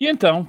E 0.00 0.06
então? 0.06 0.46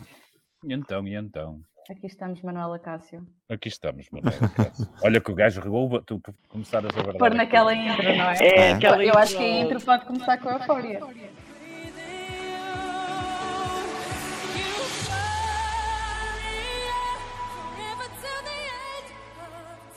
E 0.63 0.71
então, 0.71 1.07
e 1.07 1.15
então? 1.15 1.59
Aqui 1.89 2.05
estamos, 2.05 2.39
Manuela 2.43 2.77
Cássio. 2.77 3.25
Aqui 3.49 3.67
estamos, 3.67 4.07
Manuela 4.11 4.47
Cássio. 4.49 4.87
Olha 5.01 5.19
que 5.19 5.31
o 5.31 5.33
gajo 5.33 5.59
regou, 5.59 5.99
tu 6.03 6.21
começaras 6.47 6.95
a 6.95 7.01
guardar. 7.01 7.17
Pôr 7.17 7.33
naquela 7.33 7.73
intro, 7.73 8.03
não 8.03 8.29
é? 8.29 8.37
É, 8.41 8.71
aquela 8.73 9.03
Eu 9.03 9.15
acho 9.15 9.35
que 9.35 9.43
a 9.43 9.61
intro 9.61 9.81
pode 9.81 10.05
começar 10.05 10.37
com 10.37 10.49
a 10.49 10.53
eufória. 10.53 10.99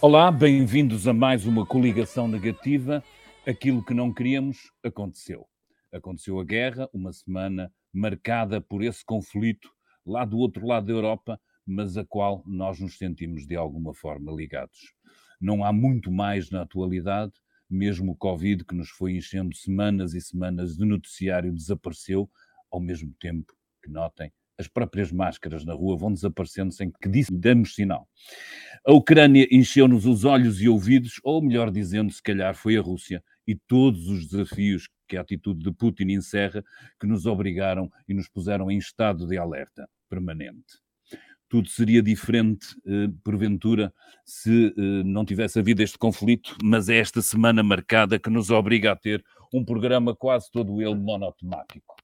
Olá, 0.01 0.33
bem-vindos 0.33 1.07
a 1.07 1.13
mais 1.13 1.45
uma 1.45 1.67
coligação 1.67 2.27
negativa. 2.27 3.05
Aquilo 3.47 3.85
que 3.85 3.93
não 3.93 4.15
queríamos 4.15 4.73
aconteceu. 4.83 5.47
Aconteceu 5.93 6.41
a 6.41 6.45
guerra, 6.45 6.89
uma 6.91 7.13
semana 7.13 7.71
marcada 7.93 8.61
por 8.61 8.83
esse 8.83 9.05
conflito 9.05 9.71
lá 10.05 10.25
do 10.25 10.39
outro 10.39 10.67
lado 10.67 10.87
da 10.87 10.93
Europa, 10.93 11.41
mas 11.67 11.97
a 11.97 12.05
qual 12.05 12.43
nós 12.47 12.81
nos 12.81 12.99
sentimos 12.99 13.47
de 13.47 13.55
alguma 13.55 13.95
forma 13.95 14.33
ligados. 14.33 14.95
Não 15.41 15.65
há 15.65 15.73
muito 15.73 16.11
mais 16.11 16.51
na 16.51 16.63
atualidade, 16.63 17.33
mesmo 17.69 18.13
o 18.13 18.17
Covid 18.17 18.65
que 18.65 18.75
nos 18.75 18.91
foi 18.91 19.17
enchendo 19.17 19.55
semanas 19.55 20.15
e 20.15 20.21
semanas 20.21 20.77
de 20.77 20.85
noticiário 20.85 21.53
desapareceu, 21.53 22.31
ao 22.71 22.81
mesmo 22.81 23.15
tempo 23.21 23.53
que 23.83 23.91
notem 23.91 24.33
as 24.59 24.69
próprias 24.69 25.11
máscaras 25.11 25.65
na 25.65 25.75
rua 25.75 25.97
vão 25.97 26.13
desaparecendo 26.13 26.73
sem 26.73 26.91
que 26.91 27.09
demos 27.33 27.75
sinal. 27.75 28.09
A 28.87 28.93
Ucrânia 28.93 29.47
encheu-nos 29.51 30.07
os 30.07 30.25
olhos 30.25 30.61
e 30.61 30.69
ouvidos, 30.69 31.15
ou 31.23 31.43
melhor 31.43 31.71
dizendo, 31.71 32.13
se 32.13 32.23
calhar 32.23 32.55
foi 32.55 32.77
a 32.77 32.81
Rússia, 32.81 33.23
e 33.47 33.55
todos 33.55 34.09
os 34.09 34.27
desafios 34.27 34.89
que 35.09 35.17
a 35.17 35.21
atitude 35.21 35.63
de 35.63 35.73
Putin 35.73 36.11
encerra, 36.11 36.65
que 36.99 37.07
nos 37.07 37.27
obrigaram 37.27 37.91
e 38.09 38.15
nos 38.15 38.29
puseram 38.29 38.71
em 38.71 38.79
estado 38.79 39.27
de 39.27 39.37
alerta 39.37 39.89
permanente. 40.09 40.81
Tudo 41.49 41.69
seria 41.69 42.03
diferente, 42.03 42.67
eh, 42.87 43.09
porventura, 43.23 43.93
se 44.25 44.69
eh, 44.69 45.03
não 45.05 45.23
tivesse 45.23 45.59
havido 45.59 45.83
este 45.83 45.99
conflito, 45.99 46.57
mas 46.65 46.89
é 46.89 46.97
esta 46.97 47.21
semana 47.21 47.63
marcada 47.63 48.19
que 48.19 48.31
nos 48.31 48.49
obriga 48.49 48.93
a 48.93 48.97
ter 48.97 49.23
um 49.53 49.63
programa 49.63 50.17
quase 50.17 50.51
todo 50.51 50.81
ele 50.81 50.95
monotemático. 50.95 51.95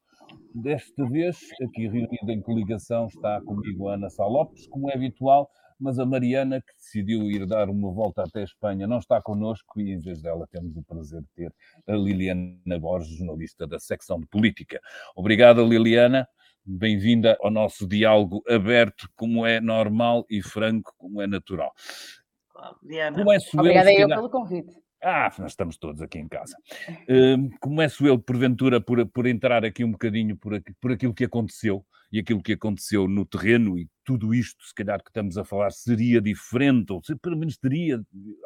Desta 0.55 1.09
vez, 1.09 1.39
aqui 1.63 1.89
reunida 1.89 2.31
em 2.31 2.43
coligação, 2.43 3.07
está 3.07 3.41
comigo 3.41 3.89
a 3.89 3.95
Ana 3.95 4.11
Sá 4.11 4.27
Lopes, 4.27 4.67
como 4.69 4.91
é 4.91 4.95
habitual, 4.95 5.51
mas 5.79 5.99
a 5.99 6.05
Mariana, 6.07 6.61
que 6.61 6.73
decidiu 6.77 7.31
ir 7.31 7.47
dar 7.47 7.69
uma 7.71 7.93
volta 7.93 8.23
até 8.23 8.41
a 8.41 8.45
Espanha, 8.45 8.87
não 8.87 8.99
está 8.99 9.21
connosco 9.23 9.81
e, 9.81 9.93
em 9.93 9.99
vez 9.99 10.21
dela, 10.23 10.47
temos 10.51 10.77
o 10.77 10.83
prazer 10.83 11.21
de 11.21 11.29
ter 11.35 11.55
a 11.87 11.93
Liliana 11.97 12.79
Borges, 12.81 13.17
jornalista 13.17 13.67
da 13.67 13.79
secção 13.79 14.19
de 14.21 14.27
política. 14.27 14.81
Obrigada, 15.17 15.63
Liliana. 15.63 16.27
Bem-vinda 16.65 17.37
ao 17.41 17.51
nosso 17.51 17.87
diálogo 17.87 18.43
aberto, 18.49 19.09
como 19.17 19.47
é 19.47 19.61
normal 19.61 20.27
e 20.29 20.43
franco, 20.43 20.93
como 20.99 21.23
é 21.23 21.27
natural. 21.27 21.73
Diana. 22.83 23.17
Começo 23.25 23.57
eu, 23.57 23.61
Obrigada 23.61 23.91
eu 23.93 24.01
calhar- 24.03 24.19
pelo 24.19 24.31
convite. 24.31 24.73
Ah, 25.01 25.33
nós 25.39 25.53
estamos 25.53 25.79
todos 25.79 26.03
aqui 26.03 26.19
em 26.19 26.27
casa. 26.27 26.57
Hum, 27.09 27.49
começo 27.61 28.05
eu, 28.05 28.19
porventura, 28.19 28.81
por, 28.81 29.07
por 29.07 29.27
entrar 29.29 29.65
aqui 29.65 29.85
um 29.85 29.93
bocadinho 29.93 30.37
por, 30.37 30.55
aqui- 30.57 30.75
por 30.81 30.91
aquilo 30.91 31.15
que 31.15 31.25
aconteceu 31.25 31.87
e 32.11 32.19
aquilo 32.19 32.43
que 32.43 32.53
aconteceu 32.55 33.07
no 33.07 33.25
terreno 33.27 33.79
e 33.79 33.89
tudo 34.05 34.35
isto, 34.35 34.65
se 34.65 34.75
calhar 34.75 35.03
que 35.03 35.11
estamos 35.11 35.37
a 35.37 35.45
falar, 35.45 35.71
seria 35.71 36.21
diferente, 36.21 36.93
ou 36.93 37.03
se, 37.05 37.15
pelo 37.17 37.37
menos 37.37 37.59
teria, 37.59 38.01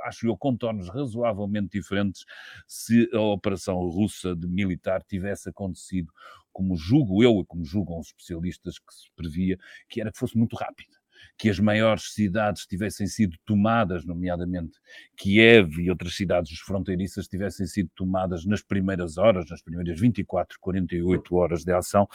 acho 0.05 0.27
eu, 0.27 0.37
contornos 0.37 0.89
razoavelmente 0.89 1.79
diferentes 1.79 2.25
se 2.67 3.09
a 3.13 3.21
operação 3.21 3.77
russa 3.77 4.35
de 4.35 4.49
militar 4.49 5.03
tivesse 5.05 5.49
acontecido 5.49 6.13
como 6.53 6.77
julgo 6.77 7.23
eu 7.23 7.41
e 7.41 7.47
como 7.47 7.65
julgam 7.65 7.99
os 7.99 8.09
especialistas 8.09 8.79
que 8.79 8.93
se 8.93 9.11
previa, 9.15 9.59
que 9.89 10.01
era 10.01 10.11
que 10.13 10.19
fosse 10.19 10.37
muito 10.37 10.57
rápida. 10.57 11.02
Que 11.39 11.51
as 11.51 11.59
maiores 11.59 12.13
cidades 12.13 12.67
tivessem 12.67 13.07
sido 13.07 13.37
tomadas, 13.45 14.05
nomeadamente 14.05 14.79
Kiev 15.17 15.81
e 15.81 15.91
outras 15.91 16.15
cidades 16.15 16.59
fronteiriças 16.61 17.27
tivessem 17.27 17.67
sido 17.67 17.91
tomadas 17.95 18.45
nas 18.45 18.63
primeiras 18.63 19.19
horas, 19.19 19.49
nas 19.51 19.63
primeiras 19.63 19.99
24, 20.01 20.59
48 20.61 21.35
horas 21.35 21.65
de 21.65 21.73
ação, 21.73 22.09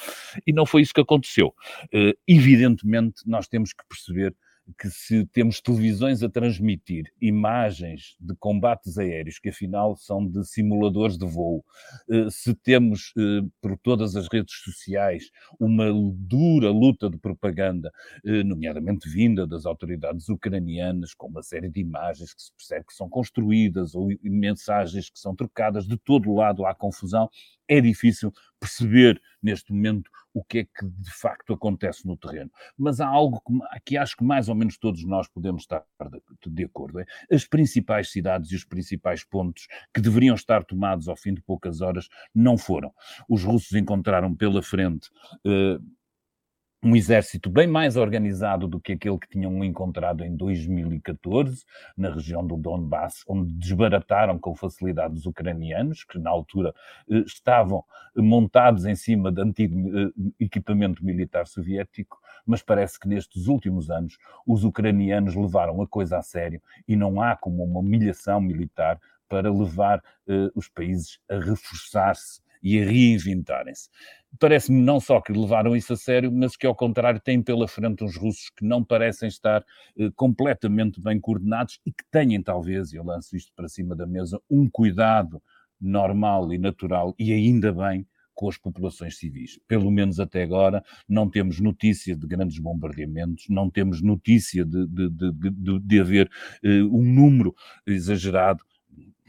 e 0.46 0.54
não 0.54 0.66
foi 0.66 0.82
isso 0.82 0.94
que 0.94 1.02
aconteceu. 1.02 1.54
Eh, 1.92 2.16
evidentemente, 2.28 3.22
nós 3.26 3.48
temos 3.48 3.74
que 3.74 3.84
perceber 3.88 4.36
que 4.78 4.90
se 4.90 5.26
temos 5.28 5.62
televisões 5.62 6.24
a 6.24 6.30
transmitir 6.30 7.06
imagens 7.22 8.16
de 8.20 8.36
combates 8.36 8.98
aéreos, 8.98 9.40
que 9.40 9.50
afinal 9.50 9.96
são 9.96 10.26
de 10.28 10.44
simuladores 10.46 11.18
de 11.18 11.26
voo, 11.26 11.64
eh, 12.10 12.28
se 12.30 12.54
temos 12.54 13.14
eh, 13.18 13.42
por 13.62 13.78
todas 13.78 14.16
as 14.16 14.28
redes 14.32 14.56
sociais 14.64 15.30
uma 15.60 15.86
dura 16.14 16.70
luta 16.70 17.10
de 17.10 17.18
propaganda, 17.18 17.92
eh, 18.26 18.44
nomeadamente 18.44 19.10
vinda 19.10 19.48
das 19.48 19.66
autoridades 19.66 20.28
ucranianas, 20.30 21.14
com 21.14 21.28
uma 21.28 21.44
série 21.44 21.70
de 21.70 21.80
imagens 21.80 22.34
que 22.34 22.42
se 22.42 22.52
percebe 22.54 22.86
que 22.88 22.94
são 22.94 23.10
construídas 23.10 23.96
ou 23.96 24.10
mensagens 24.24 25.10
que 25.10 25.20
são 25.20 25.36
trocadas 25.36 25.88
de 25.88 25.98
todo 25.98 26.34
lado 26.34 26.66
há 26.66 26.74
confusão, 26.76 27.30
é 27.68 27.82
difícil 27.82 28.34
perceber 28.60 29.22
neste 29.42 29.72
momento 29.72 30.10
o 30.34 30.44
que 30.44 30.60
é 30.60 30.64
que 30.66 30.86
de 30.86 31.12
facto 31.12 31.54
acontece 31.54 32.06
no 32.06 32.16
terreno. 32.16 32.52
Mas 32.78 33.00
há 33.00 33.08
algo 33.08 33.42
que, 33.42 33.54
que 33.86 33.98
acho 33.98 34.16
que 34.16 34.24
mais 34.24 34.50
ou 34.50 34.56
menos 34.56 34.78
todos 34.78 35.04
nós 35.04 35.28
podemos 35.28 35.64
estar 35.64 35.84
de, 36.10 36.50
de 36.50 36.64
acordo. 36.64 37.00
É? 37.00 37.06
As 37.32 37.46
principais 37.46 38.12
cidades 38.12 38.52
e 38.52 38.56
os 38.56 38.64
principais 38.64 39.24
pontos 39.24 39.68
que 39.94 40.02
deveriam 40.02 40.36
estar 40.36 40.64
tomados 40.64 41.08
ao 41.08 41.16
fim 41.16 41.34
de 41.34 41.42
poucas 41.42 41.82
horas 41.82 42.08
não 42.34 42.58
foram. 42.58 42.94
Os 43.28 43.44
russos 43.44 43.74
encontraram 43.74 44.36
pela 44.36 44.62
frente 44.62 45.10
eh, 45.46 45.80
um 46.84 46.96
exército 46.96 47.50
bem 47.50 47.66
mais 47.66 47.98
organizado 47.98 48.68
do 48.68 48.80
que 48.80 48.94
aquele 48.94 49.18
que 49.18 49.28
tinham 49.28 49.64
encontrado 49.64 50.24
em 50.24 50.36
2014, 50.36 51.66
na 51.98 52.14
região 52.14 52.46
do 52.46 52.56
Donbass, 52.56 53.24
onde 53.28 53.52
desbarataram 53.54 54.38
com 54.38 54.54
facilidade 54.56 55.16
os 55.16 55.26
ucranianos, 55.26 56.04
que 56.04 56.20
na 56.20 56.30
altura 56.30 56.74
eh, 57.10 57.18
estavam 57.26 57.84
montados 58.16 58.86
em 58.86 58.96
cima 58.96 59.32
de 59.32 59.42
antigo 59.42 59.76
eh, 59.98 60.12
equipamento 60.40 61.04
militar 61.04 61.48
soviético, 61.48 62.20
mas 62.46 62.62
parece 62.62 63.00
que 63.00 63.08
nestes 63.08 63.48
últimos 63.48 63.90
anos 63.90 64.18
os 64.46 64.64
ucranianos 64.64 65.36
levaram 65.36 65.82
a 65.82 65.88
coisa 65.88 66.18
a 66.20 66.22
sério 66.22 66.62
e 66.88 66.96
não 66.96 67.20
há 67.20 67.36
como 67.36 67.64
uma 67.64 67.80
humilhação 67.80 68.40
militar 68.40 69.00
para 69.28 69.52
levar 69.52 70.02
eh, 70.28 70.52
os 70.54 70.70
países 70.70 71.20
a 71.28 71.40
reforçar-se 71.40 72.42
e 72.68 72.82
a 72.82 72.86
reinventarem-se. 72.86 73.90
Parece-me 74.38 74.82
não 74.82 75.00
só 75.00 75.22
que 75.22 75.32
levaram 75.32 75.74
isso 75.74 75.94
a 75.94 75.96
sério, 75.96 76.30
mas 76.30 76.58
que 76.58 76.68
ao 76.68 76.76
contrário 76.76 77.22
têm 77.22 77.42
pela 77.42 77.66
frente 77.66 78.04
uns 78.04 78.18
russos 78.18 78.50
que 78.50 78.66
não 78.66 78.84
parecem 78.84 79.30
estar 79.30 79.64
eh, 79.98 80.10
completamente 80.18 81.00
bem 81.02 81.18
coordenados 81.18 81.80
e 81.86 81.92
que 81.94 82.04
tenham 82.12 82.44
talvez, 82.44 82.92
e 82.92 82.98
eu 82.98 83.06
lanço 83.06 83.38
isto 83.38 83.54
para 83.56 83.70
cima 83.70 83.96
da 83.96 84.06
mesa, 84.06 84.38
um 84.50 84.70
cuidado 84.70 85.42
normal 85.80 86.52
e 86.52 86.58
natural, 86.58 87.16
e 87.18 87.32
ainda 87.32 87.72
bem, 87.72 88.06
com 88.36 88.50
as 88.50 88.58
populações 88.58 89.18
civis. 89.18 89.58
Pelo 89.66 89.90
menos 89.90 90.20
até 90.20 90.44
agora 90.44 90.84
não 91.08 91.30
temos 91.30 91.62
notícia 91.62 92.18
de 92.18 92.28
grandes 92.28 92.60
bombardeamentos, 92.60 93.46
não 93.50 93.70
temos 93.70 94.02
notícia 94.02 94.66
de, 94.66 94.86
de, 94.88 95.10
de, 95.10 95.32
de, 95.52 95.80
de 95.80 96.00
haver 96.02 96.30
eh, 96.62 96.84
um 96.84 97.02
número 97.02 97.56
exagerado 97.88 98.62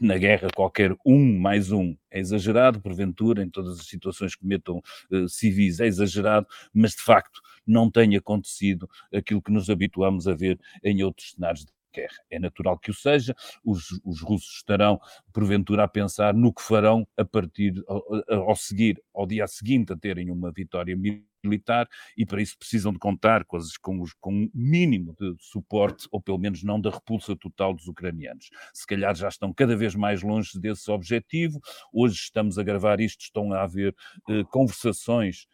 na 0.01 0.17
guerra 0.17 0.49
qualquer 0.55 0.95
um 1.05 1.37
mais 1.39 1.71
um 1.71 1.95
é 2.11 2.19
exagerado, 2.19 2.81
porventura, 2.81 3.43
em 3.43 3.49
todas 3.49 3.79
as 3.79 3.85
situações 3.87 4.35
que 4.35 4.45
metam 4.45 4.81
eh, 5.11 5.25
civis 5.27 5.79
é 5.79 5.87
exagerado, 5.87 6.47
mas 6.73 6.91
de 6.91 7.01
facto 7.01 7.41
não 7.65 7.89
tem 7.89 8.15
acontecido 8.15 8.89
aquilo 9.13 9.41
que 9.41 9.51
nos 9.51 9.69
habituamos 9.69 10.27
a 10.27 10.33
ver 10.33 10.59
em 10.83 11.03
outros 11.03 11.31
cenários 11.31 11.65
de 11.65 11.71
guerra. 11.93 12.17
É 12.29 12.39
natural 12.39 12.77
que 12.77 12.91
o 12.91 12.93
seja, 12.93 13.35
os, 13.63 13.87
os 14.03 14.21
russos 14.21 14.57
estarão, 14.57 14.99
porventura, 15.33 15.83
a 15.83 15.87
pensar 15.87 16.33
no 16.33 16.53
que 16.53 16.61
farão 16.61 17.07
a 17.17 17.25
partir, 17.25 17.73
ao, 17.87 18.03
ao 18.49 18.55
seguir, 18.55 19.01
ao 19.13 19.25
dia 19.25 19.47
seguinte, 19.47 19.93
a 19.93 19.97
terem 19.97 20.31
uma 20.31 20.51
vitória 20.51 20.95
militar 21.43 21.87
e 22.17 22.25
para 22.25 22.41
isso 22.41 22.57
precisam 22.57 22.91
de 22.91 22.99
contar 22.99 23.45
com, 23.45 23.57
as, 23.57 23.77
com, 23.77 24.01
os, 24.01 24.13
com 24.13 24.33
um 24.33 24.49
mínimo 24.53 25.15
de 25.19 25.35
suporte, 25.39 26.07
ou 26.11 26.21
pelo 26.21 26.37
menos 26.37 26.63
não 26.63 26.79
da 26.79 26.89
repulsa 26.89 27.35
total 27.35 27.73
dos 27.73 27.87
ucranianos. 27.87 28.49
Se 28.73 28.85
calhar 28.85 29.15
já 29.15 29.27
estão 29.27 29.53
cada 29.53 29.75
vez 29.75 29.95
mais 29.95 30.21
longe 30.21 30.59
desse 30.59 30.89
objetivo. 30.91 31.59
Hoje 31.93 32.15
estamos 32.15 32.57
a 32.57 32.63
gravar 32.63 32.99
isto, 32.99 33.21
estão 33.21 33.53
a 33.53 33.63
haver 33.63 33.95
eh, 34.29 34.43
conversações 34.45 35.47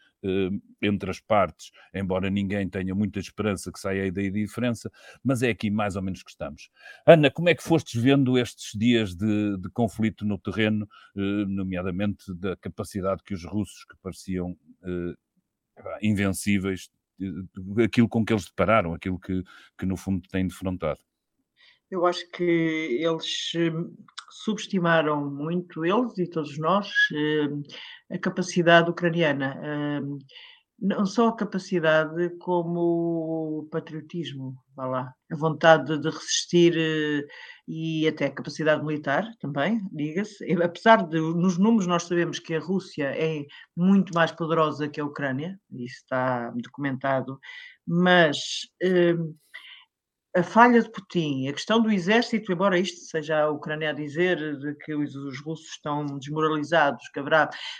entre 0.81 1.09
as 1.09 1.19
partes, 1.19 1.71
embora 1.93 2.29
ninguém 2.29 2.69
tenha 2.69 2.93
muita 2.93 3.19
esperança 3.19 3.71
que 3.71 3.79
saia 3.79 4.03
aí 4.03 4.11
da 4.11 4.21
diferença, 4.21 4.91
mas 5.23 5.43
é 5.43 5.49
aqui 5.49 5.69
mais 5.69 5.95
ou 5.95 6.01
menos 6.01 6.23
que 6.23 6.31
estamos. 6.31 6.69
Ana, 7.05 7.31
como 7.31 7.49
é 7.49 7.55
que 7.55 7.63
fostes 7.63 8.01
vendo 8.01 8.37
estes 8.37 8.77
dias 8.77 9.15
de, 9.15 9.57
de 9.57 9.69
conflito 9.69 10.25
no 10.25 10.37
terreno, 10.37 10.87
eh, 11.15 11.45
nomeadamente 11.47 12.33
da 12.35 12.55
capacidade 12.57 13.23
que 13.23 13.33
os 13.33 13.43
russos, 13.45 13.85
que 13.85 13.95
pareciam 14.01 14.55
eh, 14.83 15.15
invencíveis, 16.01 16.89
eh, 17.21 17.83
aquilo 17.83 18.09
com 18.09 18.25
que 18.25 18.33
eles 18.33 18.45
depararam, 18.45 18.93
aquilo 18.93 19.19
que, 19.19 19.43
que 19.77 19.85
no 19.85 19.97
fundo 19.97 20.27
têm 20.29 20.47
defrontado? 20.47 20.99
Eu 21.95 22.05
acho 22.05 22.29
que 22.31 22.43
eles 22.43 23.51
hum, 23.55 23.95
subestimaram 24.29 25.29
muito, 25.31 25.85
eles 25.85 26.17
e 26.17 26.29
todos 26.29 26.57
nós, 26.59 26.91
hum, 27.13 27.63
a 28.11 28.17
capacidade 28.17 28.89
ucraniana. 28.89 29.57
Hum, 30.03 30.19
não 30.77 31.05
só 31.05 31.29
a 31.29 31.35
capacidade 31.35 32.31
como 32.37 33.61
o 33.61 33.69
patriotismo, 33.71 34.57
vá 34.75 34.85
lá, 34.85 35.13
a 35.31 35.35
vontade 35.37 35.97
de 35.97 36.09
resistir 36.09 37.25
e 37.65 38.05
até 38.05 38.25
a 38.25 38.31
capacidade 38.31 38.83
militar 38.83 39.25
também, 39.39 39.81
diga-se. 39.89 40.51
Apesar 40.61 41.07
de, 41.07 41.17
nos 41.17 41.57
números, 41.57 41.87
nós 41.87 42.03
sabemos 42.03 42.39
que 42.39 42.55
a 42.55 42.59
Rússia 42.59 43.05
é 43.15 43.45
muito 43.75 44.13
mais 44.13 44.33
poderosa 44.33 44.89
que 44.89 44.99
a 44.99 45.05
Ucrânia, 45.05 45.57
isso 45.71 45.95
está 46.01 46.51
documentado, 46.57 47.39
mas 47.87 48.37
a 50.35 50.43
falha 50.43 50.81
de 50.81 50.91
Putin, 50.91 51.47
a 51.47 51.53
questão 51.53 51.81
do 51.81 51.89
exército, 51.89 52.51
embora 52.51 52.77
isto 52.77 52.99
seja 53.05 53.43
a 53.43 53.49
Ucrânia 53.49 53.91
a 53.91 53.93
dizer 53.93 54.37
de 54.59 54.75
que 54.75 54.93
os, 54.93 55.15
os 55.15 55.41
russos 55.41 55.69
estão 55.69 56.05
desmoralizados, 56.05 57.07
que 57.09 57.19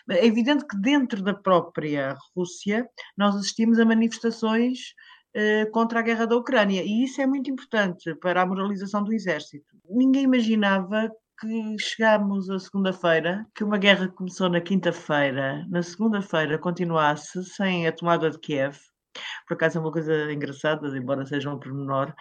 é 0.09 0.25
evidente 0.25 0.65
que 0.65 0.77
dentro 0.77 1.21
da 1.21 1.33
própria 1.33 2.15
Rússia 2.35 2.87
nós 3.17 3.35
assistimos 3.35 3.77
a 3.77 3.85
manifestações 3.85 4.93
eh, 5.33 5.65
contra 5.65 5.99
a 5.99 6.01
guerra 6.01 6.25
da 6.25 6.37
Ucrânia 6.37 6.81
e 6.81 7.03
isso 7.03 7.21
é 7.21 7.27
muito 7.27 7.51
importante 7.51 8.15
para 8.15 8.41
a 8.41 8.45
moralização 8.45 9.03
do 9.03 9.11
exército. 9.11 9.75
Ninguém 9.89 10.23
imaginava 10.23 11.11
que 11.37 11.77
chegámos 11.77 12.49
à 12.49 12.57
segunda-feira, 12.57 13.45
que 13.53 13.65
uma 13.65 13.77
guerra 13.77 14.07
que 14.07 14.15
começou 14.15 14.47
na 14.49 14.61
quinta-feira, 14.61 15.65
na 15.69 15.83
segunda-feira 15.83 16.57
continuasse 16.57 17.43
sem 17.43 17.85
a 17.85 17.91
tomada 17.91 18.29
de 18.29 18.39
Kiev. 18.39 18.77
Por 19.47 19.55
acaso 19.55 19.77
é 19.77 19.81
uma 19.81 19.91
coisa 19.91 20.31
engraçada, 20.31 20.87
embora 20.97 21.25
seja 21.25 21.49
um 21.49 21.59
pormenor, 21.59 22.13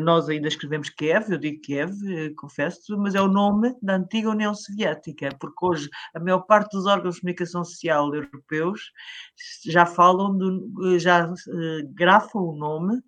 nós 0.00 0.28
ainda 0.28 0.48
escrevemos 0.48 0.88
Kiev, 0.88 1.30
eu 1.30 1.38
digo 1.38 1.60
Kiev, 1.60 1.92
uh, 1.92 2.34
confesso, 2.36 2.96
mas 2.98 3.14
é 3.14 3.20
o 3.20 3.28
nome 3.28 3.74
da 3.82 3.96
antiga 3.96 4.30
União 4.30 4.54
Soviética, 4.54 5.28
porque 5.38 5.64
hoje 5.64 5.90
a 6.14 6.20
maior 6.20 6.40
parte 6.40 6.72
dos 6.72 6.86
órgãos 6.86 7.16
de 7.16 7.20
comunicação 7.20 7.64
social 7.64 8.14
europeus 8.14 8.92
já 9.66 9.84
falam, 9.84 10.36
do, 10.36 10.98
já 10.98 11.26
uh, 11.26 11.88
grafam 11.92 12.40
o 12.40 12.56
nome 12.56 13.02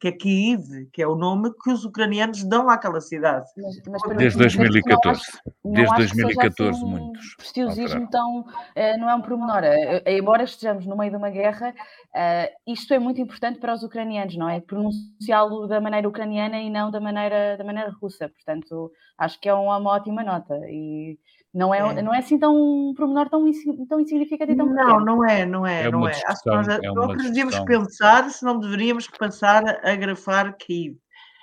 que 0.00 0.08
é 0.08 0.12
Kiev, 0.12 0.86
que 0.92 1.02
é 1.02 1.06
o 1.06 1.16
nome 1.16 1.52
que 1.62 1.70
os 1.70 1.84
ucranianos 1.84 2.44
dão 2.44 2.70
àquela 2.70 3.00
cidade. 3.00 3.46
Mas, 3.56 3.82
mas 3.86 4.16
Desde 4.16 4.38
2014. 4.38 5.22
Não 5.64 5.72
Desde 5.72 5.96
2014, 5.96 6.70
assim 6.70 6.88
muitos. 6.88 7.34
Prestiosismo 7.36 8.08
tão. 8.08 8.40
Uh, 8.40 8.98
não 8.98 9.10
é 9.10 9.14
um 9.14 9.20
promenor. 9.20 9.62
Uh, 9.62 10.08
embora 10.08 10.44
estejamos 10.44 10.86
no 10.86 10.96
meio 10.96 11.10
de 11.10 11.16
uma 11.16 11.30
guerra, 11.30 11.74
uh, 12.14 12.72
isto 12.72 12.94
é 12.94 12.98
muito 12.98 13.20
importante 13.20 13.58
para 13.58 13.74
os 13.74 13.82
ucranianos, 13.82 14.36
não 14.36 14.48
é? 14.48 14.60
Pronunciá-lo 14.60 15.66
da 15.66 15.80
maneira 15.80 16.08
ucraniana 16.08 16.60
e 16.60 16.70
não 16.70 16.90
da 16.90 17.00
maneira, 17.00 17.56
da 17.56 17.64
maneira 17.64 17.90
russa. 18.00 18.28
Portanto, 18.28 18.92
acho 19.18 19.40
que 19.40 19.48
é 19.48 19.54
uma, 19.54 19.78
uma 19.78 19.90
ótima 19.90 20.22
nota. 20.22 20.54
E 20.68 21.18
não 21.58 21.74
é, 21.74 21.78
é. 21.78 22.02
não 22.02 22.14
é 22.14 22.18
assim 22.18 22.38
tão 22.38 22.54
um 22.54 22.94
promenor 22.94 23.28
tão, 23.28 23.44
tão 23.88 24.00
insignificante 24.00 24.52
e 24.52 24.56
tão 24.56 24.66
Não, 24.66 24.76
pequeno. 24.76 25.04
não 25.04 25.24
é, 25.24 25.44
não 25.44 25.66
é, 25.66 25.82
é 25.82 25.90
não 25.90 26.08
é. 26.08 26.12
Acho 26.24 26.42
que 26.42 26.50
nós 26.50 26.68
é 26.68 26.78
devíamos 27.24 27.58
pensar 27.60 28.30
se 28.30 28.44
não 28.44 28.60
deveríamos 28.60 29.08
passar 29.08 29.64
a 29.84 29.96
grafar 29.96 30.56
Kiev. 30.56 30.96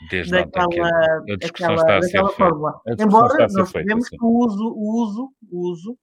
Desde 0.09 0.31
daquela, 0.31 0.67
aquela, 1.43 1.99
daquela 1.99 2.29
fórmula. 2.29 2.81
Embora 2.99 3.47
nós 3.51 3.69
sabemos 3.69 4.07
que 4.07 4.17
o 4.21 4.45
uso, 4.45 4.73
o 4.73 5.03
uso, 5.03 5.33
o 5.51 5.69
uso, 5.69 5.97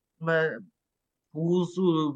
o 1.32 1.46
uso, 1.46 2.14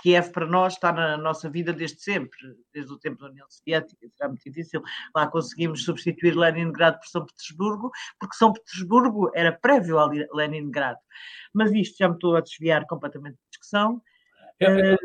Kiev 0.00 0.30
para 0.32 0.46
nós 0.46 0.74
está 0.74 0.92
na 0.92 1.16
nossa 1.16 1.48
vida 1.48 1.72
desde 1.72 2.00
sempre, 2.00 2.38
desde 2.74 2.92
o 2.92 2.98
tempo 2.98 3.20
da 3.20 3.30
União 3.30 3.46
Soviética, 3.48 4.08
será 4.16 4.28
muito 4.28 4.42
difícil. 4.42 4.82
Lá 5.14 5.26
conseguimos 5.28 5.84
substituir 5.84 6.36
Leningrado 6.36 6.98
por 6.98 7.06
São 7.06 7.24
Petersburgo, 7.24 7.90
porque 8.18 8.36
São 8.36 8.52
Petersburgo 8.52 9.30
era 9.34 9.52
prévio 9.52 9.98
a 9.98 10.10
Leningrado. 10.32 10.98
Mas 11.54 11.72
isto 11.72 11.96
já 11.98 12.08
me 12.08 12.14
estou 12.14 12.36
a 12.36 12.40
desviar 12.40 12.84
completamente 12.86 13.34
da 13.34 13.48
discussão. 13.50 14.02
É, 14.58 14.96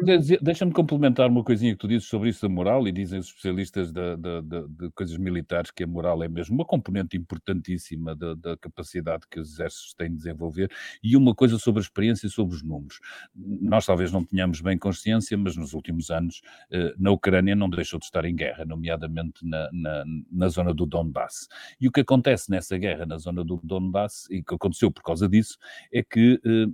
Deixa-me 0.41 0.71
complementar 0.71 1.29
uma 1.29 1.43
coisinha 1.43 1.73
que 1.73 1.79
tu 1.79 1.87
dizes 1.87 2.07
sobre 2.07 2.29
isso 2.29 2.41
da 2.41 2.47
moral, 2.47 2.87
e 2.87 2.91
dizem 2.91 3.19
os 3.19 3.27
especialistas 3.27 3.91
de, 3.91 4.15
de, 4.15 4.41
de, 4.43 4.67
de 4.69 4.91
coisas 4.91 5.17
militares 5.17 5.71
que 5.71 5.83
a 5.83 5.87
moral 5.87 6.23
é 6.23 6.29
mesmo 6.29 6.55
uma 6.55 6.63
componente 6.65 7.17
importantíssima 7.17 8.15
da, 8.15 8.33
da, 8.33 8.55
capacidade 8.55 9.25
que 9.29 9.41
os 9.41 9.51
exércitos 9.53 9.93
têm 9.93 10.09
de 10.09 10.15
desenvolver, 10.15 10.71
e 11.03 11.17
uma 11.17 11.35
coisa 11.35 11.59
sobre 11.59 11.81
a 11.81 11.83
experiência 11.83 12.27
e 12.27 12.29
sobre 12.29 12.55
os 12.55 12.63
números. 12.63 12.99
Nós 13.35 13.85
talvez 13.85 14.09
não 14.09 14.23
tenhamos 14.23 14.61
bem 14.61 14.77
consciência, 14.77 15.37
mas 15.37 15.57
nos 15.57 15.73
últimos 15.73 16.09
anos 16.09 16.41
eh, 16.71 16.93
na 16.97 17.11
Ucrânia 17.11 17.55
não 17.55 17.69
deixou 17.69 17.99
de 17.99 18.05
estar 18.05 18.23
em 18.23 18.35
guerra, 18.35 18.63
nomeadamente 18.63 19.45
na, 19.45 19.69
na, 19.73 20.05
na 20.31 20.47
zona 20.47 20.73
do 20.73 20.85
Donbass. 20.85 21.49
E 21.79 21.89
o 21.89 21.91
que 21.91 21.99
acontece 21.99 22.49
nessa 22.49 22.77
guerra 22.77 23.05
na 23.05 23.17
zona 23.17 23.43
do 23.43 23.59
Donbass, 23.61 24.29
e 24.29 24.41
que 24.41 24.55
aconteceu 24.55 24.89
por 24.91 25.03
causa 25.03 25.27
disso, 25.27 25.57
é 25.91 26.01
que 26.01 26.39
eh, 26.45 26.67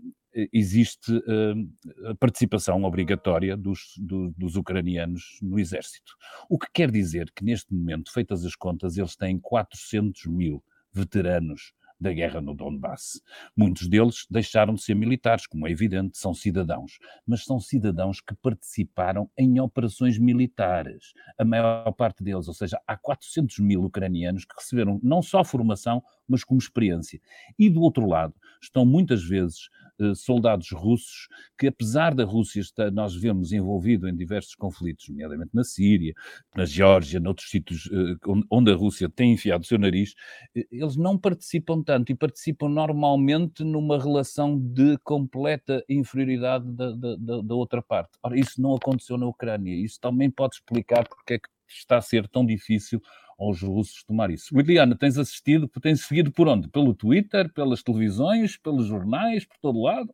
existe 0.54 1.12
uh, 1.12 2.10
a 2.10 2.16
participação 2.16 2.84
obrigatória 2.84 3.58
dos, 3.58 3.94
do, 3.98 4.32
dos 4.38 4.56
ucranianos 4.56 5.40
no 5.42 5.60
exército. 5.60 6.16
O 6.50 6.58
que 6.58 6.68
quer 6.74 6.92
dizer 6.92 7.32
que, 7.36 7.44
neste 7.44 7.74
momento, 7.74 8.12
feitas 8.12 8.46
as 8.46 8.56
contas, 8.56 8.98
eles 8.98 9.16
têm 9.16 9.40
400 9.40 10.26
mil 10.28 10.64
veteranos 10.94 11.74
da 12.00 12.14
guerra 12.14 12.40
no 12.40 12.54
Donbass. 12.54 13.22
Muitos 13.56 13.88
deles 13.88 14.26
deixaram 14.30 14.76
de 14.76 14.84
ser 14.84 14.96
militares, 14.96 15.48
como 15.48 15.68
é 15.68 15.72
evidente, 15.72 16.18
são 16.18 16.34
cidadãos, 16.34 17.00
mas 17.26 17.44
são 17.44 17.60
cidadãos 17.60 18.22
que 18.22 18.36
participaram 18.36 19.30
em 19.38 19.60
operações 19.60 20.18
militares. 20.18 21.14
A 21.38 21.44
maior 21.44 21.92
parte 21.94 22.24
deles, 22.24 22.48
ou 22.48 22.54
seja, 22.54 22.80
há 22.88 22.96
400 22.96 23.60
mil 23.60 23.84
ucranianos 23.84 24.46
que 24.46 24.56
receberam 24.56 25.00
não 25.02 25.22
só 25.22 25.44
formação, 25.44 26.04
mas 26.28 26.44
como 26.44 26.60
experiência. 26.60 27.20
E 27.58 27.70
do 27.70 27.82
outro 27.82 28.06
lado, 28.06 28.36
estão 28.62 28.86
muitas 28.86 29.24
vezes 29.24 29.70
eh, 29.84 29.87
soldados 30.16 30.72
russos 30.72 31.28
que, 31.58 31.68
apesar 31.68 32.14
da 32.14 32.24
Rússia 32.24 32.60
estar, 32.60 32.92
nós 32.92 33.16
vemos 33.16 33.52
envolvido 33.52 34.08
em 34.08 34.16
diversos 34.16 34.56
conflitos, 34.56 35.10
nomeadamente 35.10 35.52
na 35.54 35.64
Síria, 35.64 36.14
na 36.56 36.66
Geórgia, 36.66 37.20
noutros 37.20 37.50
sítios 37.50 37.90
eh, 37.92 38.16
onde 38.50 38.72
a 38.72 38.76
Rússia 38.76 39.10
tem 39.10 39.34
enfiado 39.34 39.64
o 39.64 39.68
seu 39.68 39.78
nariz, 39.78 40.14
eh, 40.56 40.66
eles 40.72 40.96
não 40.96 41.18
participam 41.18 41.82
tanto 41.82 42.12
e 42.12 42.16
participam 42.16 42.70
normalmente 42.70 43.64
numa 43.64 44.02
relação 44.02 44.58
de 44.58 44.98
completa 45.00 45.84
inferioridade 45.90 46.66
da, 46.72 46.92
da, 46.92 47.42
da 47.42 47.56
outra 47.56 47.82
parte. 47.82 48.18
Ora, 48.22 48.40
isso 48.40 48.62
não 48.62 48.76
aconteceu 48.76 49.18
na 49.18 49.28
Ucrânia. 49.28 49.74
Isso 49.74 50.00
também 50.00 50.30
pode 50.30 50.56
explicar 50.56 51.08
porque 51.08 51.36
é 51.36 51.40
que 51.40 51.50
está 51.68 51.98
a 51.98 52.02
ser 52.02 52.28
tão 52.28 52.46
difícil 52.46 53.02
aos 53.38 53.62
russos 53.62 54.04
tomar 54.04 54.32
isso. 54.32 54.56
Liliana, 54.58 54.98
tens 54.98 55.18
assistido, 55.18 55.68
tens 55.82 56.02
seguido 56.06 56.32
por 56.32 56.48
onde? 56.48 56.68
Pelo 56.68 56.94
Twitter, 56.94 57.52
pelas 57.54 57.84
televisões, 57.84 58.58
pelos 58.58 58.88
jornais, 58.88 59.46
por 59.46 59.58
todo 59.60 59.82
lado? 59.82 60.14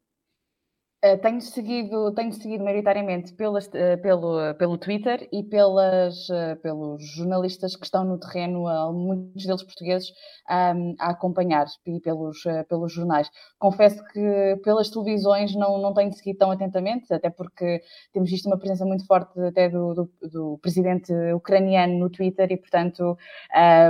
Uh, 1.04 1.18
tenho 1.18 1.42
seguido, 1.42 2.14
tenho 2.14 2.32
seguido 2.32 2.64
maioritariamente 2.64 3.34
pelas, 3.34 3.68
uh, 3.68 4.02
pelo, 4.02 4.56
pelo 4.56 4.78
Twitter 4.78 5.28
e 5.34 5.44
pelas, 5.44 6.30
uh, 6.30 6.56
pelos 6.62 7.04
jornalistas 7.18 7.76
que 7.76 7.84
estão 7.84 8.06
no 8.06 8.18
terreno, 8.18 8.64
muitos 8.94 9.46
deles 9.46 9.64
portugueses, 9.64 10.14
a 10.48 11.10
acompanhar 11.10 11.66
e 11.86 12.00
pelos, 12.00 12.44
pelos 12.70 12.94
jornais. 12.94 13.30
Confesso 13.60 14.02
que 14.14 14.58
pelas 14.64 14.90
televisões 14.90 15.54
não, 15.56 15.78
não 15.78 15.94
tenho 15.94 16.14
seguido 16.14 16.40
tão 16.40 16.52
atentamente, 16.52 17.14
até 17.14 17.30
porque 17.30 17.82
temos 18.14 18.30
visto 18.30 18.46
uma 18.46 18.58
presença 18.58 18.86
muito 18.86 19.06
forte 19.06 19.38
até 19.42 19.70
do, 19.70 19.94
do, 19.94 20.12
do 20.22 20.58
presidente 20.62 21.12
ucraniano 21.34 21.98
no 22.00 22.10
Twitter 22.10 22.50
e, 22.52 22.58
portanto, 22.58 23.18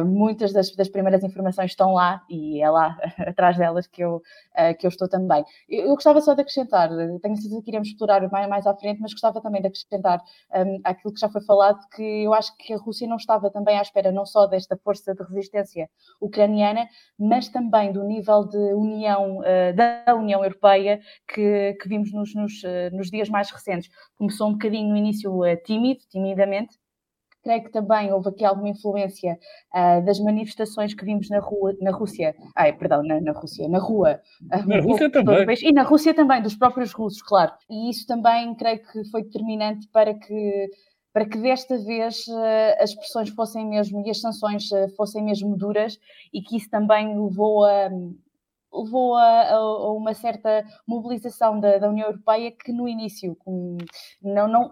muitas 0.06 0.52
das, 0.52 0.76
das, 0.76 0.90
primeiras 0.90 1.24
informações 1.24 1.72
estão 1.72 1.94
lá 1.94 2.24
e 2.30 2.62
é 2.62 2.70
lá 2.70 2.98
atrás 3.20 3.58
delas 3.58 3.88
que 3.88 4.04
eu, 4.04 4.22
que 4.80 4.88
eu 4.88 4.90
estou 4.90 5.08
também. 5.08 5.44
Eu, 5.68 5.88
eu 5.88 5.96
gostava 5.96 6.22
só 6.22 6.34
de 6.34 6.42
acrescentar 6.42 6.90
tenho 7.22 7.36
certeza 7.36 7.62
que 7.62 7.70
iremos 7.70 7.88
explorar 7.88 8.30
mais, 8.32 8.48
mais 8.48 8.68
à 8.68 8.76
frente, 8.76 9.00
mas 9.02 9.12
gostava 9.12 9.42
também 9.42 9.62
de 9.62 9.68
acrescentar 9.68 10.22
um, 10.56 10.80
aquilo 10.84 11.14
que 11.14 11.20
já 11.20 11.30
foi 11.30 11.42
falado, 11.42 11.80
que 11.96 12.24
eu 12.24 12.34
acho 12.34 12.56
que 12.58 12.74
a 12.74 12.78
Rússia 12.78 13.08
não 13.08 13.18
estava 13.18 13.50
também 13.50 13.78
à 13.78 13.82
espera 13.82 14.12
não 14.12 14.26
só 14.26 14.46
desta 14.48 14.78
força 14.78 15.14
de 15.14 15.24
resistência 15.24 15.90
ucraniana, 16.22 16.88
mas 17.18 17.50
também 17.50 17.92
do 17.92 18.04
nível 18.04 18.46
de 18.46 18.58
união 18.58 19.40
uh, 19.40 19.74
da 19.76 20.16
União 20.16 20.44
Europeia 20.44 21.00
que, 21.28 21.78
que 21.82 21.90
vimos 21.90 22.12
nos, 22.14 22.34
nos, 22.36 22.64
uh, 22.64 22.96
nos, 22.96 23.10
dias 23.10 23.30
mais 23.30 23.50
recentes. 23.52 23.90
Começou 24.18 24.50
um 24.50 24.54
bocadinho 24.54 24.90
no 24.90 24.98
início 24.98 25.32
uh, 25.32 25.64
tímido, 25.64 26.02
timidamente, 26.10 26.78
creio 27.44 27.64
que 27.64 27.72
também 27.72 28.12
houve 28.12 28.30
aqui 28.30 28.46
alguma 28.46 28.70
influência 28.70 29.38
uh, 29.74 30.04
das 30.06 30.20
manifestações 30.20 30.94
que 30.94 31.06
vimos 31.06 31.30
na 31.30 31.40
rua, 31.40 31.76
na 31.82 31.92
Rússia, 31.92 32.36
ai, 32.56 32.74
perdão, 32.74 33.04
na, 33.04 33.20
na 33.20 33.34
Rússia, 33.34 33.68
na 33.68 33.80
rua. 33.80 34.20
Uh, 34.44 34.68
na 34.68 34.82
Rússia 34.82 35.12
também. 35.12 35.46
E 35.62 35.74
na 35.74 35.84
Rússia 35.84 36.14
também, 36.14 36.42
dos 36.42 36.56
próprios 36.56 36.94
russos, 36.94 37.22
claro. 37.22 37.52
E 37.70 37.90
isso 37.90 38.08
também 38.08 38.56
creio 38.56 38.80
que 38.80 39.04
foi 39.12 39.24
determinante 39.24 39.88
para 39.90 40.14
que 40.14 40.70
para 41.12 41.30
que 41.30 41.38
desta 41.38 41.78
vez 41.78 42.26
uh, 42.28 42.82
as 42.82 42.96
pressões 42.96 43.30
fossem 43.30 43.70
mesmo 43.70 44.02
e 44.04 44.10
as 44.10 44.20
sanções 44.20 44.68
fossem 44.98 45.24
mesmo 45.24 45.56
duras 45.56 46.00
e 46.34 46.42
que 46.42 46.58
isso 46.58 46.68
também 46.72 47.16
levou 47.16 47.64
a, 47.66 47.88
levou 48.74 49.16
a, 49.16 49.50
a, 49.52 49.92
uma 49.92 50.14
certa 50.14 50.66
mobilização 50.88 51.60
da, 51.60 51.78
da, 51.78 51.90
União 51.90 52.08
Europeia 52.08 52.52
que 52.52 52.72
no 52.72 52.88
início, 52.88 53.36
com, 53.36 53.78
não, 54.22 54.48
não, 54.48 54.72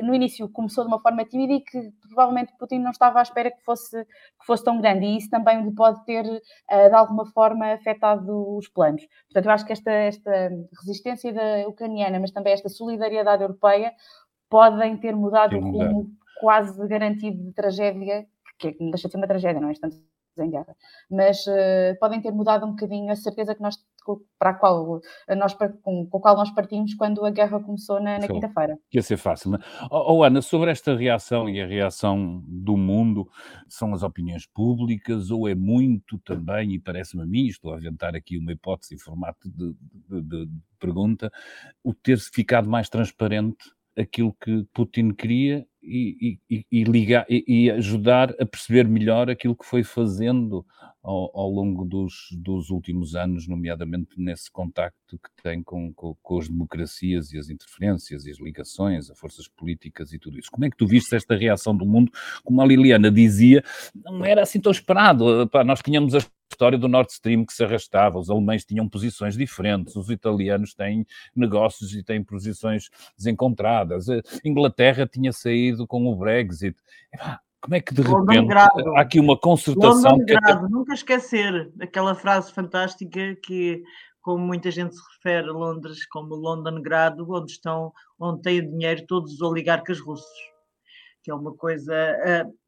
no 0.00 0.14
início 0.14 0.48
começou 0.48 0.84
de 0.84 0.88
uma 0.88 1.00
forma 1.00 1.24
tímida 1.24 1.52
e 1.52 1.60
que 1.60 1.92
provavelmente 2.08 2.54
Putin 2.58 2.78
não 2.78 2.90
estava 2.90 3.18
à 3.18 3.22
espera 3.22 3.50
que 3.50 3.62
fosse, 3.62 4.04
que 4.04 4.46
fosse 4.46 4.64
tão 4.64 4.80
grande 4.80 5.04
e 5.06 5.18
isso 5.18 5.28
também 5.28 5.62
lhe 5.62 5.72
pode 5.72 6.04
ter 6.04 6.24
uh, 6.24 6.88
de 6.88 6.94
alguma 6.94 7.26
forma 7.26 7.72
afetado 7.72 8.56
os 8.56 8.68
planos. 8.68 9.06
Portanto, 9.26 9.46
eu 9.46 9.52
acho 9.52 9.66
que 9.66 9.72
esta, 9.72 9.90
esta 9.90 10.50
resistência 10.80 11.32
da 11.32 11.68
ucraniana, 11.68 12.18
mas 12.18 12.30
também 12.30 12.52
esta 12.52 12.68
solidariedade 12.68 13.42
europeia 13.42 13.92
podem 14.48 14.96
ter 14.96 15.14
mudado 15.14 15.56
o 15.56 15.60
rumo 15.60 16.10
quase 16.40 16.86
garantido 16.86 17.42
de 17.42 17.52
tragédia, 17.52 18.26
que 18.58 18.76
não 18.80 18.90
deixa 18.90 19.08
de 19.08 19.12
ser 19.12 19.18
uma 19.18 19.26
tragédia, 19.26 19.60
não 19.60 19.68
é? 19.68 19.72
Estamos 19.72 20.00
em 20.42 20.50
guerra, 20.50 20.76
mas 21.10 21.46
uh, 21.46 21.98
podem 22.00 22.20
ter 22.20 22.32
mudado 22.32 22.66
um 22.66 22.70
bocadinho 22.70 23.12
a 23.12 23.16
certeza 23.16 23.54
que 23.54 23.62
nós, 23.62 23.76
para 24.38 24.50
a 24.50 24.54
qual, 24.54 25.00
nós, 25.36 25.54
com, 25.82 26.06
com 26.06 26.18
a 26.18 26.20
qual 26.20 26.36
nós 26.36 26.50
partimos 26.50 26.94
quando 26.94 27.24
a 27.24 27.30
guerra 27.30 27.60
começou 27.60 28.00
na, 28.00 28.18
na 28.18 28.26
quinta-feira. 28.26 28.78
Ia 28.92 29.02
ser 29.02 29.16
fácil, 29.16 29.50
não 29.50 29.58
é? 29.58 29.62
Oh, 29.90 30.16
oh, 30.16 30.22
Ana, 30.24 30.42
sobre 30.42 30.70
esta 30.70 30.96
reação 30.96 31.48
e 31.48 31.60
a 31.60 31.66
reação 31.66 32.42
do 32.46 32.76
mundo, 32.76 33.28
são 33.68 33.94
as 33.94 34.02
opiniões 34.02 34.46
públicas 34.46 35.30
ou 35.30 35.48
é 35.48 35.54
muito 35.54 36.18
também, 36.18 36.74
e 36.74 36.78
parece-me 36.78 37.22
a 37.22 37.26
mim, 37.26 37.46
estou 37.46 37.72
a 37.72 37.76
aventar 37.76 38.14
aqui 38.14 38.38
uma 38.38 38.52
hipótese 38.52 38.94
em 38.94 38.98
formato 38.98 39.48
de, 39.50 39.74
de, 40.08 40.22
de, 40.22 40.46
de 40.46 40.62
pergunta, 40.78 41.32
o 41.82 41.94
ter-se 41.94 42.30
ficado 42.30 42.68
mais 42.68 42.88
transparente 42.88 43.72
aquilo 43.96 44.34
que 44.40 44.66
Putin 44.72 45.12
queria 45.12 45.66
e, 45.84 46.38
e, 46.50 46.66
e, 46.70 46.84
ligar, 46.84 47.26
e, 47.28 47.70
ajudar 47.70 48.30
a 48.40 48.46
perceber 48.46 48.86
melhor 48.88 49.30
aquilo 49.30 49.56
que 49.56 49.66
foi 49.66 49.82
fazendo 49.84 50.64
ao, 51.04 51.30
ao 51.38 51.50
longo 51.50 51.84
dos, 51.84 52.28
dos, 52.32 52.70
últimos 52.70 53.14
anos, 53.14 53.46
nomeadamente 53.46 54.18
nesse 54.18 54.50
contacto 54.50 55.18
que 55.18 55.42
tem 55.42 55.62
com, 55.62 55.92
com, 55.92 56.16
com, 56.22 56.38
as 56.38 56.48
democracias 56.48 57.30
e 57.30 57.38
as 57.38 57.50
interferências 57.50 58.24
e 58.24 58.30
as 58.30 58.40
ligações, 58.40 59.10
as 59.10 59.18
forças 59.18 59.46
políticas 59.46 60.14
e 60.14 60.18
tudo 60.18 60.38
isso. 60.38 60.50
Como 60.50 60.64
é 60.64 60.70
que 60.70 60.76
tu 60.76 60.86
viste 60.86 61.14
esta 61.14 61.36
reação 61.36 61.76
do 61.76 61.84
mundo? 61.84 62.10
Como 62.42 62.60
a 62.62 62.66
Liliana 62.66 63.10
dizia, 63.10 63.62
não 63.94 64.24
era 64.24 64.42
assim 64.42 64.58
tão 64.58 64.72
esperado. 64.72 65.48
nós 65.64 65.80
tínhamos 65.82 66.14
as 66.14 66.24
história 66.54 66.78
do 66.78 66.88
Nord 66.88 67.10
Stream 67.10 67.44
que 67.44 67.52
se 67.52 67.64
arrastava, 67.64 68.18
os 68.18 68.30
alemães 68.30 68.64
tinham 68.64 68.88
posições 68.88 69.36
diferentes, 69.36 69.96
os 69.96 70.08
italianos 70.08 70.72
têm 70.72 71.04
negócios 71.34 71.94
e 71.94 72.02
têm 72.02 72.22
posições 72.22 72.88
desencontradas, 73.16 74.08
a 74.08 74.20
Inglaterra 74.44 75.06
tinha 75.06 75.32
saído 75.32 75.86
com 75.86 76.06
o 76.06 76.16
Brexit. 76.16 76.76
Como 77.64 77.76
é 77.76 77.80
que 77.80 77.94
de 77.94 78.02
repente 78.02 78.52
há 78.52 79.00
aqui 79.00 79.18
uma 79.18 79.38
concertação? 79.38 80.22
Que 80.26 80.36
até... 80.36 80.68
Nunca 80.68 80.92
esquecer 80.92 81.72
aquela 81.80 82.14
frase 82.14 82.52
fantástica 82.52 83.34
que, 83.42 83.82
como 84.20 84.44
muita 84.46 84.70
gente 84.70 84.94
se 84.94 85.00
refere 85.14 85.48
a 85.48 85.52
Londres 85.52 86.06
como 86.08 86.34
London 86.34 86.82
Grado, 86.82 87.26
onde 87.26 87.52
estão, 87.52 87.90
onde 88.20 88.42
têm 88.42 88.68
dinheiro 88.68 89.06
todos 89.06 89.32
os 89.32 89.40
oligarcas 89.40 89.98
russos. 89.98 90.28
Que 91.22 91.30
é 91.30 91.34
uma 91.34 91.54
coisa. 91.54 91.94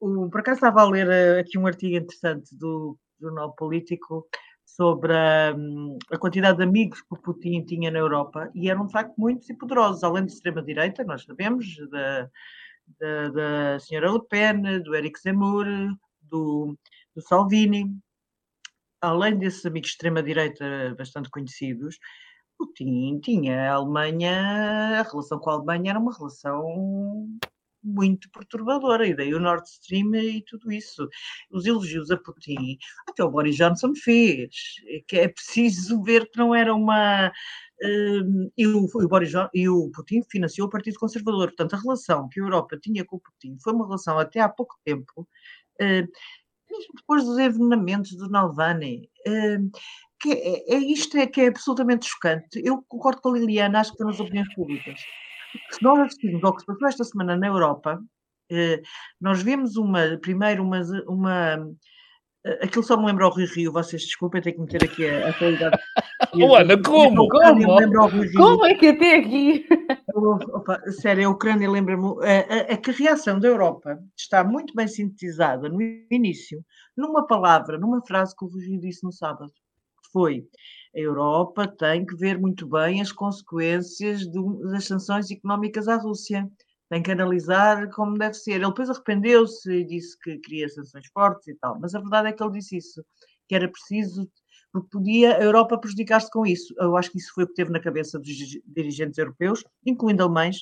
Uh, 0.00 0.30
por 0.30 0.40
acaso 0.40 0.56
estava 0.56 0.80
a 0.80 0.88
ler 0.88 1.06
uh, 1.08 1.40
aqui 1.40 1.58
um 1.58 1.66
artigo 1.66 1.94
interessante 1.94 2.56
do 2.56 2.96
jornal 3.20 3.52
político 3.52 4.26
sobre 4.64 5.12
a, 5.12 5.54
hum, 5.54 5.98
a, 6.10 6.16
quantidade 6.16 6.56
de 6.56 6.64
amigos 6.64 7.02
que 7.02 7.14
o 7.14 7.20
Putin 7.20 7.66
tinha 7.66 7.90
na 7.90 7.98
Europa 7.98 8.50
e 8.54 8.70
eram 8.70 8.86
de 8.86 8.92
facto 8.92 9.14
muitos 9.18 9.50
e 9.50 9.54
poderosos, 9.54 10.02
além 10.02 10.24
de 10.24 10.32
extrema-direita, 10.32 11.04
nós 11.04 11.22
sabemos, 11.24 11.66
da, 11.90 12.30
da, 12.98 13.28
da 13.28 13.80
senhora 13.80 14.12
Le 14.12 14.22
Pen, 14.28 14.82
do 14.82 14.94
Eric 14.94 15.20
Zemmour, 15.20 15.66
do, 16.22 16.76
do 17.14 17.22
Salvini. 17.22 17.98
Além 19.00 19.38
desses 19.38 19.64
amigos 19.66 19.88
de 19.88 19.94
extrema-direita 19.94 20.94
bastante 20.96 21.30
conhecidos, 21.30 21.98
Putin 22.58 23.20
tinha 23.20 23.70
a 23.70 23.74
Alemanha, 23.74 25.00
a 25.00 25.02
relação 25.02 25.38
com 25.38 25.50
a 25.50 25.54
Alemanha 25.54 25.90
era 25.90 25.98
uma 25.98 26.16
relação 26.16 27.28
muito 27.82 28.28
perturbadora, 28.30 29.06
e 29.06 29.14
daí 29.14 29.32
o 29.32 29.38
Nord 29.38 29.66
Stream 29.68 30.14
e 30.16 30.42
tudo 30.42 30.72
isso. 30.72 31.08
Os 31.50 31.66
elogios 31.66 32.10
a 32.10 32.16
Putin, 32.16 32.78
até 33.08 33.22
o 33.22 33.30
Boris 33.30 33.56
Johnson 33.56 33.94
fez, 33.94 34.50
que 35.06 35.18
é 35.18 35.28
preciso 35.28 36.02
ver 36.02 36.28
que 36.30 36.38
não 36.38 36.54
era 36.54 36.74
uma. 36.74 37.32
E, 38.56 38.66
o, 38.66 38.84
o 38.84 39.08
Boris 39.08 39.30
Johnson, 39.30 39.50
e 39.54 39.68
o 39.68 39.90
Putin 39.90 40.22
financiou 40.30 40.66
o 40.66 40.70
Partido 40.70 40.98
Conservador. 40.98 41.48
Portanto, 41.48 41.74
a 41.74 41.80
relação 41.80 42.28
que 42.28 42.40
a 42.40 42.44
Europa 42.44 42.78
tinha 42.80 43.04
com 43.04 43.16
o 43.16 43.20
Putin 43.20 43.56
foi 43.62 43.72
uma 43.72 43.86
relação 43.86 44.18
até 44.18 44.40
há 44.40 44.48
pouco 44.48 44.76
tempo, 44.84 45.28
mesmo 45.78 46.92
depois 46.96 47.24
dos 47.24 47.38
envenenamentos 47.38 48.16
do. 48.16 48.26
Uh, 48.26 49.70
que 50.18 50.32
é, 50.32 50.74
é, 50.74 50.78
isto 50.78 51.18
é 51.18 51.26
que 51.26 51.42
é 51.42 51.48
absolutamente 51.48 52.06
chocante. 52.06 52.62
Eu 52.64 52.82
concordo 52.88 53.20
com 53.20 53.30
a 53.30 53.38
Liliana, 53.38 53.80
acho 53.80 53.94
que 53.94 54.02
nas 54.02 54.18
opiniões 54.18 54.52
públicas 54.54 54.98
se 55.70 55.82
nós 55.82 55.98
assistimos 56.00 56.42
ao 56.44 56.54
que 56.54 56.60
se 56.60 56.66
passou 56.66 56.88
esta 56.88 57.04
semana 57.04 57.36
na 57.36 57.46
Europa, 57.46 58.02
eh, 58.50 58.80
nós 59.20 59.42
vemos 59.42 59.76
uma, 59.76 60.18
primeiro 60.20 60.62
uma, 60.62 60.80
uma 61.06 61.56
aquilo 62.62 62.84
só 62.84 62.96
me 62.96 63.06
lembra 63.06 63.26
o 63.26 63.30
Rio 63.30 63.48
Rio, 63.54 63.72
vocês 63.72 64.02
desculpem, 64.02 64.40
tenho 64.40 64.56
que 64.56 64.62
meter 64.62 64.84
aqui 64.84 65.08
a, 65.08 65.28
a 65.28 65.32
qualidade. 65.34 65.78
oh, 66.34 66.54
Ana, 66.54 66.82
como? 66.82 67.28
Como? 67.28 67.76
como 68.34 68.66
é 68.66 68.74
que 68.74 68.88
até 68.88 69.16
aqui? 69.16 69.66
Opa, 70.14 70.80
sério, 70.90 71.28
a 71.28 71.30
Ucrânia 71.30 71.70
lembra-me. 71.70 72.06
A, 72.24 72.72
a, 72.72 72.74
a, 72.74 72.76
que 72.76 72.90
a 72.90 72.94
reação 72.94 73.38
da 73.38 73.48
Europa 73.48 73.98
está 74.16 74.44
muito 74.44 74.74
bem 74.74 74.88
sintetizada 74.88 75.68
no 75.68 75.78
início, 76.10 76.64
numa 76.96 77.26
palavra, 77.26 77.78
numa 77.78 78.04
frase 78.06 78.34
que 78.36 78.44
o 78.44 78.48
Rio 78.48 78.80
disse 78.80 79.04
no 79.04 79.12
sábado. 79.12 79.52
Foi 80.12 80.46
a 80.96 80.98
Europa 80.98 81.68
tem 81.68 82.06
que 82.06 82.16
ver 82.16 82.38
muito 82.38 82.66
bem 82.66 83.02
as 83.02 83.12
consequências 83.12 84.22
das 84.70 84.86
sanções 84.86 85.30
económicas 85.30 85.88
à 85.88 85.96
Rússia. 85.96 86.48
Tem 86.88 87.02
que 87.02 87.10
analisar 87.10 87.88
como 87.90 88.16
deve 88.16 88.34
ser. 88.34 88.52
Ele 88.52 88.66
depois 88.66 88.88
arrependeu-se 88.90 89.70
e 89.70 89.84
disse 89.84 90.18
que 90.20 90.38
queria 90.38 90.68
sanções 90.68 91.06
fortes 91.08 91.48
e 91.48 91.54
tal, 91.54 91.78
mas 91.80 91.94
a 91.94 92.00
verdade 92.00 92.28
é 92.28 92.32
que 92.32 92.42
ele 92.42 92.52
disse 92.52 92.76
isso, 92.76 93.04
que 93.48 93.54
era 93.54 93.68
preciso, 93.68 94.30
porque 94.72 94.88
podia 94.90 95.36
a 95.36 95.42
Europa 95.42 95.78
prejudicar-se 95.78 96.30
com 96.30 96.46
isso. 96.46 96.74
Eu 96.78 96.96
acho 96.96 97.10
que 97.10 97.18
isso 97.18 97.32
foi 97.34 97.44
o 97.44 97.48
que 97.48 97.54
teve 97.54 97.70
na 97.70 97.80
cabeça 97.80 98.18
dos 98.18 98.28
dirigentes 98.66 99.18
europeus, 99.18 99.64
incluindo 99.84 100.22
alemães, 100.22 100.58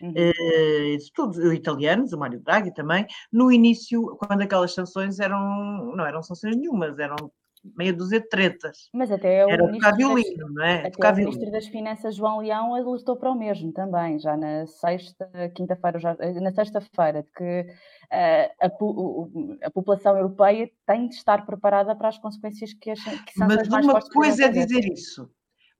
Uhum. 0.00 0.12
Uh, 0.12 0.98
todos 1.14 1.36
italianos, 1.52 2.12
o 2.12 2.18
Mário 2.18 2.40
Draghi 2.40 2.72
também, 2.72 3.06
no 3.30 3.52
início, 3.52 4.16
quando 4.16 4.40
aquelas 4.40 4.72
sanções 4.72 5.20
eram, 5.20 5.94
não 5.94 6.06
eram 6.06 6.22
sanções 6.22 6.56
nenhumas, 6.56 6.98
eram 6.98 7.30
meia 7.76 7.92
dúzia 7.92 8.20
de 8.20 8.28
tretas. 8.28 8.88
Mas 8.92 9.10
até 9.10 9.44
o 9.46 9.50
Era 9.50 9.70
tocar 9.70 9.96
violino, 9.96 10.48
não 10.52 10.64
é? 10.64 10.86
Até 10.86 11.12
o 11.12 11.16
Ministro 11.16 11.50
das 11.50 11.66
Finanças, 11.66 12.16
João 12.16 12.38
Leão, 12.38 12.74
alertou 12.74 13.16
para 13.16 13.30
o 13.30 13.38
mesmo 13.38 13.72
também, 13.72 14.18
já 14.18 14.36
na 14.36 14.66
sexta, 14.66 15.28
quinta-feira, 15.54 15.98
na 16.40 16.52
sexta-feira, 16.52 17.22
de 17.22 17.30
que 17.32 17.60
uh, 17.62 18.50
a, 18.60 19.66
a, 19.66 19.70
população 19.70 20.16
europeia 20.16 20.70
tem 20.86 21.08
de 21.08 21.14
estar 21.14 21.44
preparada 21.44 21.94
para 21.94 22.08
as 22.08 22.18
consequências 22.18 22.72
que, 22.72 22.90
as, 22.90 23.00
que 23.00 23.32
são 23.34 23.46
Mas 23.46 23.68
mais 23.68 23.86
uma 23.86 24.00
coisa 24.00 24.46
é 24.46 24.48
dizer 24.48 24.84
isso. 24.84 25.30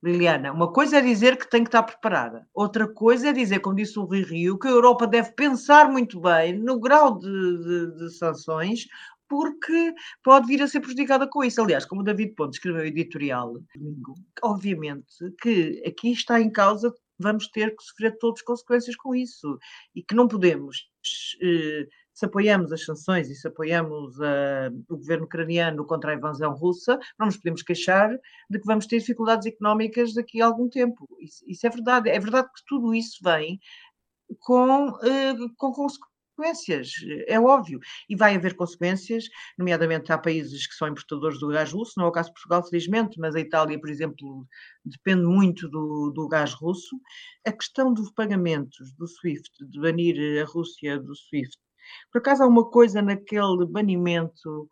Liliana, 0.03 0.51
uma 0.51 0.73
coisa 0.73 0.97
é 0.97 1.01
dizer 1.01 1.37
que 1.37 1.47
tem 1.47 1.63
que 1.63 1.67
estar 1.67 1.83
preparada, 1.83 2.47
outra 2.55 2.87
coisa 2.87 3.29
é 3.29 3.33
dizer, 3.33 3.59
como 3.59 3.75
disse 3.75 3.99
o 3.99 4.03
Rui 4.03 4.23
Rio, 4.23 4.57
que 4.57 4.67
a 4.67 4.71
Europa 4.71 5.05
deve 5.05 5.31
pensar 5.33 5.91
muito 5.91 6.19
bem 6.19 6.57
no 6.57 6.79
grau 6.79 7.19
de, 7.19 7.29
de, 7.29 7.95
de 7.97 8.09
sanções, 8.17 8.87
porque 9.31 9.95
pode 10.25 10.45
vir 10.45 10.61
a 10.61 10.67
ser 10.67 10.81
prejudicada 10.81 11.25
com 11.25 11.41
isso. 11.41 11.61
Aliás, 11.61 11.85
como 11.85 12.01
o 12.01 12.03
David 12.03 12.35
Ponte 12.35 12.55
escreveu 12.55 12.85
editorial 12.85 13.53
domingo, 13.73 14.13
obviamente 14.43 15.31
que 15.41 15.81
aqui 15.87 16.11
está 16.11 16.41
em 16.41 16.51
causa, 16.51 16.93
vamos 17.17 17.47
ter 17.47 17.73
que 17.73 17.81
sofrer 17.81 18.17
todas 18.19 18.41
as 18.41 18.45
consequências 18.45 18.97
com 18.97 19.15
isso 19.15 19.57
e 19.95 20.03
que 20.03 20.13
não 20.13 20.27
podemos. 20.27 20.89
Eh, 21.41 21.87
se 22.13 22.25
apoiamos 22.25 22.73
as 22.73 22.83
sanções 22.83 23.29
e 23.29 23.35
se 23.35 23.47
apoiamos 23.47 24.19
uh, 24.19 24.69
o 24.89 24.97
governo 24.97 25.23
ucraniano 25.23 25.85
contra 25.85 26.11
a 26.11 26.15
invasão 26.15 26.53
russa, 26.53 26.99
não 27.17 27.27
nos 27.27 27.37
podemos 27.37 27.63
queixar 27.63 28.11
de 28.49 28.59
que 28.59 28.65
vamos 28.65 28.85
ter 28.85 28.99
dificuldades 28.99 29.47
económicas 29.47 30.13
daqui 30.13 30.41
a 30.41 30.45
algum 30.45 30.67
tempo. 30.67 31.07
Isso, 31.21 31.43
isso 31.47 31.65
é 31.65 31.69
verdade. 31.69 32.09
É 32.09 32.19
verdade 32.19 32.49
que 32.53 32.65
tudo 32.67 32.93
isso 32.93 33.17
vem 33.23 33.59
com, 34.39 34.89
uh, 34.89 35.55
com 35.55 35.71
consequências 35.71 36.10
consequências, 36.41 36.91
é 37.27 37.39
óbvio. 37.39 37.79
E 38.09 38.15
vai 38.15 38.35
haver 38.35 38.55
consequências, 38.55 39.25
nomeadamente 39.57 40.11
há 40.11 40.17
países 40.17 40.67
que 40.67 40.73
são 40.73 40.87
importadores 40.87 41.39
do 41.39 41.47
gás 41.47 41.71
russo, 41.71 41.93
não 41.97 42.05
é 42.05 42.09
o 42.09 42.11
caso 42.11 42.29
de 42.29 42.33
Portugal, 42.33 42.63
felizmente, 42.63 43.19
mas 43.19 43.35
a 43.35 43.39
Itália, 43.39 43.79
por 43.79 43.89
exemplo, 43.89 44.47
depende 44.83 45.23
muito 45.23 45.69
do, 45.69 46.11
do 46.11 46.27
gás 46.27 46.53
russo. 46.53 46.99
A 47.45 47.51
questão 47.51 47.93
dos 47.93 48.11
pagamentos 48.11 48.93
do 48.93 49.07
SWIFT, 49.07 49.65
de 49.67 49.79
banir 49.79 50.41
a 50.41 50.45
Rússia 50.45 50.99
do 50.99 51.15
SWIFT, 51.15 51.57
por 52.11 52.19
acaso 52.19 52.43
há 52.43 52.47
uma 52.47 52.69
coisa 52.69 53.01
naquele 53.01 53.65
banimento 53.65 54.69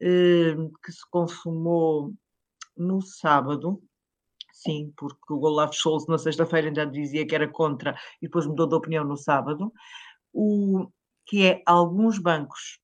eh, 0.00 0.56
que 0.84 0.92
se 0.92 1.08
consumou 1.10 2.12
no 2.76 3.00
sábado, 3.00 3.80
sim, 4.52 4.92
porque 4.96 5.32
o 5.32 5.40
Olaf 5.40 5.74
Scholz 5.74 6.06
na 6.06 6.18
sexta-feira 6.18 6.68
ainda 6.68 6.86
dizia 6.86 7.26
que 7.26 7.34
era 7.34 7.48
contra 7.48 7.94
e 8.20 8.26
depois 8.26 8.46
mudou 8.46 8.66
de 8.66 8.74
opinião 8.74 9.04
no 9.04 9.16
sábado. 9.16 9.72
O, 10.32 10.90
que 11.26 11.44
é 11.44 11.62
alguns 11.66 12.18
bancos, 12.18 12.78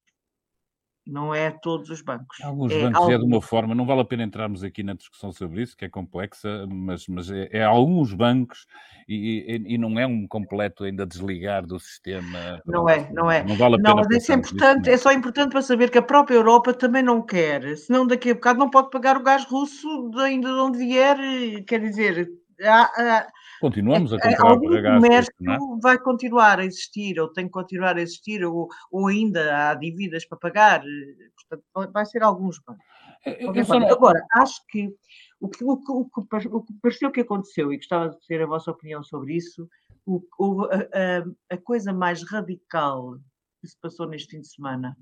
não 1.06 1.34
é 1.34 1.50
todos 1.50 1.90
os 1.90 2.00
bancos. 2.00 2.38
Alguns 2.42 2.72
é 2.72 2.82
bancos 2.82 2.96
alguns... 2.96 3.14
é 3.14 3.18
de 3.18 3.24
uma 3.24 3.42
forma, 3.42 3.74
não 3.74 3.86
vale 3.86 4.00
a 4.00 4.04
pena 4.04 4.22
entrarmos 4.22 4.62
aqui 4.62 4.82
na 4.82 4.94
discussão 4.94 5.32
sobre 5.32 5.62
isso, 5.62 5.76
que 5.76 5.84
é 5.84 5.88
complexa, 5.88 6.66
mas, 6.68 7.06
mas 7.08 7.30
é, 7.30 7.48
é 7.50 7.64
alguns 7.64 8.12
bancos 8.14 8.66
e, 9.08 9.44
e, 9.48 9.74
e, 9.74 9.78
não 9.78 9.98
é 9.98 10.06
um 10.06 10.26
completo 10.26 10.84
ainda 10.84 11.06
desligar 11.06 11.66
do 11.66 11.78
sistema. 11.78 12.60
Não 12.64 12.88
é, 12.88 13.10
não 13.12 13.30
é. 13.30 13.42
Não 13.42 13.56
vale 13.56 13.74
a 13.74 13.78
pena. 13.78 13.88
Não, 13.88 13.96
mas 13.96 14.10
isso 14.10 14.32
é 14.32 14.36
importante, 14.36 14.90
é 14.90 14.96
só 14.96 15.12
importante 15.12 15.50
para 15.50 15.62
saber 15.62 15.90
que 15.90 15.98
a 15.98 16.02
própria 16.02 16.36
Europa 16.36 16.72
também 16.72 17.02
não 17.02 17.20
quer, 17.20 17.76
senão 17.76 18.06
daqui 18.06 18.30
a 18.30 18.34
bocado 18.34 18.58
não 18.58 18.70
pode 18.70 18.90
pagar 18.90 19.16
o 19.16 19.22
gás 19.22 19.44
russo 19.44 20.10
de 20.10 20.20
ainda 20.20 20.48
de 20.48 20.60
onde 20.60 20.78
vier, 20.78 21.16
quer 21.64 21.80
dizer, 21.80 22.28
há, 22.64 22.82
há 22.82 23.26
Continuamos 23.62 24.12
a 24.12 24.16
É, 24.16 24.20
comprar 24.20 24.50
algum 24.50 24.68
gás. 24.82 25.00
comércio 25.02 25.34
não 25.38 25.54
é? 25.76 25.80
vai 25.80 25.96
continuar 25.98 26.58
a 26.58 26.64
existir, 26.64 27.20
ou 27.20 27.28
tem 27.28 27.44
que 27.46 27.52
continuar 27.52 27.96
a 27.96 28.02
existir, 28.02 28.44
ou, 28.44 28.68
ou 28.90 29.06
ainda 29.06 29.70
há 29.70 29.74
dívidas 29.74 30.24
para 30.26 30.36
pagar. 30.36 30.80
eh, 30.84 31.30
Portanto, 31.48 31.92
vai 31.92 32.04
ser 32.04 32.24
alguns 32.24 32.58
bancos. 32.66 32.84
Não- 33.68 33.88
Agora, 33.88 34.20
acho 34.34 34.60
que 34.68 34.92
o 35.40 35.48
que, 35.48 35.62
o, 35.64 35.76
que, 35.76 35.92
o, 35.92 36.04
que, 36.06 36.48
o 36.48 36.62
que 36.62 36.72
pareceu 36.82 37.12
que 37.12 37.20
aconteceu, 37.20 37.72
e 37.72 37.76
gostava 37.76 38.08
de 38.10 38.16
ter 38.26 38.42
a 38.42 38.46
vossa 38.46 38.70
opinião 38.72 39.00
sobre 39.04 39.36
isso, 39.36 39.68
o, 40.04 40.20
o- 40.40 40.64
a, 40.64 40.76
a- 40.76 41.54
a 41.54 41.56
coisa 41.58 41.92
mais 41.92 42.28
radical 42.28 43.16
que 43.60 43.68
se 43.68 43.78
passou 43.80 44.08
neste 44.08 44.30
fim 44.34 44.40
de 44.40 44.48
semana 44.48 44.96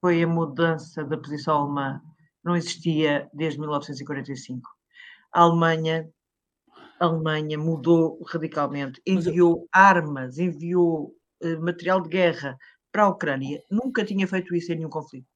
foi 0.00 0.22
a 0.22 0.26
mudança 0.26 1.04
da 1.04 1.18
posição 1.18 1.56
alemã. 1.64 2.00
Não 2.42 2.56
existia 2.56 3.28
desde 3.34 3.60
1945. 3.60 4.66
A 5.34 5.42
Alemanha, 5.42 6.08
a 7.02 7.06
Alemanha 7.06 7.58
mudou 7.58 8.22
radicalmente, 8.24 9.02
enviou 9.06 9.68
armas, 9.72 10.38
enviou 10.38 11.14
eh, 11.42 11.56
material 11.56 12.00
de 12.00 12.08
guerra 12.08 12.56
para 12.92 13.04
a 13.04 13.08
Ucrânia. 13.08 13.60
Nunca 13.70 14.04
tinha 14.04 14.26
feito 14.28 14.54
isso 14.54 14.72
em 14.72 14.76
nenhum 14.76 14.90
conflito. 14.90 15.26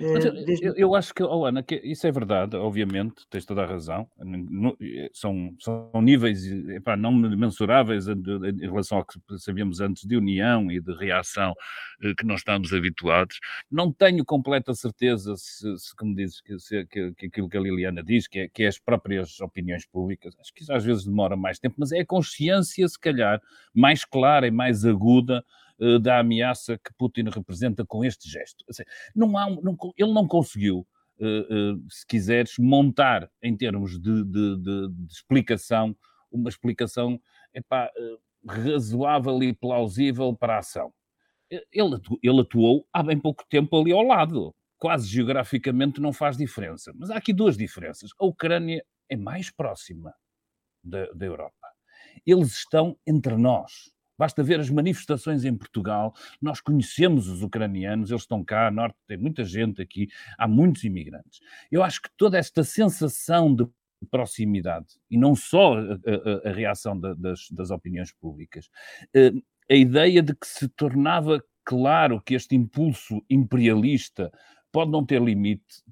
Eh, 0.00 0.56
eu, 0.62 0.74
eu- 0.76 0.94
acho 0.94 1.14
que, 1.14 1.22
oh 1.22 1.44
Ana, 1.44 1.62
que 1.62 1.74
isso 1.84 2.06
é 2.06 2.12
verdade, 2.12 2.56
obviamente, 2.56 3.26
tens 3.28 3.44
toda 3.44 3.62
a 3.62 3.66
razão. 3.66 4.08
No- 4.18 4.76
São, 5.12 5.54
são 5.58 5.90
níveis 6.02 6.44
epá, 6.70 6.96
não 6.96 7.12
mensuráveis 7.12 8.06
em, 8.08 8.14
relação 8.60 8.98
ao 8.98 9.04
que 9.04 9.18
sabíamos 9.38 9.80
antes 9.80 10.04
de 10.06 10.16
união 10.16 10.70
e 10.70 10.80
de 10.80 10.92
reação 10.94 11.54
eh, 12.02 12.12
que 12.16 12.24
nós 12.24 12.40
estamos 12.40 12.72
habituados. 12.72 13.38
Não 13.70 13.92
tenho 13.92 14.24
completa 14.24 14.74
certeza 14.74 15.34
se, 15.36 15.78
se 15.78 15.94
como 15.96 16.14
dizes, 16.14 16.40
que, 16.40 16.58
se- 16.58 16.86
que- 16.86 17.12
que 17.14 17.26
aquilo 17.26 17.48
que 17.48 17.56
a 17.56 17.60
Liliana 17.60 18.02
diz, 18.02 18.26
que 18.26 18.40
é, 18.40 18.48
que 18.48 18.62
é 18.64 18.66
as 18.68 18.78
próprias 18.78 19.40
opiniões 19.40 19.86
públicas. 19.86 20.34
Acho 20.40 20.52
que 20.54 20.62
isso 20.62 20.72
às 20.72 20.84
vezes 20.84 21.04
demora 21.04 21.36
mais 21.36 21.58
tempo, 21.58 21.76
mas 21.78 21.92
é 21.92 22.00
a 22.00 22.06
consciência, 22.06 22.86
se 22.88 22.98
calhar, 22.98 23.40
mais 23.74 24.04
clara 24.04 24.46
e 24.46 24.50
mais 24.50 24.84
aguda 24.84 25.44
eh, 25.80 25.98
da 25.98 26.18
ameaça 26.20 26.78
que 26.78 26.92
Putin 26.98 27.24
representa 27.30 27.84
com 27.86 28.04
este 28.04 28.28
gesto. 28.30 28.64
Assim, 28.68 28.82
não 29.14 29.36
há, 29.38 29.48
não 29.50 29.76
ele 29.96 30.12
não 30.12 30.26
conseguiu, 30.28 30.86
eh, 31.20 31.74
se 31.88 32.06
quiseres, 32.06 32.54
montar 32.58 33.30
em 33.42 33.56
termos 33.56 34.00
de, 34.00 34.24
de- 34.24 34.56
de- 34.62 34.88
de 34.90 35.12
explicação, 35.12 35.96
uma 36.32 36.48
explicação 36.48 37.20
epá, 37.54 37.90
razoável 38.48 39.42
e 39.42 39.52
plausível 39.52 40.34
para 40.34 40.56
a 40.56 40.58
ação. 40.58 40.92
Ele, 41.72 41.96
ele 42.22 42.40
atuou 42.40 42.86
há 42.92 43.02
bem 43.02 43.18
pouco 43.18 43.44
tempo 43.48 43.76
ali 43.80 43.92
ao 43.92 44.02
lado. 44.02 44.54
Quase 44.78 45.08
geograficamente 45.08 46.00
não 46.00 46.12
faz 46.12 46.36
diferença. 46.36 46.92
Mas 46.96 47.10
há 47.10 47.16
aqui 47.16 47.32
duas 47.32 47.56
diferenças. 47.56 48.10
A 48.18 48.24
Ucrânia 48.24 48.84
é 49.08 49.16
mais 49.16 49.50
próxima 49.50 50.14
da, 50.82 51.06
da 51.12 51.26
Europa. 51.26 51.66
Eles 52.24 52.52
estão 52.54 52.96
entre 53.06 53.36
nós. 53.36 53.90
Basta 54.20 54.42
ver 54.42 54.60
as 54.60 54.68
manifestações 54.68 55.46
em 55.46 55.56
Portugal. 55.56 56.12
Nós 56.42 56.60
conhecemos 56.60 57.26
os 57.26 57.40
ucranianos, 57.42 58.10
eles 58.10 58.20
estão 58.24 58.44
cá, 58.44 58.70
norte 58.70 58.94
tem 59.08 59.16
muita 59.16 59.42
gente 59.44 59.80
aqui, 59.80 60.08
há 60.36 60.46
muitos 60.46 60.84
imigrantes. 60.84 61.40
Eu 61.72 61.82
acho 61.82 62.02
que 62.02 62.10
toda 62.18 62.36
esta 62.36 62.62
sensação 62.62 63.54
de 63.54 63.66
proximidade, 64.10 64.88
e 65.10 65.16
não 65.16 65.34
só 65.34 65.78
a, 65.78 65.80
a- 65.94 66.50
a 66.50 66.52
reação 66.52 67.00
da- 67.00 67.14
das, 67.14 67.48
das 67.50 67.70
opiniões 67.70 68.12
públicas, 68.12 68.68
eh, 69.14 69.32
a 69.70 69.74
ideia 69.74 70.22
de 70.22 70.34
que 70.34 70.46
se 70.46 70.68
tornava 70.68 71.42
claro 71.64 72.20
que 72.20 72.34
este 72.34 72.54
impulso 72.54 73.22
imperialista 73.30 74.30
pode 74.72 74.90
não 74.90 75.04
ter 75.04 75.20
limite, 75.20 75.82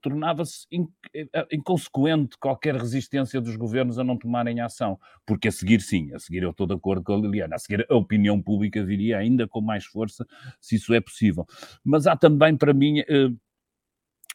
tornava-se 0.00 0.66
eh, 1.14 1.46
inconsequente 1.52 2.36
qualquer 2.38 2.76
resistência 2.76 3.40
dos 3.40 3.56
governos 3.56 3.98
a 3.98 4.04
não 4.04 4.16
tomarem 4.16 4.60
ação. 4.60 4.98
Porque 5.26 5.48
a 5.48 5.52
seguir, 5.52 5.80
sim, 5.80 6.12
a 6.14 6.18
seguir 6.18 6.42
eu 6.42 6.50
estou 6.50 6.66
de 6.66 6.74
acordo 6.74 7.02
com 7.02 7.14
a 7.14 7.16
Liliana, 7.16 7.56
a 7.56 7.58
seguir 7.58 7.86
a 7.88 7.96
opinião 7.96 8.40
pública 8.40 8.84
viria 8.84 9.18
ainda 9.18 9.46
com 9.48 9.60
mais 9.60 9.84
força, 9.84 10.26
se 10.60 10.76
isso 10.76 10.94
é 10.94 11.00
possível. 11.00 11.46
Mas 11.84 12.06
há 12.06 12.16
também, 12.16 12.56
para 12.56 12.72
mim, 12.72 13.00
eh, 13.00 13.30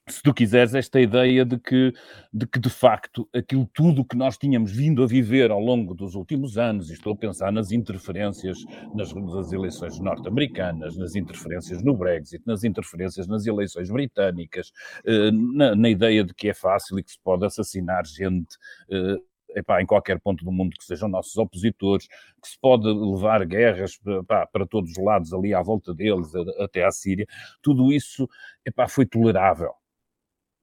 se 0.10 0.22
tu 0.22 0.34
quiseres, 0.34 0.74
esta 0.76 1.00
ideia 1.00 1.46
de 1.46 1.58
que, 1.58 1.94
de 2.34 2.46
que, 2.46 2.60
de 2.60 2.70
facto, 2.70 3.28
aquilo 3.34 3.66
tudo 3.74 4.04
que 4.04 4.18
nós 4.18 4.38
tínhamos 4.38 4.72
vindo 4.72 5.02
a 5.02 5.08
viver 5.08 5.50
ao 5.50 5.60
longo 5.62 5.94
dos 5.94 6.14
últimos 6.16 6.58
anos, 6.58 6.90
e 6.90 6.94
estou 6.94 7.14
a 7.14 7.16
pensar 7.16 7.52
nas 7.52 7.72
interferências 7.72 8.58
nas, 8.94 9.14
nas 9.14 9.54
eleições 9.54 10.00
norte-americanas, 10.00 10.98
nas 10.98 11.16
interferências 11.16 11.82
no 11.82 11.96
Brexit, 11.96 12.44
nas 12.46 12.64
interferências 12.64 13.28
nas 13.28 13.46
eleições 13.46 13.90
britânicas, 13.90 14.72
eh, 15.06 15.32
na, 15.32 15.76
na 15.76 15.90
ideia 15.90 16.24
de 16.24 16.34
que 16.34 16.50
é 16.50 16.54
fácil 16.54 17.00
e 17.00 17.04
que 17.04 17.12
se 17.12 17.20
pode 17.24 17.46
assassinar 17.46 18.06
gente 18.06 18.58
eh, 18.92 19.18
epá, 19.56 19.82
em 19.82 19.86
qualquer 19.86 20.20
ponto 20.20 20.44
do 20.44 20.52
mundo 20.52 20.76
que 20.78 20.84
sejam 20.84 21.08
nossos 21.08 21.38
opositores, 21.38 22.08
que 22.08 22.48
se 22.50 22.60
pode 22.60 22.88
levar 22.88 23.46
guerras 23.46 24.00
epá, 24.06 24.46
para 24.48 24.66
todos 24.68 24.92
os 24.92 24.98
lados 24.98 25.34
ali 25.34 25.54
à 25.54 25.62
volta 25.62 25.94
deles, 25.94 26.30
até 26.60 26.84
à 26.84 26.92
Síria, 26.92 27.26
tudo 27.62 27.94
isso 27.94 28.28
epá, 28.66 28.88
foi 28.88 29.06
tolerável. 29.06 29.72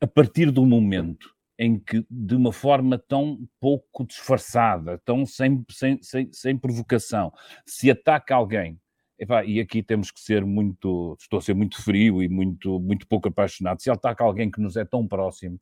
A 0.03 0.07
partir 0.07 0.51
do 0.51 0.65
momento 0.65 1.35
em 1.59 1.79
que, 1.79 2.07
de 2.11 2.35
uma 2.35 2.53
forma 2.53 2.99
tão 2.99 3.47
pouco 3.61 4.07
disfarçada, 4.07 4.97
tão 5.05 5.27
sem, 5.27 5.63
sem, 5.71 6.03
sem, 6.03 6.33
sem 6.33 6.57
provocação, 6.57 7.31
se 7.67 7.91
ataca 7.91 8.35
alguém, 8.35 8.81
epá, 9.19 9.45
e 9.45 9.61
aqui 9.61 9.83
temos 9.83 10.11
que 10.11 10.19
ser 10.21 10.43
muito, 10.47 11.15
estou 11.21 11.39
a 11.39 11.43
ser 11.43 11.55
muito 11.55 11.83
frio 11.83 12.23
e 12.23 12.29
muito, 12.31 12.81
muito 12.81 13.07
pouco 13.07 13.29
apaixonado, 13.29 13.83
se 13.83 13.91
ataca 13.91 14.25
alguém 14.25 14.51
que 14.51 14.59
nos 14.59 14.75
é 14.75 14.87
tão 14.87 15.07
próximo, 15.07 15.61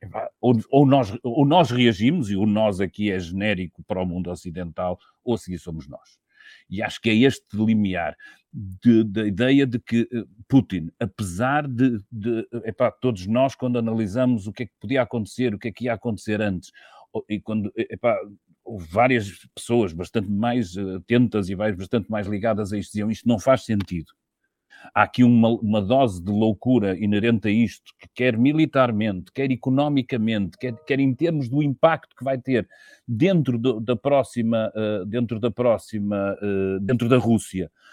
epá, 0.00 0.30
ou, 0.40 0.58
ou, 0.70 0.86
nós, 0.86 1.14
ou 1.22 1.44
nós 1.44 1.70
reagimos, 1.70 2.30
e 2.30 2.36
o 2.36 2.46
nós 2.46 2.80
aqui 2.80 3.12
é 3.12 3.18
genérico 3.18 3.84
para 3.84 4.00
o 4.00 4.06
mundo 4.06 4.30
ocidental, 4.30 4.98
ou 5.22 5.34
a 5.34 5.38
seguir 5.38 5.58
somos 5.58 5.86
nós. 5.86 6.18
E 6.70 6.82
acho 6.82 6.98
que 6.98 7.10
é 7.10 7.14
este 7.14 7.44
limiar 7.52 8.16
de- 8.56 9.04
da 9.04 9.26
ideia 9.26 9.66
de 9.66 9.78
que 9.78 10.08
eh, 10.10 10.24
Putin, 10.48 10.90
apesar 10.98 11.68
de, 11.68 12.00
de 12.10 12.48
epá, 12.64 12.90
todos 12.90 13.26
nós, 13.26 13.54
quando 13.54 13.78
analisamos 13.78 14.46
o 14.46 14.52
que 14.52 14.62
é 14.62 14.66
que 14.66 14.72
podia 14.80 15.02
acontecer, 15.02 15.54
o 15.54 15.58
que 15.58 15.68
é 15.68 15.72
que 15.72 15.84
ia 15.84 15.92
acontecer 15.92 16.40
antes, 16.40 16.72
e 17.28 17.38
quando 17.40 17.70
epá, 17.76 18.16
houve 18.64 18.86
várias 18.90 19.30
pessoas 19.54 19.92
bastante 19.92 20.30
mais 20.30 20.76
eh, 20.76 20.96
atentas 20.96 21.48
e 21.50 21.54
bastante 21.54 22.10
mais 22.10 22.26
ligadas 22.26 22.72
a 22.72 22.78
isto, 22.78 22.92
diziam 22.92 23.10
isto 23.10 23.28
não 23.28 23.38
faz 23.38 23.64
sentido. 23.64 24.12
Há 24.94 25.02
aqui 25.02 25.24
uma, 25.24 25.48
uma 25.48 25.82
dose 25.82 26.22
de 26.22 26.30
loucura 26.30 26.96
inerente 26.98 27.48
a 27.48 27.50
isto, 27.50 27.92
que 27.98 28.08
quer 28.14 28.38
militarmente, 28.38 29.32
quer 29.32 29.50
economicamente, 29.50 30.56
quer, 30.58 30.74
quer 30.86 31.00
em 31.00 31.14
termos 31.14 31.48
do 31.48 31.62
impacto 31.62 32.14
que 32.16 32.24
vai 32.24 32.38
ter 32.38 32.68
dentro 33.06 33.58
do- 33.58 33.80
da 33.80 33.96
próxima, 33.96 34.72
eh, 34.74 35.04
dentro 35.06 35.40
da 35.40 35.50
próxima, 35.50 36.36
eh, 36.40 36.78
dentro 36.80 37.08
da 37.08 37.16
Rússia, 37.18 37.64
eh, 37.64 37.85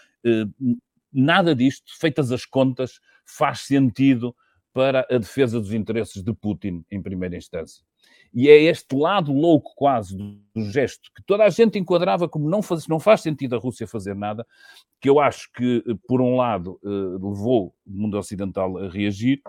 nada 1.12 1.56
disto, 1.56 1.92
feitas 2.00 2.32
as 2.32 2.46
contas, 2.46 3.00
faz 3.26 3.62
sentido 3.62 4.36
para 4.74 5.06
a 5.10 5.18
defesa 5.18 5.60
dos 5.60 5.72
interesses 5.72 6.24
de 6.24 6.34
Putin 6.34 6.84
em 6.90 7.02
primeira 7.02 7.38
instância. 7.38 7.84
E 8.34 8.50
é 8.50 8.60
este 8.64 8.96
lado 8.96 9.32
louco 9.32 9.74
quase 9.76 10.18
do, 10.18 10.42
do 10.56 10.64
gesto 10.72 11.12
que 11.16 11.24
toda 11.24 11.44
a 11.44 11.50
gente 11.50 11.78
enquadrava 11.78 12.28
como 12.28 12.50
não 12.50 12.64
faz, 12.64 12.88
não 12.88 13.00
faz 13.00 13.22
sentido 13.22 13.56
a 13.56 13.60
Rússia 13.60 13.88
fazer 13.88 14.16
nada, 14.16 14.46
que 15.04 15.10
eu 15.10 15.20
acho 15.20 15.52
que, 15.52 15.84
eh, 15.86 15.94
por 16.08 16.22
um 16.22 16.38
lado, 16.38 16.80
eh, 16.82 16.88
levou 16.88 17.76
o 17.86 17.92
mundo 17.92 18.18
ocidental 18.18 18.78
a 18.78 18.88
reagir 18.90 19.42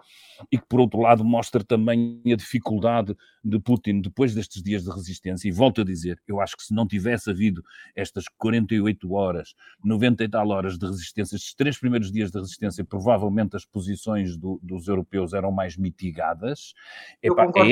e 0.50 0.58
que, 0.58 0.66
por 0.68 0.80
outro 0.80 0.98
lado, 1.00 1.24
mostra 1.24 1.62
também 1.62 2.20
a 2.26 2.34
dificuldade 2.34 3.16
de 3.44 3.60
Putin 3.60 4.00
depois 4.00 4.34
destes 4.34 4.60
dias 4.60 4.82
de 4.82 4.90
resistência. 4.90 5.46
E 5.48 5.52
volto 5.52 5.82
a 5.82 5.84
dizer, 5.84 6.20
eu 6.26 6.40
acho 6.40 6.56
que 6.56 6.64
se 6.64 6.74
não 6.74 6.88
tivesse 6.88 7.30
havido 7.30 7.62
estas 7.94 8.24
48 8.36 9.12
horas, 9.12 9.54
90 9.84 10.24
e 10.24 10.28
tal 10.28 10.48
horas 10.48 10.76
de 10.76 10.86
resistência, 10.86 11.36
estes 11.36 11.54
três 11.54 11.78
primeiros 11.78 12.10
dias 12.10 12.32
de 12.32 12.38
resistência, 12.40 12.84
provavelmente 12.84 13.54
as 13.54 13.64
posições 13.64 14.36
do- 14.36 14.58
dos 14.60 14.88
europeus 14.88 15.32
eram 15.34 15.52
mais 15.52 15.76
mitigadas. 15.76 16.74
Epá, 17.22 17.42
é, 17.42 17.46
contigo. 17.46 17.64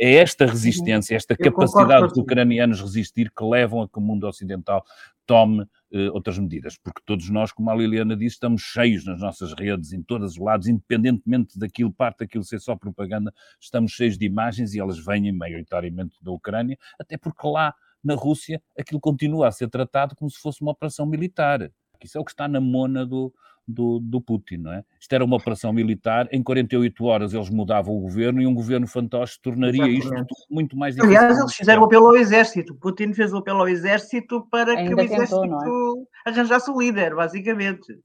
é 0.00 0.14
esta 0.14 0.46
resistência, 0.46 1.14
esta 1.14 1.34
Eu 1.38 1.52
capacidade 1.52 2.08
dos 2.08 2.16
ucranianos 2.16 2.80
resistir 2.80 3.30
que 3.30 3.44
levam 3.44 3.82
a 3.82 3.88
que 3.90 3.98
o 3.98 4.00
mundo 4.00 4.26
ocidental 4.26 4.82
tome 5.30 5.64
eh, 5.92 6.10
outras 6.10 6.36
medidas, 6.40 6.76
porque 6.76 7.00
todos 7.06 7.30
nós, 7.30 7.52
como 7.52 7.70
a 7.70 7.74
Liliana 7.76 8.16
disse, 8.16 8.34
estamos 8.34 8.62
cheios 8.62 9.04
nas 9.06 9.20
nossas 9.20 9.52
redes, 9.52 9.92
em 9.92 10.02
todos 10.02 10.32
os 10.32 10.38
lados, 10.38 10.66
independentemente 10.66 11.56
daquilo, 11.56 11.92
parte 11.92 12.18
daquilo 12.18 12.42
ser 12.42 12.58
só 12.58 12.74
propaganda, 12.74 13.32
estamos 13.60 13.92
cheios 13.92 14.18
de 14.18 14.26
imagens 14.26 14.74
e 14.74 14.80
elas 14.80 14.98
vêm 14.98 15.30
maioritariamente 15.30 16.16
da 16.20 16.32
Ucrânia, 16.32 16.76
até 16.98 17.16
porque 17.16 17.46
lá 17.46 17.72
na 18.02 18.16
Rússia 18.16 18.60
aquilo 18.76 18.98
continua 18.98 19.46
a 19.46 19.52
ser 19.52 19.70
tratado 19.70 20.16
como 20.16 20.28
se 20.28 20.40
fosse 20.40 20.62
uma 20.62 20.72
operação 20.72 21.06
militar. 21.06 21.70
Isso 22.02 22.18
é 22.18 22.20
o 22.20 22.24
que 22.24 22.32
está 22.32 22.48
na 22.48 22.60
mona 22.60 23.06
do, 23.06 23.32
do, 23.66 24.00
do 24.00 24.20
Putin, 24.20 24.58
não 24.58 24.72
é? 24.72 24.84
Isto 25.00 25.12
era 25.14 25.24
uma 25.24 25.36
operação 25.36 25.72
militar, 25.72 26.28
em 26.32 26.42
48 26.42 27.04
horas 27.04 27.34
eles 27.34 27.50
mudavam 27.50 27.96
o 27.96 28.00
governo 28.00 28.40
e 28.40 28.46
um 28.46 28.54
governo 28.54 28.86
fantoche 28.86 29.38
tornaria 29.40 29.86
isto 29.88 30.06
Exatamente. 30.06 30.28
tudo 30.28 30.46
muito 30.50 30.76
mais 30.76 30.94
difícil. 30.94 31.16
Aliás, 31.16 31.38
eles 31.38 31.54
fizeram 31.54 31.82
o 31.82 31.84
apelo 31.84 32.06
ao 32.06 32.16
exército. 32.16 32.74
Putin 32.74 33.12
fez 33.14 33.32
o 33.32 33.38
apelo 33.38 33.60
ao 33.60 33.68
exército 33.68 34.46
para 34.50 34.74
que 34.74 34.82
Ainda 34.82 34.94
o 34.94 34.96
tentou, 34.96 35.14
exército 35.14 36.08
é? 36.26 36.30
arranjasse 36.30 36.70
o 36.70 36.80
líder, 36.80 37.14
basicamente. 37.14 37.98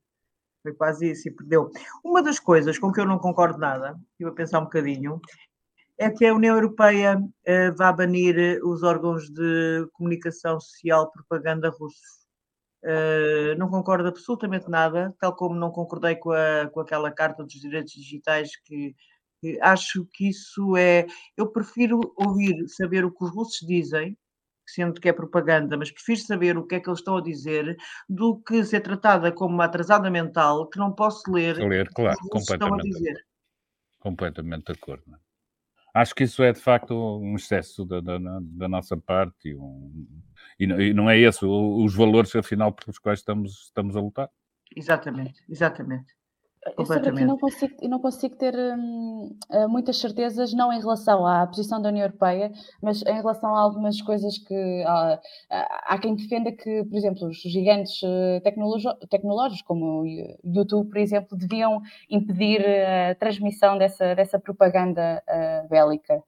Foi 0.62 0.72
quase 0.74 1.10
isso 1.10 1.28
e 1.28 1.32
perdeu. 1.32 1.70
Uma 2.04 2.22
das 2.22 2.40
coisas 2.40 2.78
com 2.78 2.90
que 2.92 3.00
eu 3.00 3.06
não 3.06 3.18
concordo 3.18 3.58
nada, 3.58 3.94
estive 4.12 4.30
a 4.30 4.34
pensar 4.34 4.60
um 4.60 4.64
bocadinho, 4.64 5.20
é 5.98 6.10
que 6.10 6.26
a 6.26 6.34
União 6.34 6.54
Europeia 6.56 7.18
uh, 7.18 7.76
vá 7.76 7.92
banir 7.92 8.60
os 8.64 8.82
órgãos 8.82 9.30
de 9.30 9.86
comunicação 9.92 10.60
social 10.60 11.10
propaganda 11.10 11.70
russos. 11.70 12.25
Uh, 12.86 13.58
não 13.58 13.68
concordo 13.68 14.06
absolutamente 14.06 14.70
nada, 14.70 15.12
tal 15.18 15.34
como 15.34 15.56
não 15.56 15.72
concordei 15.72 16.14
com, 16.14 16.30
a, 16.30 16.70
com 16.72 16.78
aquela 16.78 17.10
Carta 17.10 17.42
dos 17.42 17.54
Direitos 17.54 17.92
Digitais 17.92 18.50
que, 18.64 18.94
que 19.40 19.58
acho 19.60 20.06
que 20.12 20.28
isso 20.28 20.76
é. 20.76 21.04
Eu 21.36 21.50
prefiro 21.50 21.98
ouvir, 22.16 22.54
saber 22.68 23.04
o 23.04 23.10
que 23.10 23.24
os 23.24 23.34
russos 23.34 23.66
dizem, 23.66 24.16
sendo 24.64 25.00
que 25.00 25.08
é 25.08 25.12
propaganda, 25.12 25.76
mas 25.76 25.90
prefiro 25.90 26.20
saber 26.20 26.56
o 26.56 26.64
que 26.64 26.76
é 26.76 26.80
que 26.80 26.88
eles 26.88 27.00
estão 27.00 27.16
a 27.16 27.22
dizer 27.22 27.76
do 28.08 28.40
que 28.40 28.64
ser 28.64 28.82
tratada 28.82 29.32
como 29.32 29.52
uma 29.52 29.64
atrasada 29.64 30.08
mental 30.08 30.68
que 30.68 30.78
não 30.78 30.92
posso 30.92 31.28
ler, 31.28 31.56
ler 31.56 31.88
claro, 31.92 32.16
o 32.24 32.28
que 32.28 32.38
os 32.38 32.48
estão 32.48 32.72
a 32.72 32.78
dizer. 32.78 33.16
Completamente 33.98 34.66
de 34.66 34.78
acordo. 34.78 35.02
É? 35.12 35.18
Acho 35.92 36.14
que 36.14 36.22
isso 36.22 36.40
é 36.44 36.52
de 36.52 36.60
facto 36.60 36.94
um 36.94 37.34
excesso 37.34 37.84
da, 37.84 38.00
da, 38.00 38.18
da 38.40 38.68
nossa 38.68 38.96
parte 38.96 39.48
e, 39.48 39.56
um, 39.56 40.06
e, 40.58 40.94
não 40.94 41.08
é 41.08 41.18
esse 41.18 41.44
os 41.44 41.94
valores, 41.94 42.34
afinal, 42.34 42.72
pelos 42.72 42.98
quais 42.98 43.20
estamos, 43.20 43.66
estamos 43.66 43.96
a 43.96 44.00
lutar. 44.00 44.30
Exatamente, 44.74 45.42
exatamente. 45.48 46.16
Eu 46.76 46.84
sobre 46.84 47.10
aqui 47.10 47.24
não 47.24 47.38
consigo, 47.38 47.88
não 47.88 48.00
consigo 48.00 48.36
ter 48.36 48.54
hum, 48.56 49.36
eh, 49.50 49.66
muitas 49.68 49.98
certezas, 49.98 50.52
não 50.52 50.72
em 50.72 50.80
relação 50.80 51.24
à 51.24 51.46
posição 51.46 51.80
da 51.80 51.90
União 51.90 52.04
Europeia, 52.04 52.50
mas 52.82 53.02
em 53.02 53.14
relação 53.14 53.54
a 53.54 53.60
algumas 53.60 54.02
coisas 54.02 54.36
que 54.38 54.82
há, 54.84 55.20
há 55.48 55.98
quem 55.98 56.16
defenda 56.16 56.50
que, 56.50 56.84
por 56.84 56.96
exemplo, 56.96 57.28
os 57.28 57.36
gigantes 57.36 58.00
eh, 58.02 58.40
tecnológicos, 59.08 59.62
como 59.62 60.02
o 60.02 60.06
YouTube, 60.44 60.88
por 60.88 60.98
exemplo, 60.98 61.36
deviam 61.38 61.80
impedir 62.10 62.64
a 62.66 63.14
transmissão 63.14 63.78
dessa, 63.78 64.14
dessa 64.14 64.38
propaganda 64.38 65.22
uh, 65.28 65.68
bélica. 65.68 66.22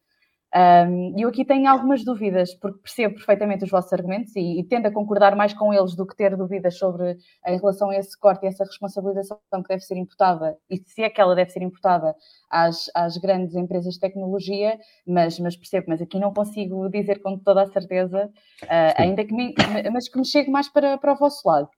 Um, 0.55 1.15
eu 1.19 1.29
aqui 1.29 1.45
tenho 1.45 1.69
algumas 1.69 2.03
dúvidas, 2.03 2.55
porque 2.55 2.81
percebo 2.81 3.17
perfeitamente 3.17 3.65
os 3.65 3.71
vossos 3.71 3.93
argumentos 3.93 4.35
e, 4.35 4.61
e, 4.61 4.65
tendo 4.65 4.87
a 4.87 4.93
concordar 4.93 5.37
mais 5.37 5.53
com 5.53 5.75
eles 5.75 5.95
do 5.95 6.07
que 6.07 6.17
ter 6.17 6.35
dúvidas 6.37 6.79
sobre 6.79 7.19
em 7.47 7.59
relação 7.59 7.91
a 7.91 7.97
esse 7.97 8.19
corte 8.19 8.45
e 8.45 8.49
essa 8.49 8.65
responsabilização 8.65 9.39
que 9.63 9.69
deve 9.69 9.83
ser 9.83 9.97
imputada, 9.99 10.57
e 10.71 10.79
se 10.79 11.03
é 11.03 11.11
que 11.11 11.21
ela 11.21 11.35
deve 11.35 11.51
ser 11.51 11.63
imputada 11.63 12.15
às, 12.51 12.91
às 12.95 13.19
grandes 13.19 13.55
empresas 13.55 13.95
de 13.95 14.01
tecnologia, 14.01 14.79
mas, 15.07 15.39
mas, 15.39 15.55
percebo, 15.55 15.87
mas 15.89 16.01
aqui 16.01 16.19
não 16.19 16.33
consigo 16.33 16.89
dizer 16.89 17.21
com 17.21 17.39
toda 17.39 17.63
a 17.63 17.67
certeza, 17.67 18.31
uh, 18.65 18.95
ainda 18.97 19.25
que 19.25 19.35
me, 19.35 19.55
mas 19.93 20.09
que 20.09 20.19
me 20.19 20.27
chegue 20.27 20.51
mais 20.51 20.69
para, 20.69 20.97
para 20.97 21.13
o 21.13 21.17
vosso 21.17 21.47
lado. 21.47 21.69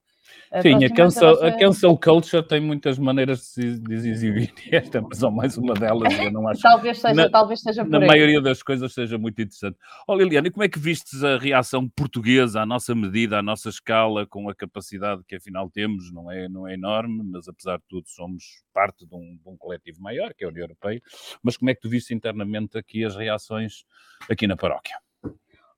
Sim, 0.62 0.84
a 0.84 0.90
cancel, 0.90 1.44
a 1.44 1.52
cancel 1.52 1.96
culture 1.96 2.42
tem 2.42 2.60
muitas 2.60 2.98
maneiras 2.98 3.52
de, 3.56 3.78
de 3.78 3.94
exibir 3.94 4.52
esta, 4.72 5.00
mas 5.00 5.18
só 5.18 5.30
mais 5.30 5.56
uma 5.56 5.74
delas. 5.74 6.12
Eu 6.18 6.32
não 6.32 6.48
acho 6.48 6.60
talvez 6.60 6.98
seja, 6.98 7.14
na, 7.14 7.30
talvez 7.30 7.60
seja 7.60 7.84
Na 7.84 7.98
aí. 7.98 8.06
maioria 8.06 8.40
das 8.40 8.60
coisas 8.60 8.92
seja 8.92 9.16
muito 9.16 9.40
interessante. 9.40 9.78
Ó 10.08 10.12
oh, 10.12 10.16
Liliana, 10.16 10.48
e 10.48 10.50
como 10.50 10.64
é 10.64 10.68
que 10.68 10.78
vistes 10.78 11.22
a 11.22 11.38
reação 11.38 11.88
portuguesa 11.88 12.62
à 12.62 12.66
nossa 12.66 12.96
medida, 12.96 13.38
à 13.38 13.42
nossa 13.42 13.68
escala, 13.68 14.26
com 14.26 14.50
a 14.50 14.54
capacidade 14.54 15.22
que 15.24 15.36
afinal 15.36 15.70
temos? 15.70 16.12
Não 16.12 16.28
é, 16.28 16.48
não 16.48 16.66
é 16.66 16.74
enorme, 16.74 17.22
mas 17.22 17.46
apesar 17.46 17.78
de 17.78 17.84
tudo 17.88 18.08
somos 18.08 18.42
parte 18.74 19.06
de 19.06 19.14
um, 19.14 19.38
de 19.40 19.48
um 19.48 19.56
coletivo 19.56 20.02
maior, 20.02 20.34
que 20.34 20.42
é 20.42 20.48
a 20.48 20.50
União 20.50 20.64
Europeia. 20.64 21.00
Mas 21.44 21.56
como 21.56 21.70
é 21.70 21.74
que 21.76 21.80
tu 21.80 21.88
viste 21.88 22.12
internamente 22.12 22.76
aqui 22.76 23.04
as 23.04 23.14
reações 23.14 23.84
aqui 24.28 24.48
na 24.48 24.56
paróquia? 24.56 24.96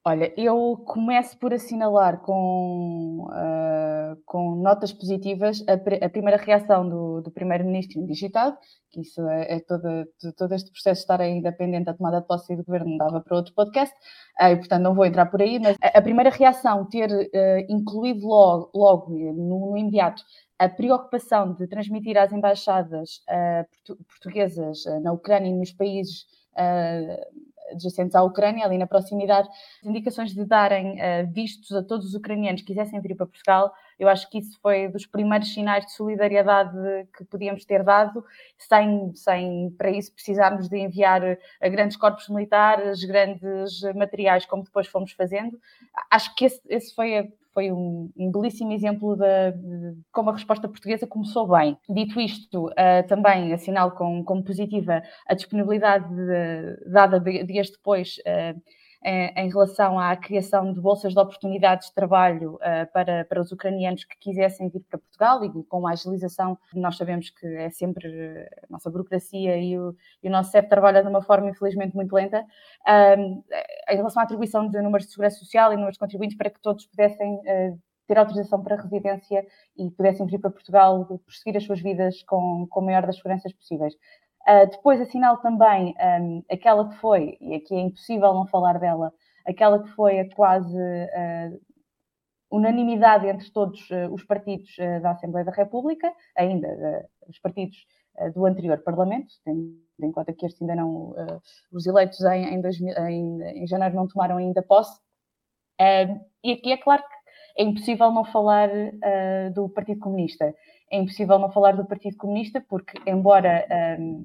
Olha, 0.04 0.34
eu 0.36 0.82
começo 0.84 1.38
por 1.38 1.54
assinalar 1.54 2.22
com, 2.22 3.28
uh, 3.30 4.20
com 4.26 4.56
notas 4.56 4.92
positivas 4.92 5.64
a, 5.68 5.74
a 6.04 6.08
primeira 6.08 6.36
reação 6.36 6.88
do, 6.88 7.20
do 7.20 7.30
Primeiro-Ministro 7.30 8.00
indigitado, 8.00 8.58
que 8.90 9.02
isso 9.02 9.24
é, 9.28 9.58
é 9.58 9.60
todo 9.60 10.54
este 10.56 10.72
processo 10.72 11.02
estar 11.02 11.20
ainda 11.20 11.52
pendente 11.52 11.84
da 11.84 11.94
tomada 11.94 12.20
de 12.20 12.26
posse 12.26 12.56
do 12.56 12.64
governo, 12.64 12.98
dava 12.98 13.20
para 13.20 13.36
outro 13.36 13.54
podcast, 13.54 13.94
uh, 14.40 14.46
e 14.46 14.56
portanto 14.56 14.82
não 14.82 14.92
vou 14.92 15.06
entrar 15.06 15.26
por 15.26 15.40
aí, 15.40 15.60
mas 15.60 15.76
a, 15.80 15.96
a 15.96 16.02
primeira 16.02 16.30
reação, 16.30 16.84
ter 16.88 17.08
uh, 17.08 17.66
incluído 17.68 18.26
logo, 18.26 18.70
logo 18.74 19.08
no, 19.12 19.70
no, 19.70 19.76
imediato 19.78 20.24
a 20.58 20.68
preocupação 20.68 21.54
de 21.54 21.68
transmitir 21.68 22.16
às 22.18 22.32
embaixadas 22.32 23.20
portuguesas 24.08 24.84
na 25.02 25.12
Ucrânia 25.12 25.48
e 25.48 25.54
nos 25.54 25.72
países 25.72 26.26
adjacentes 27.72 28.14
à 28.14 28.22
Ucrânia, 28.22 28.64
ali 28.64 28.78
na 28.78 28.86
proximidade, 28.86 29.48
indicações 29.84 30.32
de 30.32 30.44
darem 30.44 30.92
uh, 30.92 31.30
vistos 31.32 31.72
a 31.72 31.82
todos 31.82 32.06
os 32.06 32.14
ucranianos 32.14 32.60
que 32.60 32.68
quisessem 32.68 33.00
vir 33.00 33.16
para 33.16 33.26
Portugal. 33.26 33.72
Eu 33.98 34.08
acho 34.08 34.28
que 34.30 34.38
isso 34.38 34.58
foi 34.60 34.88
dos 34.88 35.06
primeiros 35.06 35.52
sinais 35.52 35.84
de 35.86 35.92
solidariedade 35.92 36.76
que 37.16 37.24
podíamos 37.24 37.64
ter 37.64 37.82
dado, 37.82 38.24
sem, 38.58 39.14
sem 39.14 39.70
para 39.76 39.90
isso 39.90 40.12
precisarmos 40.12 40.68
de 40.68 40.78
enviar 40.78 41.22
a 41.60 41.68
grandes 41.68 41.96
corpos 41.96 42.28
militares, 42.28 43.04
grandes 43.04 43.82
materiais, 43.94 44.46
como 44.46 44.64
depois 44.64 44.86
fomos 44.86 45.12
fazendo. 45.12 45.60
Acho 46.10 46.34
que 46.34 46.46
esse, 46.46 46.60
esse 46.68 46.94
foi 46.94 47.32
foi 47.52 47.70
um, 47.70 48.10
um 48.16 48.30
belíssimo 48.30 48.72
exemplo 48.72 49.16
de, 49.16 49.52
de, 49.52 49.98
como 50.10 50.30
a 50.30 50.32
resposta 50.32 50.68
portuguesa 50.68 51.06
começou 51.06 51.48
bem. 51.48 51.76
Dito 51.88 52.20
isto, 52.20 52.66
uh, 52.66 53.06
também 53.08 53.52
assinalo 53.52 53.92
com, 53.92 54.24
como 54.24 54.42
positiva 54.42 55.02
a 55.26 55.34
disponibilidade 55.34 56.08
de, 56.08 56.90
dada 56.90 57.20
dias 57.20 57.70
depois. 57.70 58.16
Uh, 58.18 58.60
em 59.04 59.48
relação 59.48 59.98
à 59.98 60.16
criação 60.16 60.72
de 60.72 60.80
bolsas 60.80 61.12
de 61.12 61.18
oportunidades 61.18 61.88
de 61.88 61.94
trabalho 61.94 62.54
uh, 62.54 62.90
para, 62.92 63.24
para 63.24 63.40
os 63.40 63.50
ucranianos 63.50 64.04
que 64.04 64.16
quisessem 64.18 64.68
vir 64.68 64.80
para 64.88 64.98
Portugal 64.98 65.44
e 65.44 65.64
com 65.64 65.86
a 65.86 65.92
agilização, 65.92 66.56
nós 66.74 66.96
sabemos 66.96 67.30
que 67.30 67.46
é 67.46 67.70
sempre 67.70 68.08
a 68.62 68.66
nossa 68.70 68.90
burocracia 68.90 69.56
e 69.56 69.78
o, 69.78 69.94
e 70.22 70.28
o 70.28 70.30
nosso 70.30 70.50
CEP 70.52 70.68
trabalha 70.68 71.02
de 71.02 71.08
uma 71.08 71.22
forma 71.22 71.50
infelizmente 71.50 71.96
muito 71.96 72.14
lenta, 72.14 72.44
em 72.86 73.96
relação 73.96 74.20
à 74.20 74.24
atribuição 74.24 74.68
de 74.68 74.80
números 74.80 75.06
de 75.06 75.12
segurança 75.12 75.38
social 75.38 75.72
e 75.72 75.76
números 75.76 75.94
de 75.94 76.00
contribuintes 76.00 76.36
para 76.36 76.50
que 76.50 76.60
todos 76.60 76.86
pudessem 76.86 77.40
ter 78.06 78.18
autorização 78.18 78.62
para 78.62 78.76
residência 78.76 79.46
e 79.76 79.90
pudessem 79.90 80.26
vir 80.26 80.38
para 80.38 80.50
Portugal 80.50 81.06
prosseguir 81.24 81.56
as 81.56 81.64
suas 81.64 81.80
vidas 81.80 82.22
com, 82.24 82.66
com 82.68 82.80
a 82.80 82.84
maior 82.84 83.06
das 83.06 83.16
seguranças 83.16 83.52
possíveis. 83.52 83.94
Uh, 84.48 84.68
depois 84.68 85.00
assinalo 85.00 85.38
também 85.38 85.94
um, 86.20 86.42
aquela 86.50 86.88
que 86.88 86.96
foi, 86.96 87.36
e 87.40 87.54
aqui 87.54 87.74
é 87.74 87.80
impossível 87.80 88.34
não 88.34 88.46
falar 88.46 88.76
dela, 88.78 89.12
aquela 89.46 89.80
que 89.80 89.88
foi 89.90 90.18
a 90.18 90.34
quase 90.34 90.76
uh, 90.76 91.60
unanimidade 92.50 93.28
entre 93.28 93.48
todos 93.52 93.88
uh, 93.90 94.12
os 94.12 94.24
partidos 94.24 94.74
da 95.00 95.12
Assembleia 95.12 95.44
da 95.44 95.52
República, 95.52 96.12
ainda 96.36 97.08
os 97.28 97.38
partidos 97.38 97.86
do 98.34 98.44
anterior 98.44 98.78
Parlamento, 98.78 99.32
tendo 99.44 99.80
em 100.02 100.12
conta 100.12 100.32
que 100.32 100.44
estes 100.44 100.60
ainda 100.60 100.74
não, 100.74 101.14
os 101.72 101.86
eleitos 101.86 102.20
em, 102.24 102.54
em, 102.54 102.60
2000, 102.60 102.94
em, 103.06 103.42
em, 103.62 103.66
janeiro 103.66 103.94
não 103.94 104.06
tomaram 104.06 104.36
ainda 104.36 104.60
posse. 104.60 105.00
e 106.44 106.52
aqui 106.52 106.72
é 106.72 106.76
claro 106.76 107.02
que 107.02 107.62
é 107.62 107.64
impossível 107.64 108.10
não 108.10 108.24
falar 108.24 108.68
do 109.54 109.68
Partido 109.70 110.00
Comunista 110.00 110.52
é 110.92 110.98
impossível 110.98 111.38
não 111.38 111.50
falar 111.50 111.74
do 111.74 111.86
Partido 111.86 112.18
Comunista, 112.18 112.62
porque, 112.68 113.00
embora 113.06 113.66
um, 113.98 114.22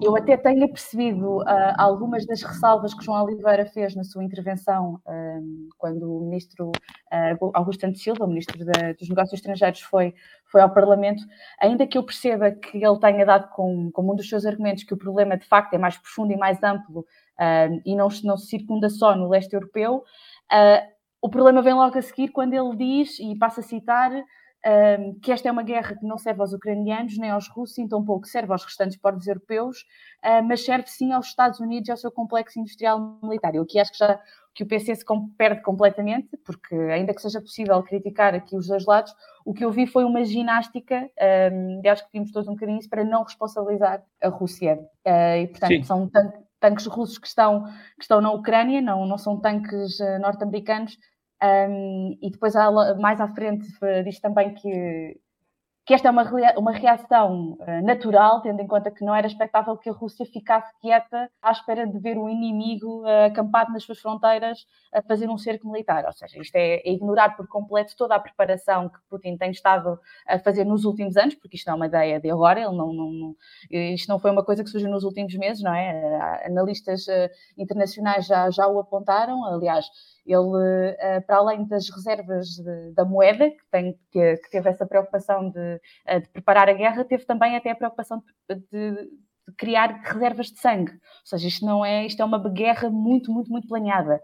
eu 0.00 0.16
até 0.16 0.36
tenha 0.36 0.68
percebido 0.68 1.38
uh, 1.38 1.44
algumas 1.76 2.24
das 2.24 2.40
ressalvas 2.40 2.94
que 2.94 3.04
João 3.04 3.24
Oliveira 3.24 3.66
fez 3.66 3.96
na 3.96 4.04
sua 4.04 4.22
intervenção, 4.22 5.00
um, 5.04 5.68
quando 5.76 6.18
o 6.18 6.20
ministro 6.20 6.68
uh, 6.68 7.50
Augusto 7.52 7.80
Santos 7.80 8.00
Silva, 8.00 8.28
ministro 8.28 8.64
da, 8.64 8.92
dos 8.92 9.08
Negócios 9.08 9.40
Estrangeiros, 9.40 9.80
foi, 9.80 10.14
foi 10.46 10.60
ao 10.60 10.70
Parlamento, 10.72 11.20
ainda 11.60 11.84
que 11.84 11.98
eu 11.98 12.04
perceba 12.04 12.52
que 12.52 12.78
ele 12.78 13.00
tenha 13.00 13.26
dado 13.26 13.48
como, 13.48 13.90
como 13.90 14.12
um 14.12 14.16
dos 14.16 14.28
seus 14.28 14.46
argumentos 14.46 14.84
que 14.84 14.94
o 14.94 14.98
problema 14.98 15.36
de 15.36 15.46
facto 15.46 15.74
é 15.74 15.78
mais 15.78 15.98
profundo 15.98 16.32
e 16.32 16.36
mais 16.36 16.62
amplo 16.62 17.00
uh, 17.00 17.82
e 17.84 17.96
não, 17.96 18.06
não 18.22 18.36
se 18.36 18.46
circunda 18.46 18.88
só 18.88 19.16
no 19.16 19.28
leste 19.28 19.52
europeu, 19.52 20.04
uh, 20.52 20.98
o 21.20 21.28
problema 21.28 21.60
vem 21.60 21.74
logo 21.74 21.98
a 21.98 22.02
seguir 22.02 22.28
quando 22.28 22.54
ele 22.54 22.76
diz, 22.76 23.18
e 23.18 23.36
passa 23.36 23.60
a 23.60 23.64
citar, 23.64 24.12
um, 24.66 25.18
que 25.20 25.30
esta 25.30 25.48
é 25.48 25.52
uma 25.52 25.62
guerra 25.62 25.96
que 25.96 26.04
não 26.04 26.18
serve 26.18 26.40
aos 26.40 26.52
ucranianos 26.52 27.16
nem 27.18 27.30
aos 27.30 27.48
russos, 27.48 27.78
e 27.78 27.88
tampouco 27.88 28.26
serve 28.26 28.52
aos 28.52 28.64
restantes 28.64 28.96
povos 28.96 29.26
europeus, 29.26 29.82
uh, 30.24 30.42
mas 30.42 30.64
serve 30.64 30.88
sim 30.88 31.12
aos 31.12 31.26
Estados 31.26 31.60
Unidos 31.60 31.88
e 31.88 31.90
ao 31.92 31.96
seu 31.96 32.10
complexo 32.10 32.58
industrial 32.58 33.18
militar. 33.22 33.54
Eu 33.54 33.62
aqui 33.62 33.78
acho 33.78 33.92
que 33.92 33.98
já 33.98 34.20
que 34.54 34.64
o 34.64 34.66
PC 34.66 34.96
se 34.96 35.04
perde 35.36 35.62
completamente, 35.62 36.36
porque 36.38 36.74
ainda 36.74 37.14
que 37.14 37.22
seja 37.22 37.40
possível 37.40 37.80
criticar 37.80 38.34
aqui 38.34 38.56
os 38.56 38.66
dois 38.66 38.84
lados, 38.86 39.14
o 39.44 39.54
que 39.54 39.64
eu 39.64 39.70
vi 39.70 39.86
foi 39.86 40.04
uma 40.04 40.24
ginástica, 40.24 41.08
um, 41.52 41.80
e 41.84 41.88
acho 41.88 42.04
que 42.04 42.10
vimos 42.12 42.32
todos 42.32 42.48
um 42.48 42.54
bocadinho 42.54 42.80
isso, 42.80 42.90
para 42.90 43.04
não 43.04 43.22
responsabilizar 43.22 44.02
a 44.20 44.28
Rússia. 44.28 44.80
Uh, 45.06 45.42
e, 45.42 45.46
portanto, 45.46 45.70
sim. 45.70 45.82
são 45.84 46.08
tan 46.08 46.32
tanques 46.60 46.86
russos 46.86 47.18
que 47.18 47.28
estão, 47.28 47.62
que 47.96 48.02
estão 48.02 48.20
na 48.20 48.32
Ucrânia, 48.32 48.80
não, 48.80 49.06
não 49.06 49.16
são 49.16 49.38
tanques 49.38 50.00
uh, 50.00 50.18
norte-americanos, 50.20 50.98
um, 51.42 52.18
e 52.20 52.30
depois, 52.30 52.54
mais 52.98 53.20
à 53.20 53.28
frente, 53.28 53.66
diz 54.04 54.20
também 54.20 54.54
que, 54.54 55.20
que 55.88 55.94
esta 55.94 56.08
é 56.08 56.10
uma, 56.10 56.24
uma 56.58 56.72
reação 56.72 57.56
uh, 57.60 57.82
natural, 57.82 58.42
tendo 58.42 58.60
em 58.60 58.66
conta 58.66 58.90
que 58.90 59.02
não 59.02 59.14
era 59.14 59.26
expectável 59.26 59.74
que 59.74 59.88
a 59.88 59.92
Rússia 59.92 60.26
ficasse 60.26 60.70
quieta 60.82 61.30
à 61.40 61.50
espera 61.50 61.86
de 61.86 61.98
ver 61.98 62.18
o 62.18 62.28
inimigo 62.28 63.04
uh, 63.04 63.26
acampado 63.28 63.72
nas 63.72 63.84
suas 63.84 63.98
fronteiras 63.98 64.66
a 64.92 65.00
fazer 65.00 65.30
um 65.30 65.38
cerco 65.38 65.66
militar. 65.70 66.04
Ou 66.04 66.12
seja, 66.12 66.38
isto 66.42 66.54
é, 66.56 66.74
é, 66.74 66.92
ignorar 66.92 67.36
por 67.36 67.48
completo 67.48 67.96
toda 67.96 68.16
a 68.16 68.20
preparação 68.20 68.90
que 68.90 68.98
Putin 69.08 69.38
tem 69.38 69.50
estado 69.50 69.98
a 70.26 70.38
fazer 70.40 70.64
nos 70.64 70.84
últimos 70.84 71.16
anos, 71.16 71.34
porque 71.36 71.56
isto 71.56 71.66
não 71.68 71.74
é 71.74 71.76
uma 71.76 71.86
ideia 71.86 72.20
de 72.20 72.30
agora, 72.30 72.60
ele 72.60 72.76
não, 72.76 72.92
não, 72.92 73.10
não 73.10 73.36
isto 73.70 74.08
não 74.08 74.18
foi 74.18 74.30
uma 74.30 74.44
coisa 74.44 74.62
que 74.62 74.68
surgiu 74.68 74.90
nos 74.90 75.04
últimos 75.04 75.34
meses, 75.36 75.62
não 75.62 75.72
é? 75.72 76.44
Analistas 76.44 77.06
uh, 77.06 77.30
internacionais 77.56 78.26
já, 78.26 78.50
já 78.50 78.66
o 78.66 78.78
apontaram, 78.78 79.42
aliás, 79.46 79.86
ele, 80.28 80.94
eh, 80.98 81.20
para 81.20 81.38
além 81.38 81.66
das 81.66 81.88
reservas 81.88 82.48
de, 82.48 82.92
da 82.92 83.04
moeda, 83.04 83.50
que, 83.50 83.70
tem, 83.70 83.98
que, 84.12 84.36
que, 84.36 84.50
teve 84.50 84.68
essa 84.68 84.86
preocupação 84.86 85.50
de, 85.50 85.80
eh, 86.06 86.20
de, 86.20 86.28
preparar 86.28 86.68
a 86.68 86.72
guerra, 86.74 87.04
teve 87.04 87.24
também 87.24 87.56
até 87.56 87.70
a 87.70 87.74
preocupação 87.74 88.22
de, 88.48 88.56
de, 88.70 89.08
criar 89.56 90.02
reservas 90.04 90.48
de 90.48 90.58
sangue. 90.60 90.92
Ou 90.92 90.98
seja, 91.24 91.48
isto 91.48 91.64
não 91.64 91.84
é, 91.84 92.04
isto 92.04 92.20
é 92.20 92.24
uma 92.24 92.38
guerra 92.50 92.90
muito, 92.90 93.32
muito, 93.32 93.50
muito 93.50 93.66
planeada. 93.66 94.22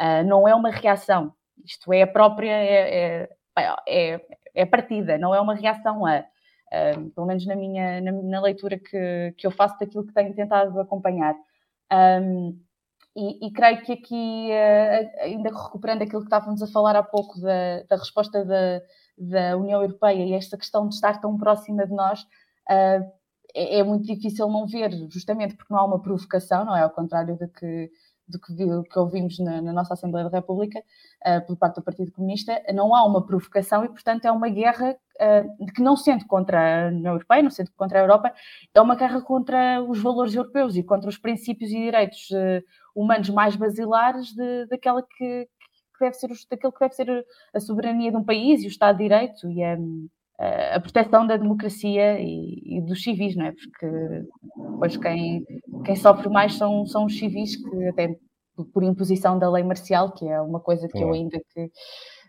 Uh, 0.00 0.26
não 0.26 0.48
é 0.48 0.54
uma 0.54 0.70
reação. 0.70 1.32
Isto 1.64 1.92
é 1.92 2.02
a 2.02 2.06
própria, 2.06 2.50
é, 2.50 3.28
é, 3.56 3.76
é, 3.88 4.20
é 4.54 4.66
partida, 4.66 5.16
não 5.16 5.34
é 5.34 5.40
uma 5.40 5.54
reação 5.54 6.04
a. 6.04 6.24
Uh, 6.66 7.10
pelo 7.10 7.28
menos 7.28 7.46
na 7.46 7.54
minha 7.54 8.00
na, 8.00 8.10
na, 8.10 8.40
leitura 8.40 8.76
que, 8.76 9.32
que 9.38 9.46
eu 9.46 9.52
faço 9.52 9.78
daquilo 9.78 10.04
que 10.04 10.12
tenho 10.12 10.34
tentado 10.34 10.78
acompanhar. 10.80 11.36
Um, 11.92 12.60
e, 13.16 13.46
e, 13.46 13.50
creio 13.50 13.82
que 13.82 13.92
aqui, 13.92 14.50
uh, 14.50 15.22
ainda 15.22 15.48
recuperando 15.48 16.02
aquilo 16.02 16.20
que 16.20 16.26
estávamos 16.26 16.62
a 16.62 16.66
falar 16.66 16.94
há 16.94 17.02
pouco 17.02 17.40
da, 17.40 17.82
da 17.88 17.96
resposta 17.96 18.44
da, 18.44 18.82
da, 19.16 19.56
União 19.56 19.80
Europeia 19.80 20.22
e 20.22 20.34
esta 20.34 20.58
questão 20.58 20.86
de 20.86 20.94
estar 20.94 21.18
tão 21.18 21.38
próxima 21.38 21.86
de 21.86 21.94
nós, 21.94 22.20
uh, 22.20 23.10
é, 23.54 23.78
é, 23.78 23.82
muito 23.82 24.04
difícil 24.04 24.46
não 24.50 24.66
ver, 24.66 24.90
justamente 25.08 25.56
porque 25.56 25.72
não 25.72 25.80
há 25.80 25.84
uma 25.86 26.02
provocação, 26.02 26.66
não 26.66 26.76
é? 26.76 26.82
Ao 26.82 26.90
contrário 26.90 27.38
do 27.38 27.48
que, 27.48 27.90
do 28.28 28.40
que, 28.40 28.52
viu, 28.52 28.82
que 28.82 28.98
ouvimos 28.98 29.38
na, 29.38 29.62
na, 29.62 29.72
nossa 29.72 29.94
Assembleia 29.94 30.28
da 30.28 30.38
República 30.38 30.80
uh, 30.80 31.46
por 31.46 31.56
parte 31.56 31.76
do 31.76 31.82
Partido 31.82 32.10
Comunista, 32.10 32.60
não 32.74 32.94
há 32.94 33.04
uma 33.04 33.24
provocação 33.24 33.84
e, 33.84 33.88
portanto, 33.88 34.24
é 34.24 34.32
uma 34.32 34.48
guerra 34.48 34.96
uh, 35.16 35.66
que 35.72 35.80
não 35.80 35.96
sendo 35.96 36.26
contra 36.26 36.86
a 36.86 36.88
União 36.88 37.12
Europeia, 37.12 37.42
não 37.42 37.50
sendo 37.50 37.70
contra 37.76 37.98
a 38.00 38.02
Europa, 38.02 38.32
é 38.74 38.80
uma 38.80 38.96
guerra 38.96 39.20
contra 39.20 39.82
os 39.82 40.00
valores 40.00 40.34
europeus 40.34 40.76
e 40.76 40.82
contra 40.82 41.08
os 41.08 41.18
princípios 41.18 41.70
e 41.70 41.74
direitos 41.74 42.30
uh, 42.30 42.62
humanos 42.94 43.30
mais 43.30 43.54
basilares 43.54 44.32
de, 44.32 44.66
daquela 44.66 45.02
que, 45.02 45.48
que, 45.96 46.00
deve 46.00 46.14
ser, 46.14 46.30
daquele 46.50 46.72
que 46.72 46.80
deve 46.80 46.94
ser 46.94 47.26
a 47.54 47.60
soberania 47.60 48.10
de 48.10 48.16
um 48.16 48.24
país 48.24 48.62
e 48.62 48.66
o 48.66 48.68
Estado 48.68 48.96
de 48.96 49.04
Direito 49.04 49.48
e 49.50 49.62
a, 49.62 49.76
a 50.38 50.80
proteção 50.80 51.26
da 51.26 51.36
democracia 51.36 52.20
e, 52.20 52.78
e, 52.78 52.80
dos 52.82 53.02
civis, 53.02 53.34
não 53.36 53.46
é? 53.46 53.52
Porque 53.52 54.24
depois 54.72 54.96
quem, 54.96 55.44
quem 55.84 55.96
sofre 55.96 56.28
mais 56.28 56.54
são, 56.54 56.84
são 56.86 57.06
os 57.06 57.18
civis 57.18 57.56
que 57.56 57.88
até 57.88 58.16
por 58.72 58.82
imposição 58.82 59.38
da 59.38 59.50
lei 59.50 59.62
marcial, 59.62 60.12
que 60.12 60.26
é 60.26 60.40
uma 60.40 60.60
coisa 60.60 60.88
que 60.88 60.98
eu 60.98 61.12
ainda 61.12 61.38
que 61.52 61.70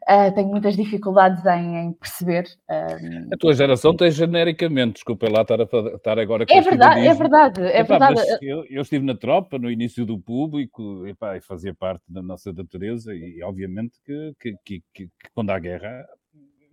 Uh, 0.08 0.34
tenho 0.34 0.48
muitas 0.48 0.78
dificuldades 0.78 1.46
em, 1.46 1.76
em 1.76 1.92
perceber. 1.92 2.46
Uh, 2.70 3.28
a 3.34 3.38
tua 3.38 3.54
geração 3.54 3.94
tem 3.94 4.10
genericamente, 4.10 4.94
desculpa 4.94 5.28
lá 5.30 5.42
estar, 5.42 5.60
a, 5.60 5.66
estar 5.66 6.18
agora 6.18 6.46
com 6.46 6.54
É 6.54 6.62
verdade, 6.62 7.06
é 7.06 7.14
verdade, 7.14 7.62
é 7.62 7.80
epá, 7.82 8.00
verdade. 8.00 8.38
Eu, 8.42 8.64
eu, 8.70 8.82
estive 8.84 9.06
na 9.06 9.18
tropa 9.18 9.60
no 9.60 9.70
início 9.70 10.06
do 10.06 10.18
público 10.18 11.06
epá, 11.06 11.36
e 11.36 11.42
fazia 11.42 11.76
parte 11.76 12.06
da 12.08 12.22
nossa 12.22 12.54
natureza 12.54 13.14
e 13.14 13.44
obviamente 13.44 14.00
que, 14.06 14.34
que, 14.40 14.56
que, 14.64 14.84
que 14.94 15.10
quando 15.36 15.50
há 15.50 15.60
guerra 15.60 16.08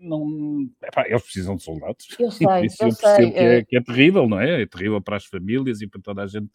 não, 0.04 0.68
epá, 0.82 1.06
eles 1.08 1.22
precisam 1.22 1.56
de 1.56 1.62
soldados. 1.62 2.06
Eu 2.18 2.30
sei, 2.32 2.46
eu, 2.46 2.86
eu 2.86 2.92
sei. 2.92 3.30
Que 3.30 3.38
é, 3.38 3.64
que 3.64 3.76
é 3.76 3.82
terrível, 3.82 4.28
não 4.28 4.40
é? 4.40 4.62
É 4.62 4.66
terrível 4.66 5.00
para 5.00 5.16
as 5.16 5.24
famílias 5.24 5.80
e 5.80 5.86
para 5.86 6.00
toda 6.00 6.22
a 6.22 6.26
gente 6.26 6.50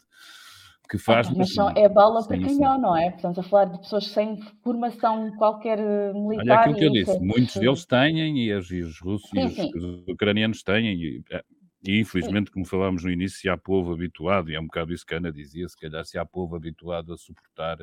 que 0.90 0.98
faz. 0.98 1.28
Ah, 1.28 1.32
mas 1.36 1.56
é 1.76 1.88
bala 1.88 2.26
para 2.26 2.38
canhão, 2.38 2.80
não 2.80 2.96
é? 2.96 3.10
Portanto, 3.10 3.40
a 3.40 3.42
falar 3.44 3.66
de 3.66 3.78
pessoas 3.78 4.06
sem 4.08 4.40
formação 4.62 5.30
qualquer 5.36 5.78
eh, 5.78 6.12
militar. 6.12 6.42
Olha 6.42 6.54
aquilo 6.60 6.76
que 6.76 6.84
eu 6.84 6.92
disse, 6.92 7.20
muitos 7.20 7.54
deles 7.54 7.86
têm, 7.86 8.38
e 8.38 8.52
os, 8.52 8.70
e 8.70 8.80
os 8.82 9.00
russos 9.00 9.30
sim, 9.30 9.40
e 9.40 9.44
os, 9.44 9.58
os, 9.58 10.08
ucranianos 10.08 10.62
têm, 10.62 10.92
e, 10.94 11.22
eh, 11.30 11.44
e 11.86 12.00
infelizmente, 12.00 12.50
como 12.50 12.66
falámos 12.66 13.04
no 13.04 13.10
início, 13.10 13.38
se 13.38 13.48
há 13.48 13.56
povo 13.56 13.92
habituado, 13.92 14.50
e 14.50 14.54
é 14.56 14.60
um 14.60 14.66
bocado 14.66 14.92
isso 14.92 15.06
que 15.06 15.14
a 15.14 15.18
Ana 15.18 15.32
dizia, 15.32 15.68
se 15.68 15.78
calhar 15.78 16.04
se 16.04 16.18
há 16.18 16.26
povo 16.26 16.56
habituado 16.56 17.12
a 17.12 17.16
suportar 17.16 17.78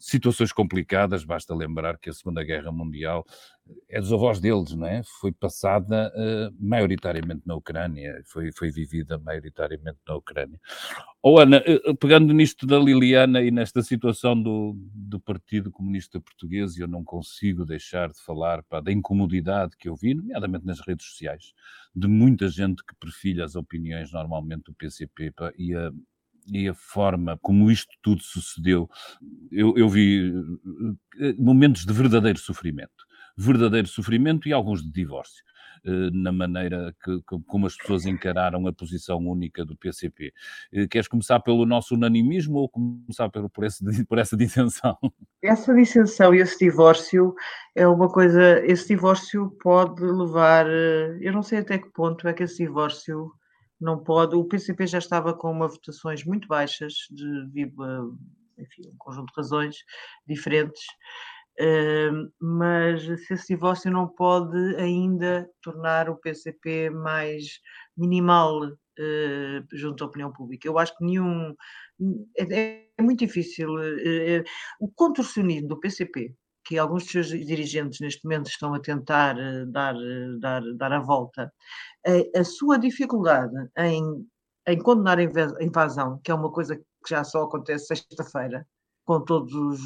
situações 0.00 0.50
complicadas, 0.50 1.24
basta 1.24 1.54
lembrar 1.54 1.98
que 1.98 2.08
a 2.08 2.12
Segunda 2.12 2.42
Guerra 2.42 2.72
Mundial 2.72 3.24
é 3.88 4.00
dos 4.00 4.12
avós 4.12 4.40
deles, 4.40 4.74
não 4.74 4.86
é? 4.86 5.02
Foi 5.20 5.30
passada 5.30 6.10
uh, 6.16 6.56
maioritariamente 6.58 7.42
na 7.46 7.54
Ucrânia, 7.54 8.20
foi, 8.24 8.50
foi 8.50 8.70
vivida 8.70 9.18
maioritariamente 9.18 9.98
na 10.08 10.16
Ucrânia. 10.16 10.58
Oh, 11.22 11.38
Ana, 11.38 11.62
uh, 11.86 11.94
pegando 11.96 12.32
nisto 12.32 12.66
da 12.66 12.78
Liliana 12.78 13.42
e 13.42 13.50
nesta 13.50 13.82
situação 13.82 14.40
do, 14.40 14.74
do 14.92 15.20
Partido 15.20 15.70
Comunista 15.70 16.18
Português, 16.18 16.78
eu 16.78 16.88
não 16.88 17.04
consigo 17.04 17.64
deixar 17.66 18.08
de 18.08 18.20
falar 18.22 18.62
pá, 18.64 18.80
da 18.80 18.90
incomodidade 18.90 19.76
que 19.76 19.88
eu 19.88 19.94
vi, 19.94 20.14
nomeadamente 20.14 20.64
nas 20.64 20.80
redes 20.80 21.06
sociais, 21.06 21.52
de 21.94 22.08
muita 22.08 22.48
gente 22.48 22.82
que 22.84 22.94
perfilha 22.96 23.44
as 23.44 23.54
opiniões 23.54 24.10
normalmente 24.12 24.64
do 24.64 24.74
PCP 24.74 25.30
pá, 25.32 25.52
e 25.58 25.74
a 25.74 25.92
e 26.46 26.68
a 26.68 26.74
forma 26.74 27.38
como 27.42 27.70
isto 27.70 27.92
tudo 28.02 28.22
sucedeu, 28.22 28.88
eu, 29.50 29.76
eu 29.76 29.88
vi 29.88 30.32
eh, 31.20 31.34
momentos 31.38 31.84
de 31.84 31.92
verdadeiro 31.92 32.38
sofrimento. 32.38 33.08
Verdadeiro 33.36 33.88
sofrimento 33.88 34.48
e 34.48 34.52
alguns 34.52 34.82
de 34.82 34.90
divórcio 34.90 35.44
eh, 35.84 36.10
na 36.12 36.30
maneira 36.30 36.94
que, 37.02 37.20
como 37.46 37.66
as 37.66 37.76
pessoas 37.76 38.04
encararam 38.04 38.66
a 38.66 38.72
posição 38.72 39.18
única 39.18 39.64
do 39.64 39.76
PCP. 39.76 40.32
Eh, 40.72 40.86
queres 40.86 41.08
começar 41.08 41.40
pelo 41.40 41.64
nosso 41.64 41.94
unanimismo 41.94 42.58
ou 42.58 42.68
começar 42.68 43.28
por, 43.30 43.48
por, 43.48 43.64
esse, 43.64 44.04
por 44.04 44.18
essa 44.18 44.36
dissensão? 44.36 44.96
Essa 45.42 45.74
dissensão 45.74 46.34
e 46.34 46.40
esse 46.40 46.58
divórcio 46.58 47.34
é 47.74 47.86
uma 47.86 48.08
coisa. 48.08 48.64
Esse 48.66 48.88
divórcio 48.88 49.56
pode 49.62 50.02
levar. 50.02 50.66
Eu 51.20 51.32
não 51.32 51.42
sei 51.42 51.60
até 51.60 51.78
que 51.78 51.90
ponto 51.90 52.28
é 52.28 52.32
que 52.32 52.42
esse 52.42 52.64
divórcio 52.64 53.32
não 53.80 53.98
pode. 54.02 54.36
O 54.36 54.44
PCP 54.44 54.86
já 54.86 54.98
estava 54.98 55.32
com 55.34 55.50
uma 55.50 55.68
votações 55.68 56.24
muito 56.24 56.46
baixas, 56.46 56.94
devido 57.10 57.82
a 57.82 58.02
enfim, 58.60 58.82
um 58.88 58.96
conjunto 58.98 59.32
de 59.32 59.36
razões 59.36 59.76
diferentes, 60.26 60.82
uh, 61.60 62.30
mas 62.40 63.02
se 63.02 63.34
esse 63.34 63.54
divórcio 63.54 63.90
não 63.90 64.06
pode 64.06 64.76
ainda 64.76 65.48
tornar 65.62 66.08
o 66.08 66.16
PCP 66.16 66.90
mais 66.90 67.60
minimal 67.96 68.66
uh, 68.66 69.66
junto 69.72 70.04
à 70.04 70.06
opinião 70.06 70.32
pública. 70.32 70.68
Eu 70.68 70.78
acho 70.78 70.96
que 70.96 71.04
nenhum. 71.04 71.54
É, 72.36 72.86
é 72.98 73.02
muito 73.02 73.20
difícil. 73.20 73.68
O 74.78 74.88
contorcionismo 74.88 75.68
do 75.68 75.80
PCP 75.80 76.34
que 76.70 76.78
alguns 76.78 77.02
dos 77.02 77.10
seus 77.10 77.26
dirigentes 77.26 77.98
neste 77.98 78.22
momento 78.22 78.48
estão 78.48 78.72
a 78.72 78.78
tentar 78.78 79.36
eh, 79.36 79.64
dar, 79.66 79.96
eh, 79.96 80.38
dar, 80.38 80.62
dar 80.76 80.92
a 80.92 81.00
volta, 81.00 81.52
a, 82.06 82.40
a 82.40 82.44
sua 82.44 82.78
dificuldade 82.78 83.52
em, 83.76 84.24
em 84.68 84.78
condenar 84.78 85.18
a 85.18 85.64
invasão, 85.64 86.20
que 86.22 86.30
é 86.30 86.34
uma 86.34 86.52
coisa 86.52 86.76
que 86.76 86.84
já 87.08 87.24
só 87.24 87.42
acontece 87.42 87.86
sexta-feira, 87.86 88.64
com 89.04 89.20
todos 89.20 89.52
os, 89.52 89.80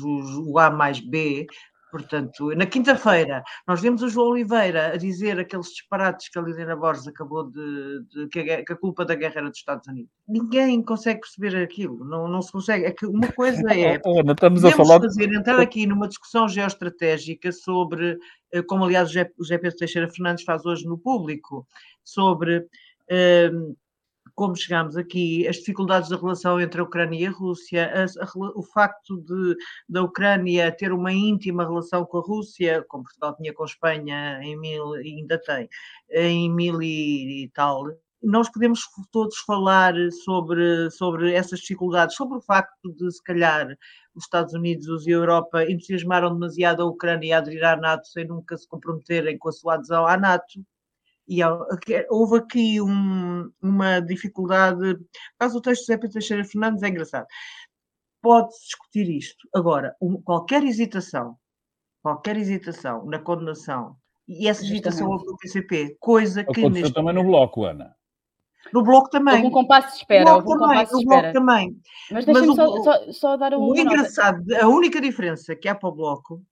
o 0.46 0.58
A 0.58 0.70
mais 0.70 1.00
B, 1.00 1.46
Portanto, 1.94 2.48
na 2.56 2.66
quinta-feira, 2.66 3.44
nós 3.68 3.80
vimos 3.80 4.02
o 4.02 4.08
João 4.08 4.30
Oliveira 4.30 4.94
a 4.94 4.96
dizer 4.96 5.38
aqueles 5.38 5.68
disparates 5.68 6.28
que 6.28 6.36
a 6.36 6.42
Liliana 6.42 6.74
Borges 6.74 7.06
acabou 7.06 7.48
de. 7.48 8.04
de 8.12 8.26
que, 8.32 8.40
a, 8.40 8.64
que, 8.64 8.72
a, 8.72 8.76
culpa 8.76 9.04
da 9.04 9.14
guerra 9.14 9.34
era 9.36 9.48
dos 9.48 9.60
Estados 9.60 9.86
Unidos. 9.86 10.10
Ninguém 10.26 10.82
consegue 10.82 11.20
perceber 11.20 11.56
aquilo, 11.62 12.04
não, 12.04 12.26
não 12.26 12.42
se 12.42 12.50
consegue. 12.50 12.86
É 12.86 12.90
que 12.90 13.06
uma 13.06 13.30
coisa 13.30 13.72
é. 13.72 14.00
Ana, 14.04 14.32
estamos 14.32 14.64
a 14.64 14.72
falar. 14.72 15.00
fazer 15.00 15.32
entrar 15.32 15.60
aqui 15.60 15.86
numa 15.86 16.08
discussão 16.08 16.48
geoestratégica 16.48 17.52
sobre, 17.52 18.18
eh, 18.50 18.62
como 18.62 18.82
aliás 18.82 19.12
o 19.14 19.46
Pedro 19.46 19.76
Teixeira 19.76 20.10
Fernandes 20.10 20.42
faz 20.42 20.66
hoje 20.66 20.84
no 20.86 20.98
público, 20.98 21.64
sobre. 22.02 22.66
Um, 23.08 23.76
como 24.34 24.56
chegámos 24.56 24.96
aqui, 24.96 25.46
as 25.46 25.56
dificuldades 25.56 26.08
da 26.10 26.16
relação 26.16 26.60
entre 26.60 26.80
a 26.80 26.84
Ucrânia 26.84 27.18
e 27.20 27.26
a 27.26 27.30
Rússia, 27.30 27.90
a, 27.94 28.58
o 28.58 28.62
facto 28.62 29.16
de 29.22 29.56
da 29.88 30.02
Ucrânia 30.02 30.72
ter 30.72 30.92
uma 30.92 31.12
íntima 31.12 31.64
relação 31.64 32.04
com 32.04 32.18
a 32.18 32.22
Rússia, 32.22 32.84
como 32.88 33.04
Portugal 33.04 33.36
tinha 33.36 33.52
com 33.52 33.62
a 33.62 33.66
Espanha 33.66 34.40
em 34.42 34.58
mil, 34.58 34.94
ainda 34.94 35.40
tem, 35.40 35.68
em 36.10 36.50
mil 36.52 36.82
e, 36.82 37.44
e 37.44 37.48
tal, 37.50 37.84
nós 38.24 38.50
podemos 38.50 38.80
todos 39.12 39.36
falar 39.38 39.94
sobre, 40.24 40.90
sobre 40.90 41.32
essas 41.34 41.60
dificuldades, 41.60 42.16
sobre 42.16 42.38
o 42.38 42.40
facto 42.40 42.92
de, 42.94 43.12
se 43.12 43.22
calhar, 43.22 43.68
os 44.14 44.24
Estados 44.24 44.54
Unidos 44.54 45.06
e 45.06 45.10
a 45.10 45.16
Europa 45.16 45.64
entusiasmaram 45.64 46.32
demasiado 46.32 46.82
a 46.82 46.86
Ucrânia 46.86 47.36
a 47.36 47.38
aderir 47.38 47.64
à 47.64 47.76
NATO 47.76 48.06
sem 48.08 48.26
nunca 48.26 48.56
se 48.56 48.66
comprometerem 48.66 49.36
com 49.38 49.48
a 49.48 49.52
sua 49.52 49.74
adesão 49.74 50.06
à 50.06 50.16
NATO 50.16 50.64
e 51.26 51.40
houve 52.10 52.38
aqui 52.38 52.80
um, 52.80 53.50
uma 53.62 54.00
dificuldade. 54.00 54.98
Caso 55.38 55.58
o 55.58 55.60
texto 55.60 55.82
de 55.82 55.86
Zé 55.86 55.96
Pedro 55.96 56.12
Teixeira 56.12 56.44
Fernandes 56.44 56.82
é 56.82 56.88
engraçado. 56.88 57.26
Pode-se 58.20 58.60
discutir 58.64 59.08
isto. 59.08 59.48
Agora, 59.54 59.94
um, 60.00 60.20
qualquer 60.20 60.62
hesitação, 60.64 61.36
qualquer 62.02 62.36
hesitação 62.36 63.04
na 63.06 63.18
condenação 63.18 63.96
E 64.26 64.48
essa 64.48 64.62
agitação 64.62 65.08
houve 65.08 65.26
no 65.26 65.36
PCP, 65.36 65.96
coisa 65.98 66.44
que. 66.44 66.50
Aconteceu 66.60 66.70
neste... 66.70 66.94
também 66.94 67.14
no 67.14 67.24
Bloco, 67.24 67.64
Ana. 67.64 67.94
No 68.72 68.82
Bloco 68.82 69.10
também. 69.10 69.34
Houve 69.34 69.46
um 69.46 69.50
compasso 69.50 69.88
de 69.88 69.96
espera. 69.96 70.24
No 70.24 70.42
Bloco, 70.42 70.58
também, 70.58 70.86
no 70.90 71.04
bloco 71.04 71.32
também. 71.32 71.80
Mas 72.10 72.24
deixa-me 72.24 72.54
só, 72.54 72.82
só, 72.82 73.12
só, 73.12 73.36
dar 73.36 73.54
um. 73.54 73.68
O 73.68 73.76
engraçado, 73.76 74.42
a 74.60 74.68
única 74.68 75.00
diferença 75.00 75.54
que 75.54 75.68
há 75.68 75.74
para 75.74 75.88
o 75.88 75.94
Bloco 75.94 76.42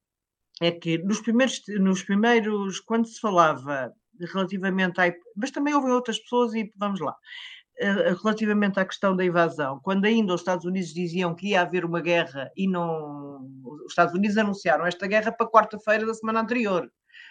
é 0.61 0.71
que 0.71 0.99
nos 0.99 1.21
primeiros, 1.21 1.63
nos 1.81 2.03
primeiros 2.03 2.81
quando 2.81 3.07
se 3.07 3.19
falava 3.19 3.93
relativamente 4.27 5.01
à. 5.01 5.13
Mas 5.37 5.51
também 5.51 5.75
houve 5.75 5.91
outras 5.91 6.19
pessoas 6.19 6.55
e 6.55 6.71
vamos 6.77 7.01
lá. 7.01 7.17
Eh, 7.79 8.15
relativamente 8.23 8.79
à 8.79 8.85
questão 8.85 9.17
da 9.17 9.25
invasão, 9.25 9.81
quando 9.83 10.05
ainda 10.05 10.35
os 10.35 10.41
Estados 10.43 10.65
Unidos 10.65 10.93
diziam 10.93 11.35
que 11.35 11.49
ia 11.49 11.63
haver 11.63 11.85
uma 11.85 12.01
guerra 12.01 12.51
e 12.57 12.69
não. 12.69 13.49
Os 13.85 13.93
Estados 13.93 14.15
Unidos 14.15 14.37
anunciaram 14.39 14.87
esta 14.87 15.07
guerra 15.07 15.33
para 15.33 15.49
quarta-feira 15.49 16.07
da 16.07 16.15
semana 16.15 16.41
anterior. 16.41 16.91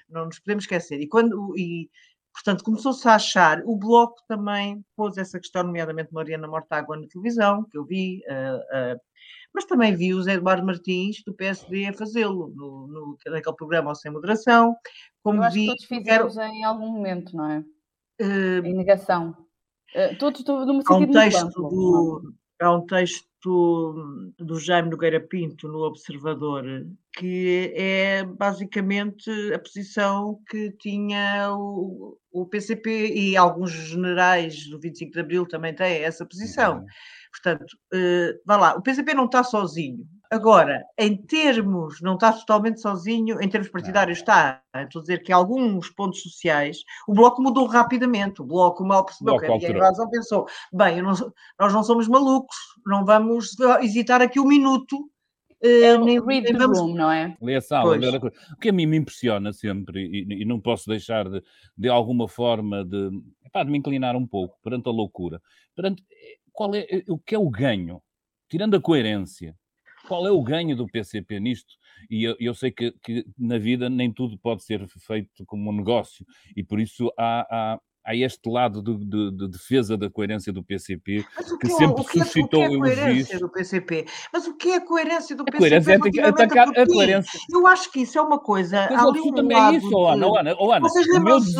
Não 0.09 0.25
nos 0.25 0.39
podemos 0.39 0.63
esquecer. 0.63 0.99
E 0.99 1.07
quando. 1.07 1.53
E, 1.57 1.89
Portanto, 2.33 2.63
começou-se 2.63 3.05
a 3.07 3.15
achar, 3.15 3.61
o 3.65 3.77
Bloco 3.77 4.15
também 4.27 4.83
pôs 4.95 5.17
essa 5.17 5.37
questão, 5.37 5.63
nomeadamente 5.63 6.13
Mariana 6.13 6.47
Mortágua 6.47 6.97
na 6.97 7.05
televisão, 7.07 7.65
que 7.65 7.77
eu 7.77 7.83
vi, 7.85 8.21
uh, 8.25 8.95
uh, 8.95 9.01
mas 9.53 9.65
também 9.65 9.95
vi 9.95 10.13
o 10.13 10.21
Zé 10.21 10.33
Eduardo 10.33 10.65
Martins, 10.65 11.23
do 11.25 11.33
PSD, 11.33 11.87
a 11.87 11.93
fazê-lo, 11.93 12.53
no, 12.55 12.87
no, 12.87 13.17
naquele 13.27 13.55
programa 13.55 13.93
Sem 13.95 14.11
Moderação. 14.11 14.75
Como 15.23 15.39
eu 15.39 15.43
acho 15.43 15.53
vi, 15.53 15.61
que 15.61 15.67
todos 15.67 15.85
fizemos 15.85 16.35
quero... 16.35 16.47
em 16.47 16.63
algum 16.63 16.91
momento, 16.91 17.35
não 17.35 17.49
é? 17.49 17.59
Uh, 18.21 18.65
em 18.65 18.73
negação. 18.73 19.35
Uh, 19.95 20.17
todos, 20.17 20.43
todos 20.43 20.65
num 20.65 20.81
sentido 20.81 21.09
um 21.09 21.11
texto 21.11 21.49
do, 21.49 22.33
Há 22.61 22.71
um 22.71 22.85
texto 22.85 23.27
do 23.49 24.59
Jaime 24.59 24.89
Nogueira 24.89 25.19
Pinto 25.19 25.67
no 25.67 25.79
Observador 25.79 26.63
que 27.13 27.73
é 27.75 28.23
basicamente 28.23 29.29
a 29.53 29.59
posição 29.59 30.39
que 30.49 30.71
tinha 30.79 31.53
o, 31.53 32.17
o 32.31 32.45
PCP 32.45 33.13
e 33.13 33.35
alguns 33.35 33.71
generais 33.71 34.69
do 34.69 34.79
25 34.79 35.11
de 35.11 35.19
Abril 35.19 35.45
também 35.45 35.75
têm 35.75 36.03
essa 36.03 36.25
posição. 36.25 36.79
Uhum. 36.79 36.85
Portanto, 37.31 37.71
uh, 37.93 38.39
vá 38.45 38.57
lá, 38.57 38.75
o 38.75 38.81
PCP 38.81 39.13
não 39.13 39.25
está 39.25 39.43
sozinho. 39.43 40.05
Agora, 40.31 40.85
em 40.97 41.17
termos, 41.17 41.99
não 42.01 42.13
está 42.13 42.31
totalmente 42.31 42.79
sozinho, 42.79 43.41
em 43.41 43.49
termos 43.49 43.69
partidários 43.69 44.19
está. 44.19 44.63
Estou 44.77 45.01
a 45.01 45.03
dizer 45.03 45.23
que 45.23 45.33
alguns 45.33 45.89
pontos 45.89 46.21
sociais, 46.21 46.85
o 47.05 47.13
Bloco 47.13 47.41
mudou 47.41 47.65
rapidamente. 47.65 48.41
O 48.41 48.45
Bloco 48.45 48.85
mal 48.85 49.03
percebeu 49.03 49.37
que 49.37 49.45
havia 49.45 49.71
invasão, 49.71 50.09
pensou, 50.09 50.47
bem, 50.71 51.01
não, 51.01 51.11
nós 51.59 51.73
não 51.73 51.83
somos 51.83 52.07
malucos, 52.07 52.55
não 52.85 53.03
vamos 53.03 53.57
hesitar 53.81 54.21
aqui 54.21 54.39
um 54.39 54.47
minuto 54.47 55.11
é 55.63 55.81
eh, 55.81 55.97
nem, 55.97 56.19
read 56.19 56.47
the 56.47 56.57
vamos... 56.57 56.79
room, 56.79 56.95
não 56.95 57.11
é? 57.11 57.37
Lê 57.39 57.55
a 57.55 57.61
sala, 57.61 57.95
O 58.51 58.57
que 58.57 58.69
a 58.69 58.73
mim 58.73 58.87
me 58.87 58.97
impressiona 58.97 59.53
sempre, 59.53 60.01
e, 60.01 60.41
e 60.41 60.45
não 60.45 60.59
posso 60.59 60.89
deixar 60.89 61.29
de, 61.29 61.43
de 61.77 61.87
alguma 61.87 62.27
forma 62.27 62.83
de, 62.83 63.11
epá, 63.45 63.63
de 63.63 63.69
me 63.69 63.77
inclinar 63.77 64.15
um 64.15 64.25
pouco 64.25 64.57
perante 64.63 64.89
a 64.89 64.91
loucura, 64.91 65.39
perante 65.75 66.03
eh, 66.11 66.37
qual 66.51 66.73
é 66.73 67.03
o 67.07 67.19
que 67.19 67.35
é 67.35 67.37
o 67.37 67.49
ganho, 67.49 68.01
tirando 68.49 68.75
a 68.75 68.81
coerência, 68.81 69.55
qual 70.11 70.27
é 70.27 70.31
o 70.31 70.43
ganho 70.43 70.75
do 70.75 70.85
PCP 70.87 71.39
nisto? 71.39 71.73
E 72.09 72.25
eu, 72.25 72.35
eu 72.37 72.53
sei 72.53 72.69
que, 72.69 72.91
que, 73.01 73.25
na 73.39 73.57
vida 73.57 73.89
nem 73.89 74.11
tudo 74.11 74.37
pode 74.37 74.61
ser 74.61 74.85
feito 75.07 75.45
como 75.45 75.69
um 75.69 75.73
negócio, 75.73 76.25
e 76.53 76.61
por 76.61 76.81
isso 76.81 77.09
há, 77.17 77.47
há, 77.49 77.79
há 78.03 78.15
este 78.17 78.49
lado 78.49 78.83
de, 78.83 78.93
de, 79.05 79.31
de, 79.31 79.47
defesa 79.47 79.95
da 79.95 80.09
coerência 80.09 80.51
do 80.51 80.61
PCP 80.61 81.23
que, 81.23 81.57
que, 81.59 81.69
sempre 81.69 82.03
que 82.03 82.19
suscitou 82.19 82.61
é, 82.61 82.67
o 82.67 82.81
que 82.81 82.89
é 82.89 82.91
a 82.91 82.95
coerência 82.97 83.39
do 83.39 83.49
PCP? 83.49 84.05
Mas 84.33 84.47
o 84.47 84.57
que 84.57 84.69
é 84.69 84.75
a 84.75 84.85
coerência 84.85 85.33
do 85.33 85.43
a 85.43 85.45
PCP? 85.45 85.57
Coerência 85.57 86.21
é 86.21 86.25
atacar 86.27 86.67
a, 86.67 86.85
coerência. 86.85 87.39
Eu 87.49 87.65
acho 87.67 87.89
que 87.89 88.01
isso 88.01 88.19
é 88.19 88.21
uma 88.21 88.39
coisa. 88.39 88.89
Mas 88.91 88.99
absolutamente 88.99 89.55
um 89.55 89.73
é 89.73 89.77
isso, 89.77 89.95
oh, 89.95 90.07
Ana. 90.09 90.27
Oh, 90.27 90.37
Ana, 90.37 90.55
oh, 90.59 90.71
Ana 90.73 90.89
Vocês 90.89 91.07
lembram-se 91.07 91.55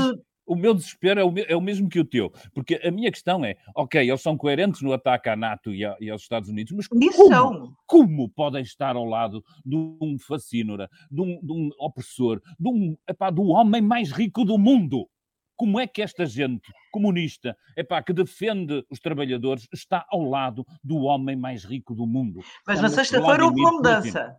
o 0.46 0.56
meu 0.56 0.74
desespero 0.74 1.20
é 1.20 1.24
o, 1.24 1.34
é 1.48 1.56
o, 1.56 1.62
mesmo 1.62 1.88
que 1.88 2.00
o 2.00 2.06
teu, 2.06 2.32
porque 2.54 2.80
a 2.84 2.92
minha 2.92 3.12
questão 3.12 3.44
é, 3.46 3.56
ok, 3.76 4.08
eles 4.08 4.22
são 4.22 4.38
coerentes 4.38 4.82
no 4.82 4.94
ataque 4.94 5.30
à 5.30 5.36
NATO 5.36 5.74
e, 5.74 5.86
a, 5.86 5.96
e 6.00 6.10
aos 6.10 6.22
Estados 6.22 6.50
Unidos, 6.50 6.74
mas 6.74 6.88
como, 6.88 7.76
como, 7.86 8.30
podem 8.30 8.62
estar 8.62 8.96
ao 8.96 9.06
lado 9.06 9.44
de 9.66 9.76
um 9.76 10.18
fascínora, 10.20 10.90
de 11.10 11.22
um, 11.22 11.40
de 11.42 11.52
um 11.52 11.70
opressor, 11.80 12.42
de 12.60 12.70
um, 12.70 12.98
epá, 13.08 13.30
do 13.30 13.44
homem 13.44 13.82
mais 13.82 14.12
rico 14.12 14.44
do 14.44 14.58
mundo? 14.58 15.08
Como 15.56 15.80
é 15.80 15.86
que 15.86 16.02
esta 16.02 16.26
gente 16.26 16.74
comunista, 16.92 17.56
epá, 17.78 18.02
que 18.02 18.12
defende 18.12 18.84
os 18.90 19.00
trabalhadores, 19.00 19.68
está 19.72 20.06
ao 20.10 20.24
lado 20.24 20.66
do 20.84 20.98
homem 21.02 21.36
mais 21.36 21.64
rico 21.64 21.94
do 21.94 22.08
mundo? 22.08 22.40
Mas 22.66 22.82
na 22.82 22.90
sexta-feira 22.90 23.46
houve 23.46 23.62
uma 23.62 23.74
mudança. 23.74 24.36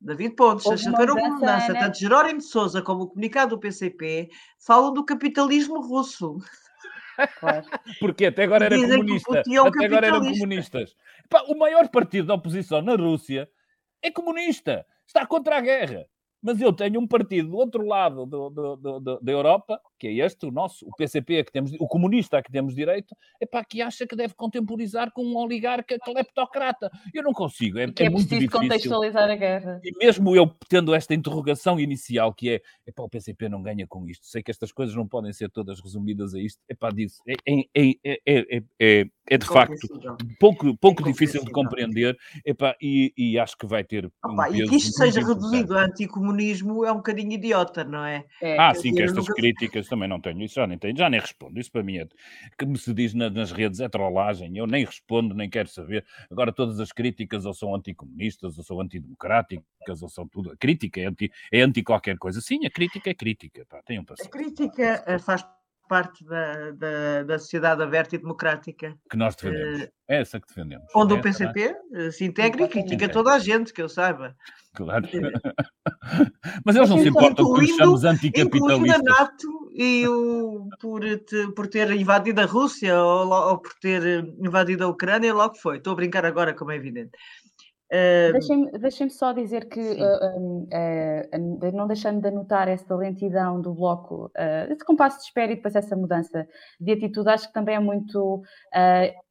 David 0.00 0.36
Pontes, 0.36 0.64
sexta-feira 0.64 1.12
houve 1.12 1.24
uma 1.24 1.34
mudança. 1.36 1.72
Né? 1.72 1.80
Tanto 1.80 1.98
Jerónimo 1.98 2.38
de 2.38 2.44
Souza 2.44 2.82
como 2.82 3.02
o 3.02 3.08
comunicado 3.08 3.56
do 3.56 3.60
PCP 3.60 4.30
falam 4.58 4.92
do 4.92 5.04
capitalismo 5.04 5.80
russo. 5.80 6.38
Claro. 7.40 7.66
Porque 7.98 8.26
até 8.26 8.44
agora 8.44 8.66
era 8.66 8.76
Dizem 8.76 9.00
comunista. 9.00 9.36
É 9.36 9.40
até 9.40 9.84
agora 9.84 10.06
eram 10.06 10.20
comunistas. 10.20 10.96
Epá, 11.24 11.42
o 11.48 11.58
maior 11.58 11.88
partido 11.88 12.28
da 12.28 12.34
oposição 12.34 12.80
na 12.80 12.94
Rússia 12.94 13.50
é 14.00 14.10
comunista. 14.10 14.86
Está 15.06 15.26
contra 15.26 15.58
a 15.58 15.60
guerra. 15.60 16.06
Mas 16.40 16.60
eu 16.60 16.72
tenho 16.72 17.00
um 17.00 17.06
partido 17.06 17.50
do 17.50 17.56
outro 17.56 17.84
lado 17.84 18.24
do, 18.24 18.50
do, 18.50 18.76
do, 18.76 19.20
da 19.20 19.32
Europa, 19.32 19.80
que 19.98 20.06
é 20.06 20.24
este, 20.24 20.46
o 20.46 20.50
nosso, 20.50 20.86
o 20.86 20.90
PCP, 20.96 21.44
que 21.44 21.52
temos, 21.52 21.72
o 21.78 21.86
comunista 21.86 22.38
a 22.38 22.42
que 22.42 22.50
temos 22.50 22.74
direito, 22.74 23.14
é 23.40 23.46
para 23.46 23.64
que 23.64 23.82
acha 23.82 24.06
que 24.06 24.16
deve 24.16 24.34
contemporizar 24.34 25.10
com 25.12 25.24
um 25.24 25.36
oligarca 25.36 25.98
cleptocrata. 25.98 26.90
Eu 27.12 27.22
não 27.22 27.32
consigo, 27.32 27.78
é, 27.78 27.84
é, 27.84 28.04
é 28.04 28.10
muito 28.10 28.28
difícil. 28.28 28.50
contextualizar 28.50 29.30
a 29.30 29.36
guerra. 29.36 29.80
E 29.84 29.96
mesmo 29.98 30.34
eu 30.34 30.50
tendo 30.68 30.94
esta 30.94 31.14
interrogação 31.14 31.78
inicial, 31.80 32.32
que 32.32 32.50
é, 32.50 32.62
é 32.86 32.92
para 32.92 33.04
o 33.04 33.08
PCP 33.08 33.48
não 33.48 33.62
ganha 33.62 33.86
com 33.86 34.06
isto, 34.08 34.26
sei 34.26 34.42
que 34.42 34.50
estas 34.50 34.72
coisas 34.72 34.94
não 34.94 35.06
podem 35.06 35.32
ser 35.32 35.50
todas 35.50 35.80
resumidas 35.80 36.34
a 36.34 36.40
isto, 36.40 36.60
é 36.68 36.74
para 36.74 36.94
disso, 36.94 37.20
é, 37.26 37.34
é, 37.74 37.94
é, 38.04 38.62
é, 38.80 39.04
é 39.30 39.38
de 39.38 39.46
facto 39.46 39.76
pouco, 40.38 40.76
pouco 40.78 41.02
difícil 41.02 41.44
de 41.44 41.50
compreender, 41.50 42.16
epá, 42.44 42.76
e, 42.80 43.12
e 43.16 43.38
acho 43.38 43.56
que 43.56 43.66
vai 43.66 43.84
ter. 43.84 44.10
Opa, 44.24 44.48
um 44.48 44.54
e 44.54 44.68
que 44.68 44.76
isto 44.76 44.92
seja 44.92 45.20
reduzido 45.20 45.76
a 45.76 45.84
anticomunismo 45.84 46.84
é 46.84 46.92
um 46.92 46.96
bocadinho 46.96 47.32
idiota, 47.32 47.84
não 47.84 48.04
é? 48.04 48.24
ah, 48.58 48.74
sim, 48.74 48.94
que 48.94 49.02
estas 49.02 49.26
nunca... 49.26 49.34
críticas 49.88 49.90
também 49.90 50.08
não 50.08 50.20
tenho, 50.20 50.42
isso 50.42 50.54
já 50.54 50.66
nem 50.66 50.78
tenho, 50.78 50.96
já 50.96 51.08
nem 51.08 51.20
respondo. 51.20 51.58
Isso 51.58 51.72
para 51.72 51.82
mim 51.82 51.98
é 51.98 52.06
que 52.56 52.66
me 52.66 52.78
se 52.78 52.92
diz 52.92 53.14
na, 53.14 53.30
nas 53.30 53.50
redes 53.50 53.80
é 53.80 53.88
trollagem, 53.88 54.56
eu 54.56 54.66
nem 54.66 54.84
respondo, 54.84 55.34
nem 55.34 55.48
quero 55.48 55.68
saber. 55.68 56.04
Agora, 56.30 56.52
todas 56.52 56.78
as 56.78 56.92
críticas 56.92 57.46
ou 57.46 57.54
são 57.54 57.74
anticomunistas, 57.74 58.58
ou 58.58 58.64
são 58.64 58.80
antidemocráticas, 58.80 60.02
ou 60.02 60.08
são 60.08 60.28
tudo. 60.28 60.52
A 60.52 60.56
crítica 60.56 61.00
é 61.00 61.06
anti, 61.06 61.32
é 61.50 61.62
anti 61.62 61.82
qualquer 61.82 62.18
coisa. 62.18 62.40
Sim, 62.40 62.66
a 62.66 62.70
crítica 62.70 63.10
é 63.10 63.14
crítica, 63.14 63.64
pá, 63.68 63.82
tenham 63.84 64.04
paciência. 64.04 64.28
A 64.28 64.38
crítica 64.38 65.04
eh, 65.06 65.18
faz 65.18 65.44
parte 65.88 66.22
da, 66.24 66.70
da, 66.72 67.22
da, 67.24 67.38
sociedade 67.38 67.82
aberta 67.82 68.14
e 68.14 68.18
democrática. 68.18 68.94
Que 69.10 69.16
nós 69.16 69.34
defendemos. 69.34 69.84
Uh, 69.84 69.88
é 70.08 70.20
essa 70.20 70.38
que 70.38 70.46
defendemos. 70.46 70.86
Onde 70.94 71.14
é 71.14 71.16
o 71.16 71.20
PCP 71.22 71.76
uh, 71.90 72.12
se 72.12 72.24
integra 72.26 72.64
e 72.64 72.68
critica 72.68 73.08
toda 73.08 73.32
a 73.32 73.38
gente, 73.38 73.72
que 73.72 73.80
eu 73.80 73.88
saiba. 73.88 74.36
Claro. 74.74 75.08
Mas 76.64 76.76
eles 76.76 76.90
não 76.90 76.98
se 76.98 77.08
importam 77.08 77.52
que 77.54 77.66
chamamos 77.66 78.04
anticapitalistas. 78.04 79.00
a 79.00 79.02
NATO 79.02 79.67
e 79.78 80.08
o, 80.08 80.68
por, 80.80 81.00
te, 81.20 81.52
por 81.54 81.68
ter 81.68 81.88
invadido 81.92 82.40
a 82.40 82.46
Rússia 82.46 83.00
ou, 83.00 83.30
ou 83.30 83.58
por 83.58 83.72
ter 83.74 84.02
invadido 84.40 84.84
a 84.84 84.88
Ucrânia, 84.88 85.32
logo 85.32 85.54
foi. 85.56 85.76
Estou 85.76 85.92
a 85.92 85.96
brincar 85.96 86.26
agora, 86.26 86.52
como 86.52 86.72
é 86.72 86.76
evidente. 86.76 87.12
Uh, 87.90 88.32
Deixem-me 88.32 88.70
deixem 88.72 89.08
só 89.08 89.32
dizer 89.32 89.66
que, 89.66 89.80
uh, 89.80 90.64
uh, 90.64 91.72
não 91.72 91.86
deixando 91.86 92.20
de 92.20 92.28
anotar 92.28 92.68
essa 92.68 92.94
lentidão 92.94 93.62
do 93.62 93.72
bloco, 93.72 94.30
esse 94.68 94.84
compasso 94.84 95.18
de 95.18 95.24
espera 95.24 95.52
e 95.52 95.56
depois 95.56 95.74
essa 95.74 95.96
mudança 95.96 96.46
de 96.78 96.92
atitude, 96.92 97.30
acho 97.30 97.46
que 97.46 97.54
também 97.54 97.76
é 97.76 97.80
muito 97.80 98.42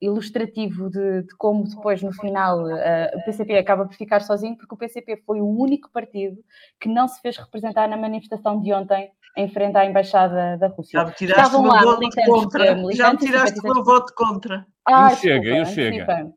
ilustrativo 0.02 0.90
de, 0.90 1.24
de, 1.24 1.36
como 1.38 1.66
depois, 1.66 2.02
no 2.02 2.12
final, 2.12 2.64
o 2.64 3.26
PCP 3.26 3.58
acaba 3.58 3.86
por 3.86 3.94
ficar 3.96 4.22
sozinho, 4.22 4.58
porque 4.58 4.74
o 4.74 4.78
PCP 4.78 5.18
foi 5.18 5.40
o 5.40 5.48
único 5.48 5.92
partido 5.92 6.38
que 6.80 6.90
não 6.90 7.08
se 7.08 7.22
fez 7.22 7.38
representar 7.38 7.88
na 7.88 7.98
manifestação 7.98 8.60
de 8.60 8.74
ontem 8.74 9.12
em 9.38 9.48
frente 9.48 9.78
à 9.78 9.86
Embaixada 9.86 10.58
da 10.58 10.68
Rússia. 10.68 11.00
Já 11.00 11.06
me 11.06 11.14
tiraste 11.14 11.56
o 11.56 11.62
meu 11.62 11.72
voto 11.72 12.10
contra. 12.26 12.94
Já 12.94 13.12
me 13.12 13.18
tiraste 13.18 13.60
o 13.60 13.64
meu 13.64 13.84
voto 13.84 14.14
contra. 14.16 14.66
Ah, 14.86 15.12
eu 15.12 15.18
chega, 15.18 15.50
eu 15.50 15.66
chega. 15.66 16.34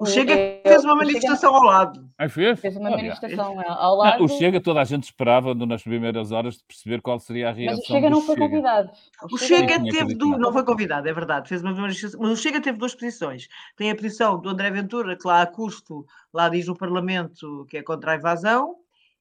O 0.00 0.06
Chega 0.06 0.34
fez 0.66 0.82
uma 0.82 0.96
manifestação 0.96 1.54
ao 1.54 1.62
lado. 1.62 2.08
Aí 2.16 2.26
fez? 2.26 2.58
Fez 2.58 2.74
uma 2.74 2.88
manifestação 2.88 3.60
ao 3.60 3.96
lado. 3.96 4.18
Não, 4.18 4.24
o 4.24 4.28
Chega, 4.28 4.58
toda 4.58 4.80
a 4.80 4.84
gente 4.84 5.04
esperava 5.04 5.54
nas 5.54 5.82
primeiras 5.82 6.32
horas 6.32 6.56
de 6.56 6.64
perceber 6.64 7.02
qual 7.02 7.20
seria 7.20 7.50
a 7.50 7.52
reação. 7.52 7.76
Mas 7.76 7.84
o 7.84 7.92
Chega 7.92 8.08
não 8.08 8.22
foi 8.22 8.34
Chega. 8.34 8.48
convidado. 8.48 8.90
O, 9.22 9.34
o 9.34 9.38
Chega, 9.38 9.74
Chega 9.74 9.90
teve 9.90 10.14
do... 10.14 10.38
não 10.38 10.54
foi 10.54 10.64
convidado, 10.64 11.06
é 11.06 11.12
verdade. 11.12 11.50
Fez 11.50 11.60
uma 11.62 11.74
manifestação. 11.74 12.18
Mas 12.18 12.30
o 12.30 12.36
Chega 12.36 12.62
teve 12.62 12.78
duas 12.78 12.94
posições. 12.94 13.46
Tem 13.76 13.90
a 13.90 13.94
posição 13.94 14.40
do 14.40 14.48
André 14.48 14.70
Ventura, 14.70 15.18
que 15.18 15.28
lá 15.28 15.42
a 15.42 15.46
custo, 15.46 16.06
lá 16.32 16.48
diz 16.48 16.66
no 16.66 16.74
Parlamento 16.74 17.66
que 17.68 17.76
é 17.76 17.82
contra 17.82 18.12
a 18.12 18.16
invasão, 18.16 18.76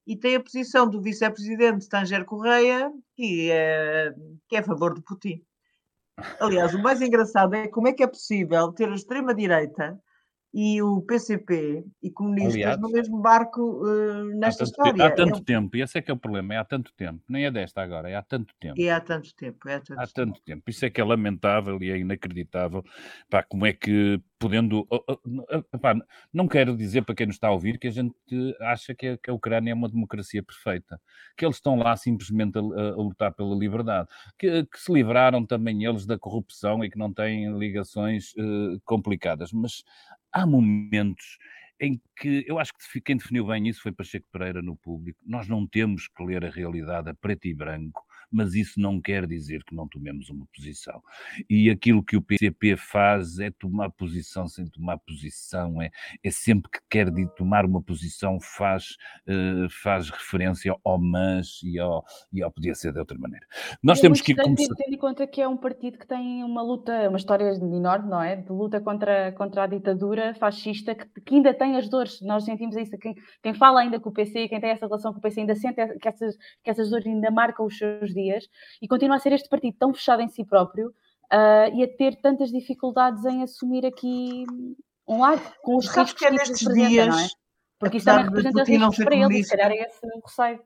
e 0.10 0.18
tem 0.18 0.36
a 0.36 0.40
posição 0.40 0.90
do 0.90 1.00
vice-presidente 1.00 1.88
Tanger 1.88 2.26
Correia, 2.26 2.92
que 3.16 3.52
é, 3.52 4.12
que 4.48 4.56
é 4.56 4.60
a 4.60 4.64
favor 4.64 4.96
de 4.96 5.04
Putin. 5.04 5.40
Aliás, 6.40 6.74
o 6.74 6.82
mais 6.82 7.00
engraçado 7.00 7.54
é 7.54 7.68
como 7.68 7.88
é 7.88 7.94
que 7.94 8.02
é 8.02 8.08
possível 8.08 8.74
ter 8.74 8.90
a 8.90 8.96
extrema-direita 8.96 10.02
e 10.54 10.82
o 10.82 11.02
PCP 11.02 11.86
e 12.02 12.10
comunistas 12.10 12.56
Aliás, 12.56 12.80
no 12.80 12.90
mesmo 12.90 13.22
barco 13.22 13.62
uh, 13.62 14.24
nesta 14.38 14.64
há 14.64 14.66
história. 14.66 15.06
Há 15.06 15.12
tanto 15.12 15.40
é... 15.40 15.44
tempo, 15.44 15.78
e 15.78 15.82
esse 15.82 15.98
é 15.98 16.02
que 16.02 16.10
é 16.10 16.14
o 16.14 16.18
problema, 16.18 16.56
é 16.56 16.58
há 16.58 16.66
tanto 16.66 16.92
tempo, 16.94 17.22
nem 17.30 17.46
é 17.46 17.52
desta 17.52 17.82
agora, 17.82 18.10
é 18.10 18.16
há 18.16 18.22
tanto 18.22 18.54
tempo. 18.60 18.80
E 18.80 18.90
há 18.90 19.00
tanto 19.00 19.34
tempo, 19.36 19.70
é 19.70 19.76
há 19.76 19.80
tanto, 19.80 20.00
há 20.00 20.08
tanto 20.08 20.34
tempo. 20.34 20.46
tempo. 20.46 20.70
Isso 20.70 20.86
é 20.86 20.90
que 20.90 21.00
é 21.00 21.04
lamentável 21.04 21.82
e 21.82 21.92
é 21.92 21.98
inacreditável, 21.98 22.84
pá, 23.30 23.44
como 23.44 23.66
é 23.66 23.74
que 23.74 24.22
podendo, 24.40 24.88
pá, 25.82 25.96
não 26.34 26.48
quero 26.48 26.76
dizer 26.76 27.04
para 27.04 27.14
quem 27.14 27.28
nos 27.28 27.36
está 27.36 27.50
a 27.50 27.52
ouvir 27.52 27.78
que 27.78 27.88
a 27.88 27.92
gente 27.92 28.16
acha 28.62 28.96
que 28.96 29.08
a, 29.08 29.18
que 29.18 29.30
a 29.30 29.34
Ucrânia 29.34 29.72
é 29.72 29.74
uma 29.74 29.90
democracia 29.90 30.42
perfeita, 30.42 31.00
que 31.38 31.46
eles 31.46 31.58
estão 31.58 31.76
lá 31.76 31.96
simplesmente 31.98 32.58
a, 32.58 32.62
a 32.62 32.96
lutar 32.96 33.34
pela 33.34 33.54
liberdade, 33.54 34.08
que, 34.38 34.66
que, 34.66 34.80
se 34.80 34.92
livraram 34.94 35.46
também 35.46 35.84
eles 35.84 36.06
da 36.06 36.18
corrupção 36.18 36.84
e 36.84 36.90
que 36.90 36.98
não 36.98 37.14
têm 37.14 37.58
ligações 37.60 38.32
uh, 38.36 38.80
complicadas, 38.86 39.52
mas 39.52 39.84
há 40.32 40.46
momentos 40.46 41.38
em 41.80 42.02
que 42.18 42.44
eu 42.48 42.60
acho 42.60 42.74
que 42.74 43.02
quem 43.02 43.18
definiu 43.18 43.46
bem 43.48 43.68
isso 43.68 43.82
foi 43.82 43.92
Pacheco 43.92 44.28
Pereira 44.32 44.62
no 44.62 44.76
público. 44.76 45.20
Nós 45.26 45.48
não 45.48 45.66
temos 45.66 46.08
que 46.08 46.24
ler 46.24 46.44
a 46.44 46.50
realidade 46.50 47.10
a 47.10 47.14
preto 47.14 47.48
e 47.48 47.54
branco 47.54 48.04
mas 48.32 48.54
isso 48.54 48.80
não 48.80 49.02
quer 49.02 49.26
dizer 49.26 49.64
que 49.64 49.76
não 49.76 49.88
tomemos 49.88 50.30
uma 50.30 50.46
posição. 50.56 51.02
E 51.50 51.70
aquilo 51.70 52.04
que 52.04 52.16
o 52.16 52.22
PCP 52.22 52.78
faz 52.78 53.40
é 53.40 53.52
tomar 53.52 53.90
posição 53.90 54.48
sem 54.48 54.68
tomar 54.68 54.98
posição, 55.00 55.82
é, 55.82 55.90
é 56.24 56.32
sempre 56.32 56.72
que 56.72 56.80
quer 56.90 57.08
tomar 57.36 57.66
uma 57.66 57.82
posição 57.82 58.40
faz, 58.40 58.98
uh, 59.28 59.70
faz 59.70 60.10
referência 60.10 60.76
ao 60.84 61.00
mas 61.00 61.62
e 61.64 61.80
ao, 61.80 62.04
e 62.32 62.44
ao 62.44 62.52
podia 62.52 62.76
ser 62.76 62.94
de 62.94 63.00
outra 63.00 63.18
maneira. 63.18 63.46
Nós 63.82 64.00
é 64.00 64.02
temos 64.02 64.22
que 64.22 64.36
começar... 64.36 64.76
tendo 64.76 64.94
em 64.94 64.98
conta 64.98 65.26
que 65.26 65.42
é 65.42 65.48
um 65.48 65.58
partido 65.58 65.98
que 65.98 66.08
tem 66.08 66.44
uma 66.44 66.62
luta, 66.62 67.10
uma 67.10 67.18
história 67.18 67.50
enorme, 67.52 68.10
não 68.10 68.22
é? 68.22 68.36
De 68.36 68.52
luta 68.52 68.80
contra, 68.80 69.32
contra 69.34 69.64
a 69.64 69.68
ditadura 69.68 70.34
fascista, 70.36 70.94
que, 70.94 71.06
que 71.22 71.36
ainda 71.36 71.54
tem 71.54 71.78
as 71.78 71.90
dores. 71.90 72.22
Nós 72.22 72.44
sentimos 72.44 72.76
isso. 72.76 72.98
Quem, 72.98 73.16
quem 73.42 73.54
fala 73.54 73.82
ainda 73.82 74.00
com 74.00 74.10
o 74.10 74.14
PC, 74.14 74.48
quem 74.48 74.60
tem 74.60 74.70
essa 74.70 74.86
relação 74.86 75.14
com 75.14 75.20
o 75.20 75.22
PC, 75.22 75.42
ainda 75.42 75.56
sente 75.56 75.76
que 76.00 76.08
essas, 76.08 76.36
que 76.64 76.70
essas 76.70 76.90
dores 76.90 77.08
ainda 77.08 77.32
marcam 77.32 77.66
os 77.66 77.78
seus 77.78 78.14
dias 78.14 78.19
e 78.82 78.88
continua 78.88 79.16
a 79.16 79.20
ser 79.20 79.34
este 79.34 79.50
partido 79.50 79.78
tão 79.78 79.94
fechado 79.94 80.22
em 80.22 80.28
si 80.28 80.44
próprio 80.44 80.90
uh, 80.90 81.76
e 81.76 81.84
a 81.84 81.98
ter 81.98 82.16
tantas 82.22 82.50
dificuldades 82.50 83.24
em 83.26 83.44
assumir 83.44 83.86
aqui 83.86 84.46
um 85.08 85.20
lado, 85.20 85.42
com 85.62 85.78
os 85.78 85.88
riscos 85.88 86.14
que, 86.14 86.26
é 86.26 86.38
que 86.38 86.52
isso 86.52 86.74
dias, 86.74 87.08
não 87.08 87.20
é? 87.20 87.28
Porque 87.80 87.98
isso 87.98 88.06
também 88.06 88.26
representa 88.26 88.64
riscos 88.64 88.98
para 88.98 89.16
ele, 89.16 89.44
se 89.44 89.50
calhar 89.50 89.72
é 89.72 89.86
esse 89.86 90.00
o 90.06 90.20
receio. 90.20 90.62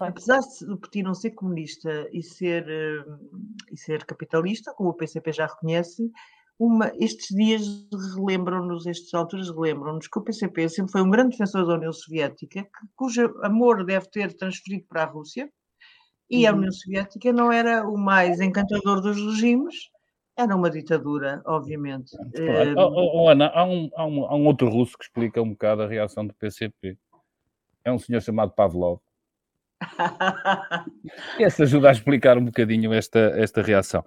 Apesar 0.00 0.40
de 0.40 0.76
Putin 0.76 1.02
não 1.02 1.14
ser 1.14 1.30
comunista 1.30 2.08
e 2.12 2.22
ser, 2.22 2.64
uh, 2.64 3.18
e 3.70 3.76
ser 3.76 4.04
capitalista, 4.04 4.74
como 4.74 4.90
o 4.90 4.94
PCP 4.94 5.32
já 5.32 5.46
reconhece, 5.46 6.10
uma, 6.58 6.92
estes 6.96 7.34
dias 7.34 7.62
relembram-nos, 8.14 8.86
estas 8.86 9.14
alturas 9.14 9.48
relembram-nos 9.48 10.06
que 10.06 10.18
o 10.18 10.22
PCP 10.22 10.68
sempre 10.68 10.92
foi 10.92 11.00
um 11.00 11.08
grande 11.08 11.30
defensor 11.30 11.66
da 11.66 11.74
União 11.74 11.92
Soviética, 11.92 12.62
que, 12.62 12.86
cujo 12.94 13.34
amor 13.42 13.82
deve 13.86 14.06
ter 14.10 14.36
transferido 14.36 14.84
para 14.86 15.04
a 15.04 15.06
Rússia, 15.06 15.50
e 16.30 16.46
a 16.46 16.52
uhum. 16.52 16.58
União 16.58 16.72
Soviética 16.72 17.32
não 17.32 17.50
era 17.50 17.86
o 17.88 17.98
mais 17.98 18.40
encantador 18.40 19.00
dos 19.00 19.16
regimes, 19.16 19.90
era 20.36 20.54
uma 20.54 20.70
ditadura, 20.70 21.42
obviamente. 21.44 22.16
Claro. 22.34 22.74
Oh, 22.78 22.92
oh, 22.94 23.22
oh, 23.22 23.28
Ana, 23.28 23.48
há 23.48 23.64
um, 23.64 23.90
há, 23.94 24.06
um, 24.06 24.24
há 24.24 24.34
um 24.36 24.46
outro 24.46 24.68
russo 24.70 24.96
que 24.96 25.04
explica 25.04 25.42
um 25.42 25.50
bocado 25.50 25.82
a 25.82 25.88
reação 25.88 26.26
do 26.26 26.32
PCP. 26.34 26.96
É 27.84 27.92
um 27.92 27.98
senhor 27.98 28.22
chamado 28.22 28.52
Pavlov. 28.52 29.00
Esse 31.38 31.62
ajuda 31.62 31.88
a 31.88 31.92
explicar 31.92 32.36
um 32.36 32.44
bocadinho 32.44 32.92
esta, 32.92 33.18
esta 33.36 33.62
reação. 33.62 34.04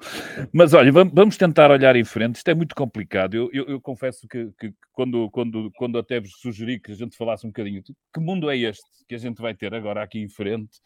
Mas 0.51 0.73
olha, 0.73 0.91
vamos 0.91 1.37
tentar 1.37 1.71
olhar 1.71 1.95
em 1.95 2.03
frente. 2.03 2.35
Isto 2.35 2.51
é 2.51 2.53
muito 2.53 2.75
complicado. 2.75 3.33
Eu, 3.35 3.49
eu, 3.51 3.65
eu 3.65 3.81
confesso 3.81 4.27
que, 4.27 4.51
que, 4.59 4.73
quando, 4.91 5.29
quando, 5.31 5.71
quando 5.75 5.97
até 5.97 6.19
vos 6.19 6.33
sugeri 6.39 6.79
que 6.79 6.91
a 6.91 6.95
gente 6.95 7.17
falasse 7.17 7.45
um 7.45 7.49
bocadinho 7.49 7.81
que 7.83 8.19
mundo 8.19 8.49
é 8.49 8.57
este 8.57 8.83
que 9.07 9.15
a 9.15 9.17
gente 9.17 9.41
vai 9.41 9.53
ter 9.53 9.73
agora 9.73 10.03
aqui 10.03 10.19
em 10.19 10.29
frente, 10.29 10.79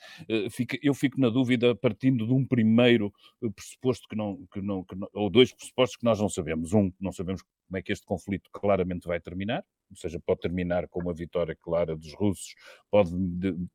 fica, 0.50 0.78
eu 0.82 0.94
fico 0.94 1.20
na 1.20 1.30
dúvida 1.30 1.76
partindo 1.76 2.26
de 2.26 2.34
um 2.34 2.46
primeiro 2.46 3.14
eh, 3.44 3.50
pressuposto 3.56 4.08
que 4.08 4.16
não, 4.16 4.46
que 4.52 4.62
não, 4.62 4.84
que 4.84 4.96
não, 4.96 5.08
ou 5.14 5.30
dois 5.30 5.54
pressupostos 5.54 5.98
que 5.98 6.06
nós 6.06 6.20
não 6.20 6.30
sabemos. 6.30 6.74
Um, 6.74 6.92
não 7.00 7.12
sabemos 7.12 7.44
como 7.68 7.78
é 7.78 7.82
que 7.82 7.92
este 7.92 8.06
conflito 8.06 8.50
claramente 8.52 9.08
vai 9.08 9.20
terminar, 9.20 9.64
ou 9.90 9.96
seja, 9.96 10.20
pode 10.20 10.42
terminar 10.42 10.88
com 10.88 11.02
uma 11.02 11.14
vitória 11.14 11.56
clara 11.56 11.96
dos 11.96 12.14
russos, 12.14 12.56
pode 12.90 13.12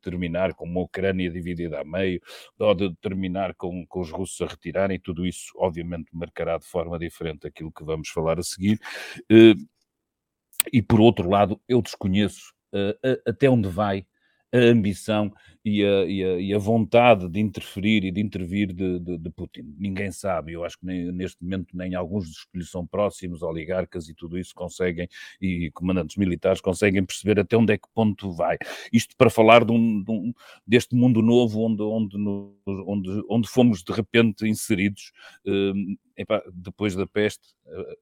terminar 0.01 0.55
com 0.55 0.65
uma 0.65 0.81
Ucrânia 0.81 1.31
dividida 1.31 1.81
a 1.81 1.85
meio, 1.85 2.21
pode 2.57 2.95
terminar 2.97 3.55
com, 3.55 3.87
com 3.87 4.01
os 4.01 4.11
russos 4.11 4.41
a 4.41 4.47
retirarem, 4.47 4.99
tudo 4.99 5.27
isso 5.27 5.53
obviamente 5.57 6.09
marcará 6.13 6.59
de 6.59 6.67
forma 6.67 6.99
diferente 6.99 7.47
aquilo 7.47 7.73
que 7.73 7.85
vamos 7.85 8.09
falar 8.09 8.39
a 8.39 8.43
seguir. 8.43 8.79
Eh, 9.31 9.55
e 10.73 10.83
por 10.83 11.01
outro 11.01 11.29
lado, 11.29 11.61
eu 11.69 11.81
desconheço 11.83 12.53
uh, 12.75 13.23
até 13.27 13.49
onde 13.49 13.69
vai 13.69 14.07
a 14.53 14.59
ambição 14.59 15.33
e 15.65 15.85
a, 15.85 16.05
e, 16.05 16.25
a, 16.25 16.41
e 16.41 16.55
a, 16.55 16.59
vontade 16.59 17.29
de 17.29 17.41
interferir 17.41 18.05
e 18.05 18.11
de 18.11 18.21
intervir 18.21 18.73
de, 18.73 18.99
de, 18.99 19.17
de, 19.17 19.31
Putin. 19.31 19.75
Ninguém 19.79 20.11
sabe, 20.11 20.53
eu 20.53 20.65
acho 20.65 20.79
que 20.79 20.85
nem, 20.85 21.13
neste 21.13 21.43
momento 21.43 21.77
nem 21.77 21.95
alguns 21.95 22.29
dos 22.29 22.45
que 22.45 22.59
lhe 22.59 22.65
são 22.65 22.87
próximos, 22.87 23.43
oligarcas 23.43 24.09
e 24.09 24.15
tudo 24.15 24.39
isso 24.39 24.55
conseguem, 24.55 25.09
e 25.41 25.71
comandantes 25.73 26.17
militares 26.17 26.61
conseguem 26.61 27.05
perceber 27.05 27.39
até 27.41 27.57
onde 27.57 27.73
é 27.73 27.79
que 27.79 27.89
ponto 27.95 28.33
vai. 28.33 28.59
Isto 28.93 29.17
para 29.17 29.31
falar 29.31 29.65
de 29.65 29.73
um, 29.73 30.05
um, 30.09 30.33
deste 30.67 30.95
mundo 30.95 31.23
novo 31.23 31.61
onde, 31.61 31.83
onde, 31.83 32.17
onde, 32.67 33.23
onde 33.29 33.49
fomos 33.49 33.83
de 33.83 33.93
repente 33.93 34.47
inseridos. 34.47 35.13
Uh, 35.47 35.97
epá, 36.17 36.43
depois 36.53 36.95
da 36.95 37.07
peste, 37.07 37.55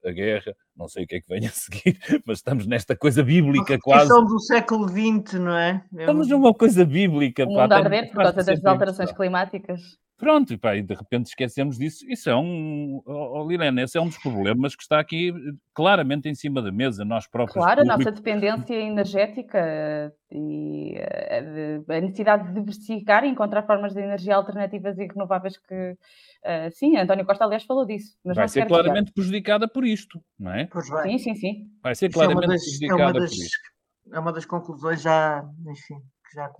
a, 0.04 0.08
a, 0.08 0.12
guerra, 0.12 0.54
não 0.76 0.88
sei 0.88 1.04
o 1.04 1.06
que 1.06 1.16
é 1.16 1.20
que 1.20 1.28
vem 1.28 1.46
a 1.46 1.50
seguir, 1.50 1.98
mas 2.26 2.38
estamos 2.38 2.66
nesta 2.66 2.96
coisa 2.96 3.22
bíblica 3.22 3.78
quase. 3.78 4.08
do 4.08 4.40
século 4.40 4.88
XX, 4.88 5.34
não 5.40 5.56
é? 5.56 5.84
estamos 5.92 6.28
numa 6.28 6.54
coisa 6.54 6.84
bíblica. 6.84 7.44
O 7.44 7.48
mundo 7.48 7.72
a 7.72 7.76
arder 7.76 8.08
por 8.08 8.22
causa 8.22 8.42
das 8.44 8.64
alterações 8.64 9.12
climáticas. 9.12 9.80
Pronto, 10.21 10.53
e, 10.53 10.59
pá, 10.59 10.77
e 10.77 10.83
de 10.83 10.93
repente 10.93 11.29
esquecemos 11.29 11.79
disso. 11.79 12.05
Isso 12.07 12.29
é 12.29 12.37
um, 12.37 13.01
oh, 13.07 13.49
Lilene, 13.49 13.81
esse 13.81 13.97
é 13.97 14.01
um 14.03 14.07
dos 14.07 14.18
problemas 14.18 14.77
que 14.77 14.83
está 14.83 15.01
aqui 15.01 15.33
claramente 15.75 16.29
em 16.29 16.35
cima 16.35 16.61
da 16.61 16.71
mesa, 16.71 17.07
nós 17.07 17.27
próprios. 17.27 17.55
Claro, 17.55 17.81
público... 17.81 17.95
a 17.95 17.97
nossa 17.97 18.12
dependência 18.12 18.75
energética 18.75 20.12
e 20.31 20.95
eh, 20.99 21.81
a 21.89 22.01
necessidade 22.03 22.49
de 22.49 22.61
diversificar 22.61 23.25
e 23.25 23.29
encontrar 23.29 23.62
formas 23.62 23.95
de 23.95 24.01
energia 24.01 24.37
alternativas 24.37 24.99
e 24.99 25.07
renováveis 25.07 25.57
que, 25.57 25.93
uh, 25.93 26.71
sim, 26.71 26.99
António 26.99 27.25
Costa, 27.25 27.47
aliás, 27.47 27.64
falou 27.64 27.87
disso. 27.87 28.14
vai 28.23 28.47
ser 28.47 28.66
claramente 28.66 29.12
prejudicada 29.14 29.66
por 29.66 29.87
isto, 29.87 30.23
não 30.39 30.53
é? 30.53 30.66
Pois 30.66 30.87
vai. 30.91 31.09
Sim, 31.09 31.18
sim, 31.18 31.35
sim. 31.35 31.71
Vai 31.83 31.95
ser 31.95 32.12
claramente 32.12 32.45
é 32.45 32.49
das, 32.49 32.62
prejudicada 32.62 33.18
é 33.18 33.21
das, 33.23 33.31
por 33.31 33.43
isto. 33.43 33.59
É 34.12 34.18
uma 34.21 34.33
das 34.35 34.45
conclusões 34.45 35.01
já, 35.01 35.43
enfim, 35.66 35.99
que 36.29 36.35
já 36.35 36.51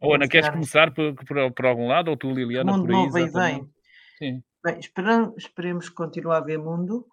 ou 0.00 0.14
Ana, 0.14 0.28
queres 0.28 0.48
começar 0.48 0.92
por, 0.92 1.14
por, 1.14 1.52
por, 1.52 1.66
algum 1.66 1.88
lado, 1.88 2.10
ou 2.10 2.16
tu, 2.16 2.30
Liliana, 2.30 2.72
mundo 2.72 2.86
por 2.86 2.94
aí? 2.94 3.24
Novo 3.24 3.32
vem. 3.32 3.70
Sim. 4.18 4.42
Bem, 4.64 4.78
esperamos, 4.78 5.34
esperemos 5.36 5.88
que 5.88 5.94
continue 5.94 6.32
a 6.32 6.38
haver 6.38 6.58
mundo, 6.58 7.06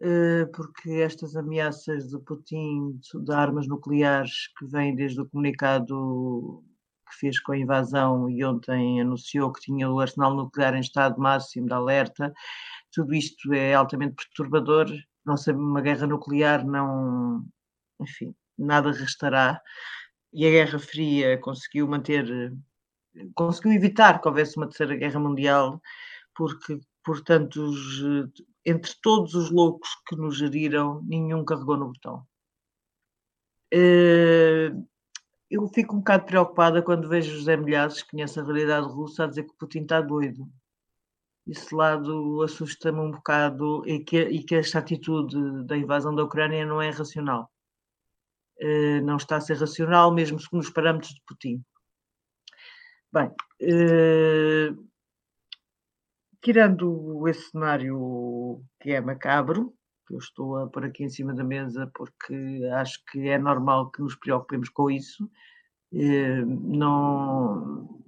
eh, 0.00 0.46
porque 0.54 0.90
estas 1.02 1.36
ameaças 1.36 2.08
de 2.08 2.18
Putin 2.20 3.00
de 3.00 3.32
armas 3.32 3.66
nucleares 3.66 4.48
que 4.58 4.66
vêm 4.66 4.94
desde 4.94 5.20
o 5.20 5.28
comunicado 5.28 6.62
que 7.08 7.18
fez 7.18 7.38
com 7.40 7.52
a 7.52 7.58
invasão 7.58 8.28
e 8.30 8.44
ontem 8.44 9.00
anunciou 9.00 9.52
que 9.52 9.60
tinha 9.60 9.90
o 9.90 10.00
arsenal 10.00 10.34
nuclear 10.34 10.74
em 10.74 10.80
estado 10.80 11.20
máximo 11.20 11.66
de 11.66 11.74
alerta, 11.74 12.32
tudo 12.92 13.14
isto 13.14 13.52
é 13.52 13.74
altamente 13.74 14.14
perturbador. 14.16 14.86
Não 15.24 15.36
sabemos 15.36 15.68
uma 15.68 15.80
guerra 15.80 16.06
nuclear, 16.06 16.66
não, 16.66 17.44
enfim, 18.00 18.34
nada 18.58 18.92
restará 18.92 19.60
e 20.34 20.46
a 20.46 20.50
Guerra 20.50 20.78
Fria 20.80 21.38
conseguiu 21.38 21.86
manter, 21.86 22.52
conseguiu 23.34 23.72
evitar 23.72 24.20
que 24.20 24.28
houvesse 24.28 24.56
uma 24.56 24.66
terceira 24.66 24.96
guerra 24.96 25.20
mundial, 25.20 25.80
porque, 26.34 26.80
portanto, 27.04 27.62
os, 27.62 28.02
entre 28.66 28.92
todos 29.00 29.34
os 29.34 29.50
loucos 29.50 29.88
que 30.08 30.16
nos 30.16 30.36
geriram, 30.36 31.00
nenhum 31.04 31.44
carregou 31.44 31.76
no 31.76 31.92
botão. 31.92 32.26
Eh, 33.72 34.72
eu 35.50 35.68
fico 35.68 35.94
um 35.94 35.98
bocado 35.98 36.24
preocupada 36.26 36.82
quando 36.82 37.08
vejo 37.08 37.36
José 37.36 37.56
Milhazes, 37.56 38.02
que 38.02 38.10
conhece 38.10 38.40
a 38.40 38.42
realidade 38.42 38.88
russa, 38.88 39.24
a 39.24 39.26
dizer 39.28 39.44
que 39.44 39.56
Putin 39.56 39.82
está 39.82 40.00
doido. 40.00 40.48
Esse 41.46 41.74
lado 41.74 42.42
assusta-me 42.42 42.98
um 42.98 43.12
bocado 43.12 43.86
e 43.86 44.00
que, 44.00 44.20
e 44.20 44.42
que 44.42 44.56
esta 44.56 44.78
atitude 44.80 45.64
da 45.66 45.76
invasão 45.76 46.14
da 46.14 46.24
Ucrânia 46.24 46.66
não 46.66 46.80
é 46.82 46.90
racional. 46.90 47.53
Eh, 48.60 49.00
não 49.00 49.16
está 49.16 49.36
a 49.36 49.40
ser 49.40 49.58
racional, 49.58 50.12
mesmo 50.12 50.38
segundo 50.38 50.62
os 50.62 50.70
parâmetros 50.70 51.12
de 51.14 51.22
Putin. 51.26 51.64
Bem, 53.12 53.30
eh, 53.60 54.70
tirando 56.40 57.26
esse 57.28 57.50
cenário 57.50 58.62
que 58.80 58.92
é 58.92 59.00
macabro, 59.00 59.74
que 60.06 60.14
eu 60.14 60.18
estou 60.18 60.58
a 60.58 60.68
pôr 60.68 60.84
aqui 60.84 61.04
em 61.04 61.08
cima 61.08 61.34
da 61.34 61.42
mesa 61.44 61.90
porque 61.94 62.34
acho 62.74 63.02
que 63.06 63.28
é 63.28 63.38
normal 63.38 63.90
que 63.90 64.02
nos 64.02 64.14
preocupemos 64.16 64.68
com 64.68 64.90
isso, 64.90 65.28
eh, 65.92 66.44
não, 66.44 68.02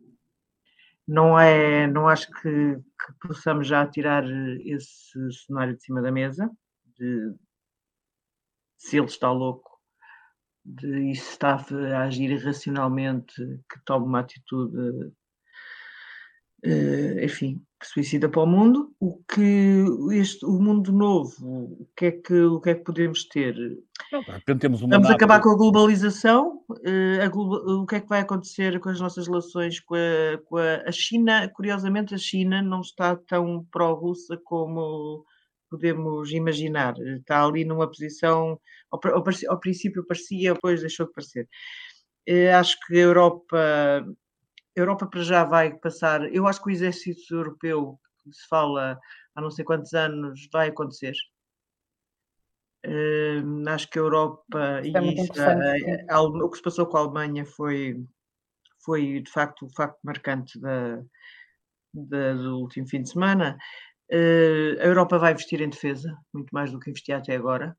não 1.07 1.39
é, 1.39 1.87
não 1.89 2.09
acho 2.09 2.31
que, 2.31 2.77
que 2.77 3.13
possamos 3.21 3.67
já 3.69 3.87
tirar 3.87 4.25
esse 4.65 5.33
cenário 5.47 5.77
de 5.77 5.83
cima 5.83 6.03
da 6.03 6.13
mesa, 6.13 6.51
de, 6.99 7.35
se 8.77 8.97
ele 8.99 9.07
está 9.07 9.31
louco 9.33 9.76
de, 10.67 11.15
se 11.15 11.31
está 11.31 11.65
a 11.95 12.03
agir 12.03 12.31
irracionalmente, 12.31 13.35
que 13.71 13.79
tome 13.85 14.07
uma 14.07 14.21
atitude, 14.21 14.77
uh, 16.67 17.21
enfim, 17.23 17.63
que 17.79 17.87
suicida 17.87 18.29
para 18.29 18.43
o 18.43 18.47
mundo. 18.47 18.93
O 18.99 19.23
que 19.29 19.85
este, 20.13 20.45
o 20.45 20.61
mundo 20.61 20.93
novo, 20.93 21.47
o 21.47 21.89
que 21.97 22.07
é 22.07 22.11
que, 22.11 22.35
o 22.35 22.61
que, 22.61 22.71
é 22.71 22.75
que 22.75 22.85
podemos 22.85 23.25
ter? 23.25 23.55
Vamos 24.89 25.11
acabar 25.11 25.41
com 25.41 25.51
a 25.51 25.57
globalização. 25.57 26.61
Uh, 26.69 27.23
a 27.23 27.81
o 27.81 27.87
que 27.87 27.97
é 27.97 28.01
que 28.01 28.09
vai 28.09 28.21
acontecer 28.21 28.81
com 28.81 28.89
as 28.89 29.01
nossas 29.01 29.29
relações 29.29 29.79
com 29.79 29.95
a, 29.95 30.39
com 30.47 30.57
a, 30.57 30.83
a 30.87 30.93
China? 30.93 31.49
Curiosamente, 31.49 32.15
a 32.15 32.19
China 32.19 32.61
não 32.61 32.81
está 32.81 33.15
tão 33.15 33.65
pró-russa 33.71 34.37
como 34.45 35.25
podemos 35.77 36.31
imaginar. 36.33 36.95
Está 36.99 37.45
ali 37.45 37.65
numa 37.65 37.87
posição, 37.87 38.61
ao, 38.91 39.01
ao, 39.13 39.25
ao 39.49 39.61
princípio 39.61 40.07
parecia, 40.07 40.55
depois 40.55 40.81
deixou 40.81 41.07
de 41.07 41.13
parecer. 41.13 41.49
Uh, 42.29 42.55
acho 42.59 42.77
que 42.87 42.95
a 42.95 42.99
Europa 42.99 44.05
a 44.77 44.81
Europa 44.81 45.07
para 45.07 45.23
já 45.23 45.45
vai 45.45 45.75
passar. 45.79 46.23
Eu 46.35 46.47
acho 46.47 46.63
que 46.63 46.69
o 46.69 46.73
exército 46.73 47.35
europeu, 47.35 47.99
que 48.23 48.33
se 48.33 48.47
fala 48.49 48.99
há 49.35 49.41
não 49.41 49.51
sei 49.51 49.65
quantos 49.65 49.95
anos, 49.95 50.49
vai 50.53 50.69
acontecer. 50.69 51.15
Uh, 52.87 53.69
acho 53.69 53.89
que 53.89 53.99
a 53.99 54.03
Europa 54.03 54.81
e 54.85 54.97
é 54.97 55.23
isso, 55.23 55.43
a, 55.43 56.15
a, 56.15 56.17
a, 56.17 56.23
o 56.23 56.51
que 56.51 56.59
se 56.59 56.63
passou 56.63 56.87
com 56.87 56.97
a 56.97 57.01
Alemanha 57.01 57.45
foi, 57.45 57.97
foi 58.85 59.21
de 59.21 59.31
facto 59.31 59.67
o 59.67 59.75
facto 59.75 59.99
marcante 60.05 60.61
da, 60.61 61.03
da, 61.93 62.35
do 62.35 62.61
último 62.61 62.87
fim 62.87 63.03
de 63.03 63.11
semana. 63.11 63.57
Uh, 64.11 64.81
a 64.81 64.85
Europa 64.85 65.19
vai 65.19 65.33
investir 65.33 65.61
em 65.61 65.69
defesa, 65.69 66.17
muito 66.33 66.51
mais 66.53 66.71
do 66.71 66.79
que 66.79 66.91
investia 66.91 67.17
até 67.17 67.35
agora. 67.35 67.77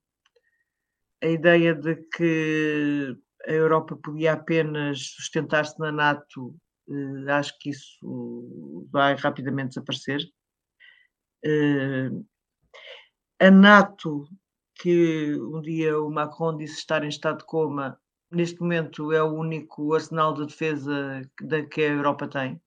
A 1.24 1.28
ideia 1.28 1.74
de 1.74 1.96
que 2.16 3.18
a 3.48 3.52
Europa 3.52 3.98
podia 4.04 4.34
apenas 4.34 5.00
sustentar-se 5.16 5.80
na 5.80 5.92
NATO 5.92 6.56
Uh, 6.88 7.30
acho 7.32 7.58
que 7.60 7.70
isso 7.70 8.88
vai 8.92 9.16
rapidamente 9.16 9.70
desaparecer. 9.70 10.22
Uh, 11.46 12.26
a 13.40 13.52
NATO, 13.52 14.28
que 14.76 15.36
um 15.36 15.62
dia 15.62 16.00
o 16.00 16.10
Macron 16.10 16.56
disse 16.58 16.80
estar 16.80 17.04
em 17.04 17.10
estado 17.10 17.40
de 17.40 17.46
coma, 17.46 18.00
neste 18.32 18.60
momento 18.62 19.12
é 19.12 19.22
o 19.22 19.34
único 19.34 19.94
arsenal 19.94 20.34
de 20.34 20.46
defesa 20.46 21.22
que, 21.38 21.64
que 21.64 21.82
a 21.82 21.90
Europa 21.90 22.28
tem. 22.28 22.62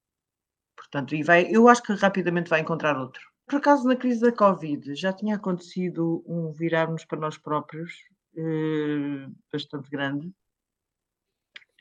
Portanto, 0.77 1.15
e 1.15 1.23
vai, 1.23 1.47
eu 1.51 1.69
acho 1.69 1.83
que 1.83 1.93
rapidamente 1.95 2.51
vai 2.51 2.61
encontrar 2.61 2.99
outro. 2.99 3.30
Por 3.51 3.57
acaso, 3.57 3.89
na 3.89 3.97
crise 3.97 4.21
da 4.21 4.31
Covid, 4.31 4.95
já 4.95 5.13
tinha 5.13 5.35
acontecido 5.35 6.23
um 6.25 6.53
virarmos 6.53 7.05
para 7.05 7.19
nós 7.19 7.37
próprios, 7.37 7.93
eh, 8.37 9.27
bastante 9.53 9.91
grande, 9.91 10.33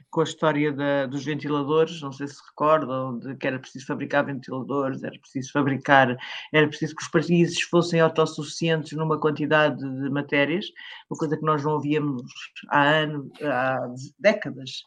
com 0.10 0.22
a 0.22 0.24
história 0.24 0.74
da, 0.74 1.06
dos 1.06 1.24
ventiladores, 1.24 2.02
não 2.02 2.12
sei 2.12 2.28
se 2.28 2.42
recordam, 2.44 3.20
de 3.20 3.36
que 3.36 3.46
era 3.46 3.60
preciso 3.60 3.86
fabricar 3.86 4.26
ventiladores, 4.26 5.04
era 5.04 5.20
preciso 5.20 5.52
fabricar, 5.52 6.18
era 6.52 6.68
preciso 6.68 6.96
que 6.96 7.04
os 7.04 7.10
países 7.10 7.62
fossem 7.62 8.00
autossuficientes 8.00 8.94
numa 8.94 9.20
quantidade 9.20 9.78
de 9.78 10.10
matérias, 10.10 10.66
uma 11.08 11.20
coisa 11.20 11.38
que 11.38 11.46
nós 11.46 11.64
não 11.64 11.74
ouvíamos 11.74 12.24
há 12.70 12.82
anos, 12.82 13.30
há 13.44 13.78
décadas, 14.18 14.82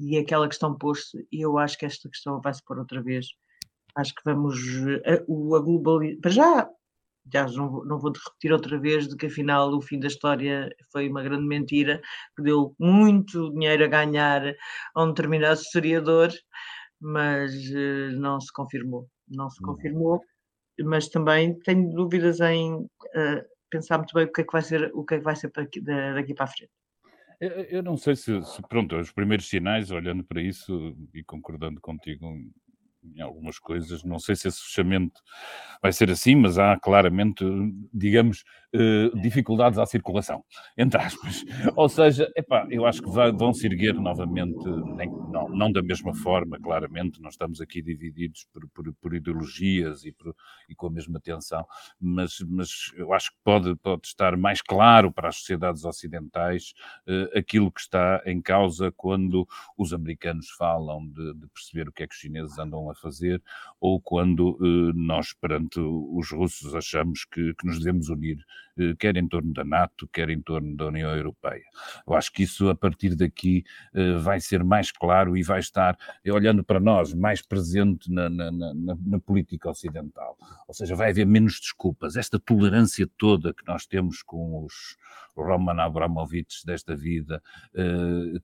e 0.00 0.16
aquela 0.16 0.48
questão 0.48 0.74
pôs-se, 0.78 1.28
e 1.30 1.42
eu 1.42 1.58
acho 1.58 1.76
que 1.76 1.84
esta 1.84 2.08
questão 2.08 2.40
vai 2.40 2.54
se 2.54 2.64
pôr 2.64 2.78
outra 2.78 3.02
vez. 3.02 3.26
Acho 3.96 4.14
que 4.14 4.22
vamos, 4.24 4.56
a, 5.04 5.14
a 5.14 5.60
globalização, 5.60 6.20
para 6.20 6.30
já 6.30 6.70
aliás, 7.26 7.54
não, 7.54 7.84
não 7.84 7.98
vou 7.98 8.12
repetir 8.12 8.52
outra 8.52 8.78
vez 8.78 9.08
de 9.08 9.16
que 9.16 9.26
afinal 9.26 9.72
o 9.72 9.80
fim 9.80 9.98
da 9.98 10.08
história 10.08 10.74
foi 10.90 11.08
uma 11.08 11.22
grande 11.22 11.46
mentira, 11.46 12.00
que 12.36 12.42
deu 12.42 12.74
muito 12.78 13.52
dinheiro 13.52 13.84
a 13.84 13.88
ganhar 13.88 14.54
a 14.94 15.04
um 15.04 15.08
determinado 15.08 15.60
historiador, 15.60 16.30
mas 17.00 17.52
uh, 17.70 18.18
não 18.18 18.40
se 18.40 18.52
confirmou. 18.52 19.08
Não 19.28 19.48
se 19.50 19.62
uhum. 19.62 19.74
confirmou, 19.74 20.20
mas 20.80 21.08
também 21.08 21.58
tenho 21.60 21.90
dúvidas 21.90 22.40
em 22.40 22.74
uh, 22.74 22.88
pensar 23.70 23.98
muito 23.98 24.14
bem 24.14 24.24
o 24.24 24.32
que 24.32 24.42
é 24.42 24.44
que 24.44 24.52
vai 24.52 24.62
ser, 24.62 24.90
o 24.94 25.04
que 25.04 25.14
é 25.14 25.18
que 25.18 25.24
vai 25.24 25.36
ser 25.36 25.50
daqui, 25.52 25.80
daqui 25.80 26.34
para 26.34 26.44
a 26.44 26.48
frente. 26.48 26.72
Eu 27.40 27.82
não 27.82 27.96
sei 27.96 28.14
se, 28.14 28.40
se, 28.44 28.62
pronto, 28.68 28.96
os 28.96 29.10
primeiros 29.10 29.48
sinais, 29.48 29.90
olhando 29.90 30.22
para 30.22 30.40
isso 30.40 30.96
e 31.12 31.24
concordando 31.24 31.80
contigo 31.80 32.24
em 33.04 33.20
algumas 33.20 33.58
coisas. 33.58 34.04
Não 34.04 34.18
sei 34.18 34.36
se 34.36 34.48
esse 34.48 34.60
fechamento 34.62 35.20
vai 35.82 35.92
ser 35.92 36.10
assim, 36.10 36.36
mas 36.36 36.58
há 36.58 36.78
claramente, 36.78 37.44
digamos, 37.92 38.44
eh, 38.74 39.10
dificuldades 39.20 39.78
à 39.78 39.86
circulação, 39.86 40.44
entre 40.76 41.00
aspas. 41.00 41.44
Ou 41.76 41.88
seja, 41.88 42.30
epá, 42.36 42.66
eu 42.70 42.86
acho 42.86 43.02
que 43.02 43.10
vão 43.10 43.52
se 43.52 43.66
erguer 43.66 43.94
novamente, 43.94 44.64
nem, 44.96 45.10
não, 45.30 45.48
não, 45.48 45.70
da 45.70 45.82
mesma 45.82 46.14
forma, 46.14 46.58
claramente, 46.58 47.20
não 47.20 47.28
estamos 47.28 47.60
aqui 47.60 47.82
divididos 47.82 48.46
por, 48.52 48.68
por, 48.68 48.92
por 48.94 49.14
ideologias 49.14 50.04
e, 50.04 50.12
por, 50.12 50.34
e, 50.68 50.74
com 50.74 50.86
a 50.86 50.90
mesma 50.90 51.20
tensão, 51.20 51.66
mas, 52.00 52.38
mas 52.48 52.92
eu 52.96 53.12
acho 53.12 53.30
que 53.30 53.36
pode, 53.44 53.74
pode 53.76 54.06
estar 54.06 54.36
mais 54.36 54.62
claro 54.62 55.12
para 55.12 55.28
as 55.28 55.36
sociedades 55.36 55.84
ocidentais 55.84 56.72
uh, 57.06 57.38
aquilo 57.38 57.70
que 57.70 57.80
está 57.80 58.22
em 58.26 58.40
causa 58.40 58.92
quando 58.92 59.46
os 59.76 59.92
americanos 59.92 60.50
falam 60.50 61.06
de, 61.08 61.34
de 61.34 61.46
perceber 61.48 61.88
o 61.88 61.92
que 61.92 62.02
é 62.02 62.06
que 62.06 62.14
os 62.14 62.20
chineses 62.20 62.58
andam 62.58 62.90
a 62.90 62.94
fazer, 62.94 63.42
ou 63.80 64.00
quando 64.00 64.58
eh, 64.60 64.92
nós, 64.94 65.32
perante 65.32 65.80
os 65.80 66.30
russos, 66.30 66.74
achamos 66.74 67.24
que, 67.24 67.54
que 67.54 67.66
nos 67.66 67.78
devemos 67.78 68.08
unir, 68.08 68.38
quer 68.98 69.16
em 69.16 69.26
torno 69.28 69.52
da 69.52 69.64
NATO, 69.64 70.08
quer 70.08 70.30
em 70.30 70.40
torno 70.40 70.76
da 70.76 70.86
União 70.86 71.14
Europeia. 71.14 71.64
Eu 72.06 72.14
acho 72.14 72.32
que 72.32 72.42
isso, 72.42 72.68
a 72.68 72.74
partir 72.74 73.14
daqui, 73.14 73.64
eh, 73.94 74.16
vai 74.16 74.40
ser 74.40 74.64
mais 74.64 74.90
claro 74.90 75.36
e 75.36 75.42
vai 75.42 75.60
estar, 75.60 75.96
olhando 76.26 76.64
para 76.64 76.80
nós, 76.80 77.12
mais 77.12 77.42
presente 77.42 78.10
na, 78.10 78.28
na, 78.28 78.50
na, 78.50 78.74
na 78.74 79.20
política 79.20 79.70
ocidental. 79.70 80.36
Ou 80.66 80.74
seja, 80.74 80.94
vai 80.94 81.10
haver 81.10 81.26
menos 81.26 81.60
desculpas. 81.60 82.16
Esta 82.16 82.38
tolerância 82.38 83.08
toda 83.18 83.52
que 83.52 83.66
nós 83.66 83.86
tós 83.86 84.22
com 84.22 84.64
os 84.64 84.96
Roman 85.36 85.80
Abramovich 85.82 86.64
desta 86.66 86.94
vida, 86.94 87.42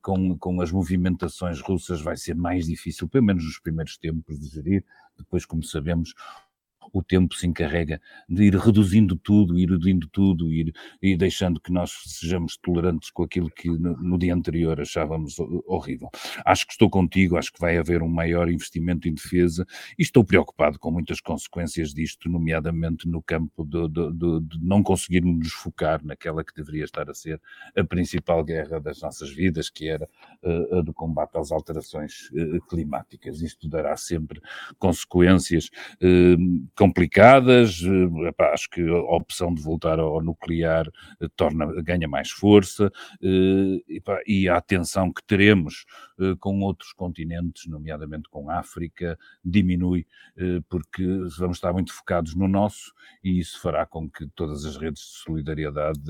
com, 0.02 0.36
com 0.38 0.60
as 0.60 0.72
movimentações 0.72 1.60
russas, 1.60 2.00
vai 2.00 2.16
ser 2.16 2.34
mais 2.34 2.66
difícil, 2.66 3.08
pelo 3.08 3.24
menos 3.24 3.44
nos 3.44 3.58
primeiros 3.58 3.96
tempos, 3.96 4.38
de 4.38 4.48
gerir. 4.48 4.84
Depois, 5.16 5.44
como 5.44 5.62
sabemos, 5.62 6.14
o 6.92 7.02
tempo 7.02 7.34
se 7.34 7.46
encarrega 7.46 8.00
de 8.28 8.44
ir 8.44 8.54
reduzindo 8.54 9.16
tudo, 9.16 9.58
ir 9.58 9.70
reduzindo 9.70 10.08
tudo, 10.08 10.52
ir, 10.52 10.72
ir 11.02 11.16
deixando 11.16 11.60
que 11.60 11.72
nós 11.72 11.90
sejamos 12.06 12.56
tolerantes 12.56 13.10
com 13.10 13.22
aquilo 13.22 13.50
que 13.50 13.68
no, 13.68 13.96
no, 13.96 14.18
dia 14.18 14.34
anterior 14.34 14.80
achávamos 14.80 15.36
horrível. 15.66 16.08
Acho 16.44 16.66
que 16.66 16.72
estou 16.72 16.90
contigo, 16.90 17.36
acho 17.36 17.52
que 17.52 17.60
vai 17.60 17.76
haver 17.76 18.02
um 18.02 18.08
maior 18.08 18.50
investimento 18.50 19.08
em 19.08 19.14
defesa 19.14 19.66
e 19.98 20.02
estou 20.02 20.24
preocupado 20.24 20.78
com 20.78 20.90
muitas 20.90 21.20
consequências 21.20 21.92
disto, 21.92 22.28
nomeadamente 22.28 23.08
no 23.08 23.22
campo 23.22 23.64
de, 23.64 23.88
de, 23.88 24.12
de, 24.12 24.40
de 24.40 24.66
não 24.66 24.82
conseguirmos 24.82 25.38
nos 25.38 25.52
focar 25.52 26.04
naquela 26.04 26.44
que 26.44 26.54
deveria 26.54 26.84
estar 26.84 27.08
a 27.08 27.14
ser 27.14 27.40
a 27.76 27.84
principal 27.84 28.42
guerra 28.44 28.80
das 28.80 29.00
nossas 29.00 29.30
vidas, 29.30 29.70
que 29.70 29.88
era 29.88 30.08
uh, 30.42 30.78
a 30.78 30.82
do 30.82 30.92
combate 30.92 31.36
às 31.36 31.52
alterações 31.52 32.30
uh, 32.30 32.60
climáticas. 32.66 33.42
Isto 33.42 33.68
dará 33.68 33.96
sempre 33.96 34.40
consequências 34.78 35.70
uh, 36.02 36.68
complicadas. 36.78 37.82
Eh, 37.82 38.28
epá, 38.28 38.52
acho 38.52 38.70
que 38.70 38.80
a 38.88 39.16
opção 39.16 39.52
de 39.52 39.60
voltar 39.60 39.98
ao 39.98 40.22
nuclear 40.22 40.86
eh, 41.20 41.26
torna, 41.36 41.66
ganha 41.82 42.06
mais 42.06 42.30
força 42.30 42.90
eh, 43.20 43.82
epá, 43.96 44.20
e 44.26 44.48
a 44.48 44.56
atenção 44.56 45.12
que 45.12 45.22
teremos 45.26 45.84
com 46.40 46.60
outros 46.60 46.92
continentes, 46.92 47.66
nomeadamente 47.66 48.28
com 48.28 48.50
a 48.50 48.58
África, 48.58 49.18
diminui 49.44 50.06
porque 50.68 51.04
vamos 51.38 51.56
estar 51.56 51.72
muito 51.72 51.92
focados 51.92 52.34
no 52.34 52.48
nosso 52.48 52.92
e 53.22 53.38
isso 53.38 53.60
fará 53.60 53.86
com 53.86 54.08
que 54.08 54.26
todas 54.34 54.64
as 54.64 54.76
redes 54.76 55.02
de 55.02 55.18
solidariedade 55.24 56.00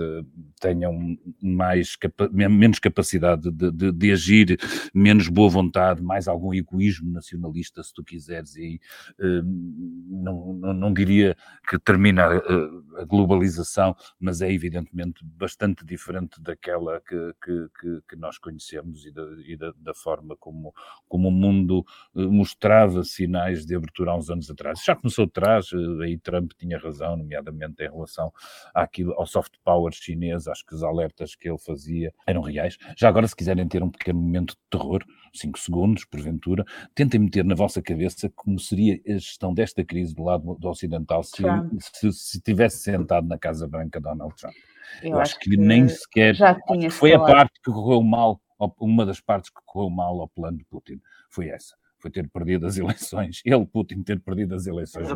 tenham 0.60 1.16
mais 1.42 1.96
menos 2.30 2.78
capacidade 2.78 3.50
de, 3.50 3.70
de, 3.70 3.92
de, 3.92 4.12
agir, 4.12 4.58
menos 4.94 5.28
boa 5.28 5.48
vontade, 5.48 6.02
mais 6.02 6.28
algum 6.28 6.52
egoísmo 6.54 7.10
nacionalista, 7.10 7.82
se 7.82 7.92
tu 7.92 8.04
quiseres, 8.04 8.56
e 8.56 8.80
não, 9.18 10.54
não, 10.54 10.72
não 10.72 10.92
diria 10.92 11.36
que 11.68 11.78
termina 11.78 12.26
a, 12.26 13.04
globalização, 13.04 13.96
mas 14.18 14.40
é 14.40 14.52
evidentemente 14.52 15.24
bastante 15.24 15.84
diferente 15.84 16.40
daquela 16.40 17.00
que, 17.00 17.34
que, 17.42 17.68
que, 17.80 18.02
que 18.08 18.16
nós 18.16 18.38
conhecemos 18.38 19.04
e, 19.04 19.12
da, 19.12 19.22
e 19.46 19.56
da, 19.56 19.72
da, 19.78 19.94
forma 20.02 20.36
como, 20.36 20.74
como 21.08 21.28
o 21.28 21.30
mundo 21.30 21.84
eh, 22.16 22.20
mostrava 22.26 23.04
sinais 23.04 23.66
de 23.66 23.74
abertura 23.74 24.12
há 24.12 24.16
uns 24.16 24.30
anos 24.30 24.50
atrás. 24.50 24.82
Já 24.84 24.94
começou 24.94 25.24
atrás, 25.24 25.70
eh, 25.72 26.04
aí 26.04 26.18
Trump 26.18 26.52
tinha 26.58 26.78
razão, 26.78 27.16
nomeadamente 27.16 27.82
em 27.82 27.90
relação 27.90 28.32
àquilo, 28.74 29.12
ao 29.14 29.26
soft 29.26 29.54
power 29.64 29.92
chinês, 29.92 30.46
acho 30.48 30.64
que 30.64 30.74
os 30.74 30.82
alertas 30.82 31.34
que 31.34 31.48
ele 31.48 31.58
fazia 31.58 32.12
eram 32.26 32.42
reais. 32.42 32.76
Já 32.96 33.08
agora, 33.08 33.26
se 33.26 33.36
quiserem 33.36 33.66
ter 33.66 33.82
um 33.82 33.90
pequeno 33.90 34.20
momento 34.20 34.50
de 34.50 34.78
terror, 34.78 35.04
5 35.32 35.58
segundos, 35.58 36.04
porventura, 36.04 36.64
tentem 36.94 37.20
meter 37.20 37.44
na 37.44 37.54
vossa 37.54 37.82
cabeça 37.82 38.30
como 38.34 38.58
seria 38.58 39.00
a 39.06 39.12
gestão 39.12 39.52
desta 39.52 39.84
crise 39.84 40.14
do 40.14 40.24
lado 40.24 40.54
do 40.54 40.68
ocidental 40.68 41.22
se, 41.22 41.42
se, 41.78 42.12
se 42.12 42.40
tivesse 42.40 42.78
sentado 42.78 43.26
na 43.26 43.38
Casa 43.38 43.66
Branca 43.66 44.00
Donald 44.00 44.34
Trump. 44.36 44.54
Eu, 45.02 45.10
eu 45.10 45.20
acho, 45.20 45.38
que, 45.38 45.50
que, 45.50 45.56
nem 45.56 45.88
sequer. 45.88 46.34
Já 46.34 46.56
foi 46.90 47.12
a 47.12 47.18
parte 47.18 47.60
que 47.62 47.70
correu 47.70 48.02
mal, 48.02 48.40
uma 48.78 49.06
das 49.06 49.20
partes 49.20 49.50
que 49.50 49.60
correu 49.64 49.90
mal 49.90 50.20
ao 50.20 50.28
plano 50.28 50.58
de 50.58 50.64
Putin. 50.64 51.00
Foi 51.28 51.48
essa 51.48 51.76
foi 51.98 52.10
ter 52.10 52.28
perdido 52.28 52.66
as 52.66 52.78
eleições, 52.78 53.42
ele, 53.44 53.66
Putin, 53.66 54.02
ter 54.02 54.20
perdido 54.20 54.54
as 54.54 54.66
eleições 54.66 55.08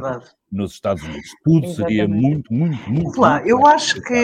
nos 0.51 0.72
Estados 0.72 1.03
Unidos. 1.03 1.28
Tudo 1.45 1.66
Exatamente. 1.66 1.76
seria 1.76 2.09
muito, 2.09 2.53
muito, 2.53 2.90
muito. 2.90 3.12
Claro, 3.12 3.45
muito 3.45 3.51
eu 3.51 3.66
acho 3.66 4.01
que 4.03 4.14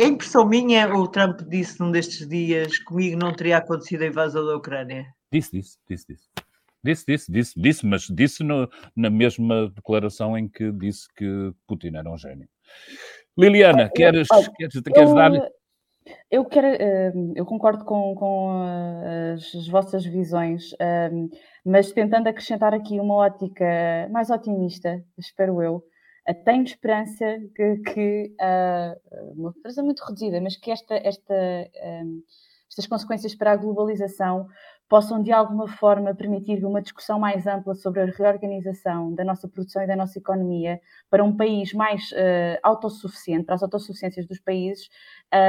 a 0.00 0.04
impressão 0.04 0.46
minha, 0.46 0.88
o 0.94 1.06
Trump 1.06 1.40
disse 1.42 1.78
num 1.80 1.90
destes 1.90 2.26
dias, 2.26 2.78
comigo 2.78 3.18
não 3.18 3.32
teria 3.32 3.58
acontecido 3.58 4.02
a 4.02 4.06
invasão 4.06 4.44
da 4.46 4.56
Ucrânia. 4.56 5.06
Disse, 5.30 5.52
disse, 5.52 5.78
disse, 5.88 6.06
disse. 6.08 6.28
Disse, 6.82 7.04
disse, 7.06 7.32
disse, 7.32 7.60
disse, 7.60 7.86
mas 7.86 8.02
disse 8.08 8.42
no, 8.42 8.70
na 8.96 9.10
mesma 9.10 9.68
declaração 9.68 10.38
em 10.38 10.48
que 10.48 10.70
disse 10.72 11.08
que 11.14 11.52
Putin 11.66 11.96
era 11.96 12.10
um 12.10 12.16
gênio. 12.16 12.48
Liliana, 13.36 13.90
queres, 13.94 14.28
queres, 14.56 14.80
queres 14.80 15.14
dar 15.14 15.30
eu, 16.30 16.44
quero, 16.44 16.66
hum, 17.14 17.32
eu 17.36 17.44
concordo 17.46 17.84
com, 17.84 18.14
com 18.14 18.64
eh, 19.04 19.34
as, 19.34 19.54
as, 19.54 19.68
vossas 19.68 20.04
visões, 20.04 20.72
hum, 21.12 21.28
mas 21.64 21.92
tentando 21.92 22.28
acrescentar 22.28 22.74
aqui 22.74 23.00
uma 23.00 23.14
ótica 23.14 23.64
mais 24.10 24.30
otimista, 24.30 25.02
espero 25.18 25.62
eu, 25.62 25.82
eh, 26.26 26.34
tenho 26.34 26.62
esperança 26.62 27.38
que, 27.54 27.76
que 27.78 28.34
uh, 28.40 29.32
uma 29.34 29.50
esperança 29.50 29.82
muito 29.82 30.00
reduzida, 30.00 30.40
mas 30.40 30.56
que 30.56 30.70
esta, 30.70 30.94
esta, 30.96 31.34
um, 32.04 32.22
estas 32.70 32.86
consequências 32.86 33.34
para 33.34 33.52
a 33.52 33.56
globalização 33.56 34.46
possam 34.88 35.22
de 35.22 35.30
alguma 35.30 35.68
forma 35.68 36.14
permitir 36.14 36.64
uma 36.64 36.80
discussão 36.80 37.18
mais 37.18 37.46
ampla 37.46 37.74
sobre 37.74 38.00
a 38.00 38.06
reorganização 38.06 39.12
da 39.14 39.24
nossa 39.24 39.46
produção 39.46 39.82
e 39.82 39.86
da 39.86 39.94
nossa 39.94 40.18
economia 40.18 40.80
para 41.10 41.22
um 41.22 41.36
país 41.36 41.72
mais 41.74 42.10
uh, 42.12 42.58
autossuficiente, 42.62 43.44
para 43.44 43.54
as 43.54 43.62
autossuficiências 43.62 44.26
dos 44.26 44.40
países, 44.40 44.88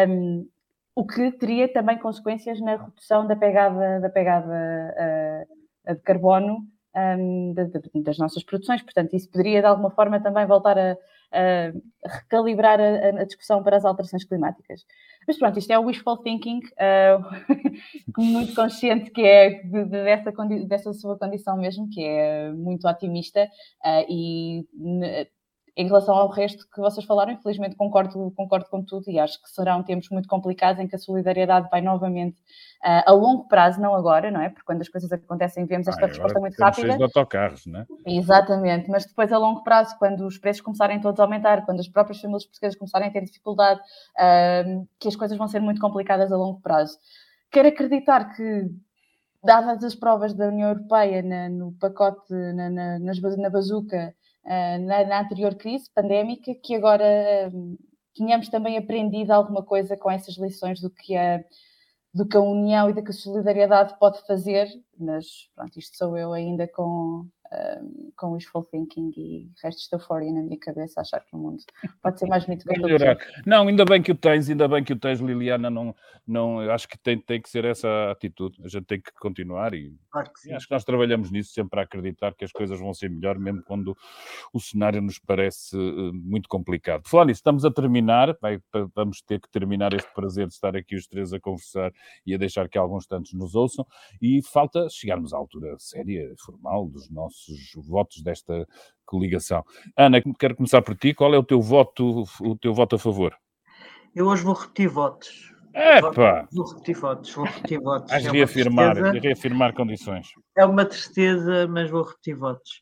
um, 0.09 0.47
o 0.93 1.05
que 1.05 1.31
teria 1.31 1.71
também 1.71 1.97
consequências 1.97 2.59
na 2.59 2.75
redução 2.75 3.25
da 3.25 3.35
pegada, 3.35 4.01
da 4.01 4.09
pegada 4.09 5.45
uh, 5.87 5.95
de 5.95 6.01
carbono 6.01 6.67
um, 6.95 7.53
das 8.03 8.17
nossas 8.17 8.43
produções. 8.43 8.81
Portanto, 8.81 9.15
isso 9.15 9.29
poderia 9.29 9.61
de 9.61 9.67
alguma 9.67 9.91
forma 9.91 10.19
também 10.19 10.45
voltar 10.45 10.77
a, 10.77 10.97
a 11.31 11.71
recalibrar 12.05 12.79
a, 12.79 13.21
a, 13.21 13.23
discussão 13.23 13.63
para 13.63 13.77
as 13.77 13.85
alterações 13.85 14.23
climáticas. 14.23 14.85
Mas 15.29 15.37
pronto, 15.37 15.59
isto 15.59 15.69
é 15.69 15.77
o 15.77 15.83
wishful 15.83 16.17
thinking, 16.17 16.57
uh, 16.81 18.19
muito 18.19 18.55
consciente 18.55 19.11
que 19.11 19.21
é 19.21 19.61
de, 19.61 19.85
de, 19.85 20.03
dessa, 20.03 20.31
dessa 20.65 20.91
sua 20.91 21.19
condição 21.19 21.55
mesmo, 21.55 21.87
que 21.87 22.03
é 22.03 22.51
muito 22.51 22.87
otimista 22.87 23.43
uh, 23.43 24.05
e 24.09 24.67
em 25.79 25.87
relação 25.87 26.13
ao 26.13 26.27
resto 26.27 26.67
que 26.69 26.81
vocês 26.81 27.05
falaram, 27.05 27.31
infelizmente 27.31 27.73
concordo, 27.77 28.33
concordo 28.35 28.65
com 28.69 28.83
tudo 28.83 29.09
e 29.09 29.17
acho 29.17 29.41
que 29.41 29.49
serão 29.49 29.81
tempos 29.81 30.09
muito 30.09 30.27
complicados 30.27 30.83
em 30.83 30.85
que 30.89 30.95
a 30.97 30.99
solidariedade 30.99 31.69
vai 31.71 31.79
novamente 31.79 32.37
uh, 32.83 33.03
a 33.05 33.11
longo 33.13 33.47
prazo, 33.47 33.79
não 33.79 33.95
agora, 33.95 34.29
não 34.29 34.41
é? 34.41 34.49
Porque 34.49 34.65
quando 34.65 34.81
as 34.81 34.89
coisas 34.89 35.09
acontecem 35.09 35.65
vemos 35.65 35.87
esta 35.87 36.03
ah, 36.03 36.07
resposta 36.09 36.37
muito 36.37 36.57
rápida. 36.59 36.97
De 36.97 37.03
autocarros, 37.03 37.65
não 37.65 37.79
é? 37.79 37.85
Exatamente, 38.05 38.89
mas 38.89 39.05
depois 39.05 39.31
a 39.31 39.37
longo 39.37 39.63
prazo, 39.63 39.97
quando 39.97 40.27
os 40.27 40.37
preços 40.37 40.61
começarem 40.61 40.99
todos 40.99 41.17
a 41.17 41.23
aumentar, 41.23 41.65
quando 41.65 41.79
as 41.79 41.87
próprias 41.87 42.19
famílias 42.19 42.43
portuguesas 42.43 42.77
começarem 42.77 43.07
a 43.07 43.11
ter 43.11 43.23
dificuldade, 43.23 43.79
uh, 43.79 44.85
que 44.99 45.07
as 45.07 45.15
coisas 45.15 45.37
vão 45.37 45.47
ser 45.47 45.61
muito 45.61 45.79
complicadas 45.79 46.29
a 46.29 46.35
longo 46.35 46.59
prazo. 46.59 46.97
Quero 47.49 47.69
acreditar 47.69 48.35
que 48.35 48.69
dadas 49.41 49.81
as 49.81 49.95
provas 49.95 50.33
da 50.33 50.47
União 50.49 50.67
Europeia 50.67 51.23
na, 51.23 51.47
no 51.47 51.71
pacote, 51.79 52.33
na, 52.33 52.69
na, 52.69 52.99
na 52.99 53.49
bazuca, 53.49 54.13
na, 54.79 55.05
na, 55.05 55.21
anterior 55.21 55.55
crise 55.55 55.89
pandémica, 55.93 56.55
que 56.55 56.75
agora 56.75 57.05
uh, 57.53 57.77
tínhamos 58.15 58.49
também 58.49 58.77
aprendido 58.77 59.31
alguma 59.31 59.63
coisa 59.63 59.95
com 59.95 60.09
essas 60.09 60.37
lições 60.37 60.81
do 60.81 60.89
que 60.89 61.15
a, 61.15 61.43
do 62.13 62.27
que 62.27 62.35
a 62.35 62.41
união 62.41 62.89
e 62.89 62.93
do 62.93 63.03
que 63.03 63.11
a 63.11 63.13
solidariedade 63.13 63.97
pode 63.99 64.25
fazer, 64.25 64.67
mas 64.97 65.25
pronto, 65.55 65.77
isto 65.77 65.95
sou 65.95 66.17
eu 66.17 66.33
ainda 66.33 66.67
com, 66.67 67.27
um, 67.51 68.11
com 68.15 68.31
wishful 68.33 68.63
thinking 68.63 69.11
e 69.17 69.49
restos 69.63 69.87
de 69.87 69.95
euforia 69.95 70.31
na 70.31 70.41
minha 70.41 70.59
cabeça, 70.59 71.01
achar 71.01 71.19
que 71.19 71.35
o 71.35 71.37
mundo 71.37 71.63
pode 72.01 72.19
ser 72.19 72.27
mais 72.29 72.45
bonito 72.45 72.67
que 72.67 72.79
melhorar. 72.79 73.17
Não, 73.45 73.67
ainda 73.67 73.85
bem 73.85 74.01
que 74.01 74.11
o 74.11 74.15
tens, 74.15 74.49
ainda 74.49 74.67
bem 74.67 74.83
que 74.83 74.93
o 74.93 74.99
tens, 74.99 75.19
Liliana. 75.19 75.69
Não, 75.69 75.95
não, 76.27 76.61
eu 76.61 76.71
acho 76.71 76.87
que 76.87 76.97
tem, 76.97 77.19
tem 77.19 77.41
que 77.41 77.49
ser 77.49 77.65
essa 77.65 77.87
a 77.87 78.11
atitude. 78.11 78.59
A 78.63 78.67
gente 78.67 78.85
tem 78.85 79.01
que 79.01 79.11
continuar 79.13 79.73
e, 79.73 79.95
claro 80.11 80.29
que 80.31 80.51
acho 80.53 80.67
que 80.67 80.73
nós 80.73 80.83
trabalhamos 80.83 81.31
nisso 81.31 81.51
sempre 81.53 81.79
a 81.79 81.83
acreditar 81.83 82.35
que 82.35 82.45
as 82.45 82.51
coisas 82.51 82.79
vão 82.79 82.93
ser 82.93 83.09
melhor, 83.09 83.39
mesmo 83.39 83.63
quando 83.63 83.97
o 84.53 84.59
cenário 84.59 85.01
nos 85.01 85.17
parece 85.17 85.75
uh, 85.75 86.13
muito 86.13 86.47
complicado. 86.47 87.07
Falar 87.07 87.25
nisso, 87.25 87.39
estamos 87.39 87.65
a 87.65 87.71
terminar, 87.71 88.37
vai, 88.41 88.59
vamos 88.95 89.21
ter 89.21 89.39
que 89.39 89.49
terminar 89.49 89.93
este 89.93 90.11
prazer 90.13 90.47
de 90.47 90.53
estar 90.53 90.75
aqui 90.75 90.95
os 90.95 91.07
três 91.07 91.33
a 91.33 91.39
conversar 91.39 91.91
e 92.25 92.33
a 92.33 92.37
deixar 92.37 92.69
que 92.69 92.77
alguns 92.77 93.07
tantos 93.07 93.33
nos 93.33 93.55
ouçam 93.55 93.85
e 94.21 94.41
falta 94.43 94.87
chegarmos 94.89 95.33
à 95.33 95.37
altura 95.37 95.75
séria, 95.79 96.33
formal 96.37 96.87
dos 96.87 97.09
nossos 97.09 97.38
nossos 97.47 97.87
votos 97.87 98.21
desta 98.21 98.67
coligação. 99.05 99.63
Ana, 99.97 100.21
quero 100.37 100.55
começar 100.55 100.81
por 100.81 100.95
ti. 100.95 101.13
Qual 101.13 101.33
é 101.33 101.37
o 101.37 101.43
teu 101.43 101.61
voto, 101.61 102.23
o 102.41 102.55
teu 102.57 102.73
voto 102.73 102.95
a 102.95 102.99
favor? 102.99 103.35
Eu 104.15 104.27
hoje 104.27 104.43
vou 104.43 104.53
repetir 104.53 104.89
votos. 104.89 105.53
Epa! 105.73 106.47
Vou 106.51 106.67
repetir 106.67 106.95
votos, 106.95 107.33
vou 107.33 107.45
repetir 107.45 107.79
votos. 107.79 108.11
Has 108.11 108.25
é 108.25 108.31
reafirmar, 108.31 108.95
reafirmar 108.95 109.73
condições. 109.73 110.27
É 110.57 110.65
uma 110.65 110.83
tristeza, 110.83 111.67
mas 111.67 111.89
vou 111.89 112.03
repetir 112.03 112.35
votos. 112.35 112.81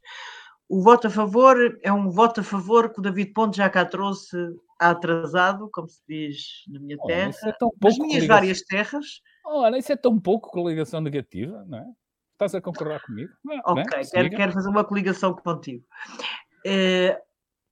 O 0.70 0.82
voto 0.82 1.08
a 1.08 1.10
favor 1.10 1.58
é 1.82 1.92
um 1.92 2.10
voto 2.10 2.42
a 2.42 2.44
favor 2.44 2.92
que 2.92 3.00
o 3.00 3.02
David 3.02 3.32
Ponte 3.34 3.58
já 3.58 3.70
cá 3.70 3.86
trouxe 3.86 4.38
atrasado, 4.80 5.70
como 5.72 5.88
se 5.88 6.02
diz 6.08 6.38
na 6.68 6.80
minha 6.80 6.98
terra, 7.06 7.32
oh, 7.62 7.68
é 7.68 7.86
nas 7.86 7.98
minhas 7.98 7.98
coligação. 7.98 8.28
várias 8.28 8.62
terras. 8.62 9.06
Olha, 9.46 9.78
isso 9.78 9.92
é 9.92 9.96
tão 9.96 10.20
pouco 10.20 10.52
coligação 10.52 11.02
negativa, 11.02 11.64
não 11.68 11.80
é? 11.80 11.86
Estás 12.38 12.54
a 12.54 12.62
concordar 12.62 13.02
comigo? 13.02 13.34
ok, 13.66 13.84
né? 13.84 14.04
quero, 14.12 14.30
quero, 14.30 14.52
fazer 14.52 14.70
uma 14.70 14.84
coligação 14.84 15.34
contigo. 15.34 15.84
É, 16.64 17.20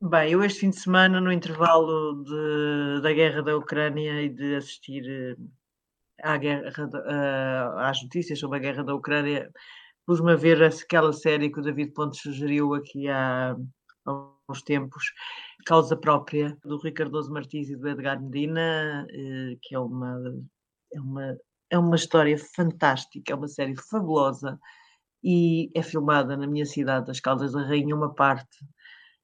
bem, 0.01 0.31
eu 0.31 0.43
este 0.43 0.61
fim 0.61 0.71
de 0.71 0.79
semana, 0.79 1.21
no 1.21 1.31
intervalo 1.31 2.23
de, 2.23 3.01
da 3.03 3.13
guerra 3.13 3.43
da 3.43 3.55
Ucrânia 3.55 4.23
e 4.23 4.29
de 4.29 4.55
assistir 4.55 5.03
eh, 5.07 5.35
à 6.23 6.35
guerra, 6.37 6.71
uh, 6.83 7.77
às 7.77 8.01
notícias 8.01 8.39
sobre 8.39 8.57
a 8.57 8.61
guerra 8.61 8.83
da 8.83 8.95
Ucrânia, 8.95 9.51
pus-me 10.03 10.31
a 10.31 10.35
ver 10.35 10.63
aquela 10.63 11.13
série 11.13 11.51
que 11.51 11.59
o 11.59 11.63
David 11.63 11.93
Pontes 11.93 12.21
sugeriu 12.21 12.73
aqui 12.73 13.07
há, 13.07 13.55
há 14.07 14.31
uns 14.49 14.63
tempos, 14.63 15.13
Causa 15.67 15.95
Própria, 15.95 16.57
do 16.65 16.79
Ricardo 16.79 17.21
Martins 17.31 17.69
e 17.69 17.75
do 17.75 17.87
Edgar 17.87 18.19
Medina, 18.19 19.05
uh, 19.11 19.59
que 19.61 19.75
é 19.75 19.79
uma, 19.79 20.19
é 20.91 20.99
uma 20.99 21.37
é 21.69 21.77
uma 21.77 21.95
história 21.95 22.37
fantástica, 22.37 23.33
é 23.33 23.35
uma 23.35 23.47
série 23.47 23.75
fabulosa 23.75 24.59
e 25.23 25.71
é 25.73 25.81
filmada 25.81 26.37
na 26.37 26.47
minha 26.47 26.65
cidade, 26.65 27.07
das 27.07 27.19
Caldas 27.19 27.53
da 27.53 27.63
Rainha, 27.63 27.95
uma 27.95 28.13
parte. 28.13 28.59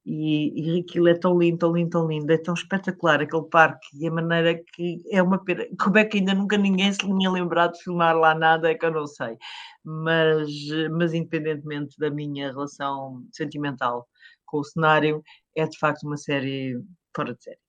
E, 0.04 0.78
e 0.78 0.80
aquilo 0.80 1.08
é 1.08 1.14
tão 1.14 1.38
lindo, 1.38 1.60
tão 1.60 1.74
lindo, 1.74 1.92
tão 1.92 2.08
lindo, 2.08 2.32
é 2.32 2.38
tão 2.38 2.56
espetacular 2.56 3.22
aquele 3.22 3.44
parque 3.44 3.88
e 3.94 4.08
a 4.08 4.12
maneira 4.12 4.60
que 4.74 5.04
é 5.12 5.22
uma 5.22 5.44
pena. 5.44 5.64
Como 5.80 5.98
é 6.00 6.06
que 6.06 6.18
ainda 6.18 6.34
nunca 6.34 6.58
ninguém 6.58 6.92
se 6.92 7.00
tinha 7.00 7.30
lembrado 7.30 7.74
de 7.74 7.84
filmar 7.84 8.18
lá 8.18 8.34
nada, 8.34 8.72
é 8.72 8.76
que 8.76 8.84
eu 8.84 8.92
não 8.92 9.06
sei. 9.06 9.38
Mas, 9.84 10.50
mas 10.92 11.14
independentemente 11.14 12.00
da 12.00 12.10
minha 12.10 12.48
relação 12.52 13.24
sentimental 13.32 14.08
com 14.46 14.60
o 14.60 14.64
cenário, 14.64 15.22
é 15.56 15.68
de 15.68 15.78
facto 15.78 16.04
uma 16.04 16.18
série 16.18 16.82
fora 17.16 17.36
de 17.36 17.44
série. 17.44 17.60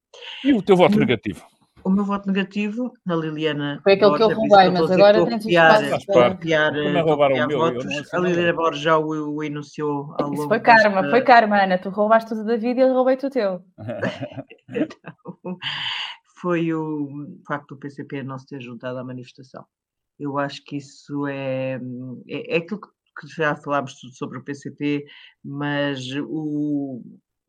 E 0.42 0.54
o 0.54 0.62
teu 0.62 0.76
voto 0.76 0.98
negativo? 0.98 1.44
O 1.84 1.90
meu 1.90 2.04
voto 2.04 2.26
negativo 2.26 2.92
na 3.04 3.16
Liliana. 3.16 3.80
Foi 3.82 3.94
aquele 3.94 4.10
Borges, 4.10 4.26
que 4.26 4.32
eu 4.32 4.38
roubei, 4.38 4.70
mas 4.70 4.90
agora 4.90 5.26
tem 5.26 5.38
copiar, 5.38 5.80
copiar, 6.12 6.72
votos. 7.48 8.14
A 8.14 8.18
Liliana 8.18 8.52
Borges 8.52 8.82
já 8.82 8.98
o, 8.98 9.34
o 9.34 9.42
enunciou 9.44 10.14
ao 10.18 10.28
longo. 10.28 10.34
Isso 10.34 10.48
foi 10.48 10.60
karma, 10.60 11.02
desta... 11.02 11.10
foi 11.10 11.22
karma, 11.22 11.62
Ana. 11.62 11.78
Tu 11.78 11.88
roubaste 11.90 12.28
tudo 12.30 12.44
da 12.44 12.56
vida 12.56 12.80
e 12.80 12.82
ele 12.84 12.92
roubei-te 12.92 13.26
o 13.26 13.30
teu. 13.30 13.64
então, 14.68 15.58
foi 16.40 16.72
o 16.74 17.08
facto 17.46 17.74
do 17.74 17.78
PCP 17.78 18.22
não 18.22 18.38
se 18.38 18.46
ter 18.46 18.60
juntado 18.60 18.98
à 18.98 19.04
manifestação. 19.04 19.64
Eu 20.18 20.38
acho 20.38 20.62
que 20.64 20.76
isso 20.76 21.26
é, 21.26 21.80
é, 22.28 22.54
é 22.54 22.58
aquilo 22.58 22.80
que 22.80 23.26
já 23.28 23.54
falámos 23.54 24.00
tudo 24.00 24.14
sobre 24.14 24.38
o 24.38 24.44
PCP, 24.44 25.04
mas 25.44 26.00
o, 26.28 27.02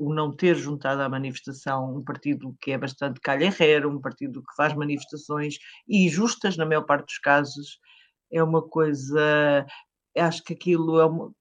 o 0.04 0.14
não 0.14 0.32
ter 0.32 0.56
juntado 0.56 1.02
à 1.02 1.10
manifestação 1.10 1.96
um 1.96 2.04
partido 2.04 2.56
que 2.62 2.72
é 2.72 2.78
bastante 2.78 3.20
calherreiro, 3.22 3.90
um 3.90 4.02
partido 4.02 4.42
que 4.42 4.56
faz 4.56 4.74
manifestações 4.74 5.58
e 5.88 6.10
justas, 6.10 6.58
na 6.58 6.66
maior 6.66 6.84
parte 6.84 7.06
dos 7.06 7.18
casos, 7.20 7.80
é 8.32 8.44
uma 8.44 8.62
coisa. 8.62 9.66
Acho 10.18 10.44
que 10.44 10.54
aquilo 10.54 11.00
é 11.00 11.06
uma, 11.06 11.32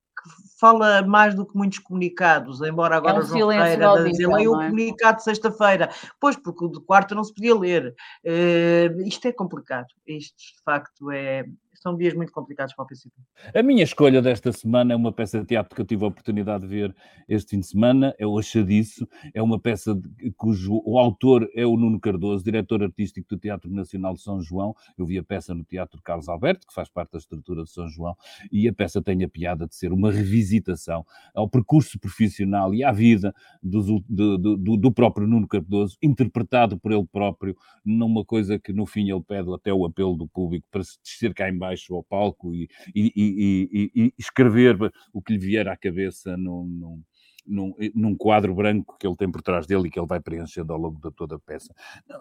fala 0.58 1.02
mais 1.02 1.34
do 1.34 1.44
que 1.44 1.56
muitos 1.56 1.78
comunicados, 1.80 2.60
embora 2.62 2.96
agora 2.96 3.16
é 3.16 3.20
um 3.20 3.26
João 3.26 3.50
Ferreira 3.50 4.04
dizer 4.04 4.26
leiam 4.28 4.52
o 4.52 4.62
é? 4.62 4.66
comunicado 4.66 5.18
de 5.18 5.24
sexta-feira, 5.24 5.90
pois 6.20 6.36
porque 6.36 6.64
o 6.64 6.68
de 6.68 6.80
quarta 6.80 7.14
não 7.14 7.24
se 7.24 7.34
podia 7.34 7.58
ler. 7.58 7.94
Uh, 8.24 9.00
isto 9.06 9.26
é 9.26 9.32
complicado, 9.32 9.88
isto 10.06 10.36
de 10.36 10.62
facto 10.64 11.10
é, 11.10 11.44
são 11.78 11.96
dias 11.96 12.14
muito 12.14 12.32
complicados 12.32 12.74
para 12.74 12.84
o 12.84 12.86
PCP. 12.86 13.14
A 13.54 13.62
minha 13.62 13.82
escolha 13.82 14.20
desta 14.20 14.52
semana 14.52 14.92
é 14.92 14.96
uma 14.96 15.12
peça 15.12 15.40
de 15.40 15.46
teatro 15.46 15.74
que 15.74 15.80
eu 15.80 15.86
tive 15.86 16.04
a 16.04 16.08
oportunidade 16.08 16.62
de 16.62 16.68
ver 16.68 16.94
este 17.28 17.50
fim 17.50 17.60
de 17.60 17.66
semana, 17.66 18.14
é 18.18 18.26
o 18.26 18.38
Achadiço, 18.38 19.08
é 19.34 19.42
uma 19.42 19.58
peça 19.58 19.94
de, 19.94 20.30
cujo 20.32 20.80
o 20.84 20.98
autor 20.98 21.48
é 21.54 21.66
o 21.66 21.76
Nuno 21.76 21.98
Cardoso, 22.00 22.44
diretor 22.44 22.82
artístico 22.82 23.28
do 23.28 23.38
Teatro 23.38 23.70
Nacional 23.70 24.14
de 24.14 24.22
São 24.22 24.40
João. 24.40 24.74
Eu 24.96 25.06
vi 25.06 25.18
a 25.18 25.22
peça 25.22 25.54
no 25.54 25.64
Teatro 25.64 26.00
Carlos 26.02 26.28
Alberto, 26.28 26.66
que 26.66 26.74
faz 26.74 26.88
parte 26.88 27.12
da 27.12 27.18
estrutura 27.18 27.64
de 27.64 27.70
São 27.70 27.88
João, 27.88 28.16
e 28.50 28.68
a 28.68 28.72
peça 28.72 29.02
tem 29.02 29.22
a 29.24 29.28
piada 29.28 29.66
de 29.66 29.74
ser 29.74 29.92
uma 29.92 30.10
revisitação 30.10 31.04
ao 31.34 31.48
percurso 31.48 31.98
profissional 31.98 32.74
e 32.74 32.84
à 32.84 32.92
vida 32.92 33.34
do, 33.62 34.02
do, 34.08 34.38
do, 34.38 34.76
do 34.76 34.92
próprio 34.92 35.26
Nuno 35.26 35.48
Cardoso, 35.48 35.96
interpretado 36.02 36.78
por 36.78 36.92
ele 36.92 37.06
próprio, 37.06 37.56
numa 37.84 38.24
coisa 38.24 38.58
que 38.58 38.72
no 38.72 38.86
fim 38.86 39.10
ele 39.10 39.22
pede 39.22 39.52
até 39.52 39.72
o 39.72 39.84
apelo 39.84 40.16
do 40.16 40.28
público 40.28 40.66
para 40.70 40.84
se 40.84 40.98
descer 41.02 41.34
cá 41.34 41.48
embaixo 41.62 41.92
baixo 41.92 41.94
ao 41.94 42.02
palco 42.02 42.54
e, 42.54 42.68
e, 42.94 43.12
e, 43.16 43.90
e 43.94 44.14
escrever 44.18 44.76
o 45.12 45.22
que 45.22 45.34
lhe 45.34 45.38
vier 45.38 45.68
à 45.68 45.76
cabeça 45.76 46.36
num, 46.36 46.64
num, 46.64 47.02
num, 47.46 47.74
num, 47.94 48.16
quadro 48.16 48.54
branco 48.54 48.96
que 48.98 49.06
ele 49.06 49.16
tem 49.16 49.30
por 49.30 49.42
trás 49.42 49.66
dele 49.66 49.88
e 49.88 49.90
que 49.90 49.98
ele 49.98 50.06
vai 50.06 50.20
preenchendo 50.20 50.72
ao 50.72 50.78
longo 50.78 51.00
de 51.00 51.14
toda 51.14 51.36
a 51.36 51.38
peça. 51.38 51.74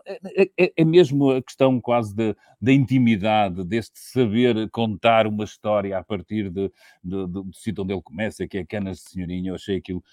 É, 0.05 0.43
é, 0.43 0.51
é, 0.57 0.73
é 0.77 0.85
mesmo 0.85 1.31
a 1.31 1.41
questão 1.41 1.79
quase 1.79 2.15
da 2.15 2.73
intimidade, 2.73 3.63
deste 3.63 3.99
saber 3.99 4.69
contar 4.69 5.27
uma 5.27 5.43
história 5.43 5.97
a 5.97 6.03
partir 6.03 6.49
de, 6.49 6.71
de, 7.03 7.27
de, 7.27 7.27
do 7.27 7.51
sítio 7.53 7.83
onde 7.83 7.93
ele 7.93 8.01
começa, 8.01 8.47
que 8.47 8.57
é 8.57 8.65
Canas 8.65 8.97
de 8.97 9.09
Senhorinha. 9.09 9.51
Eu 9.51 9.55
achei 9.55 9.77
aquilo 9.77 10.03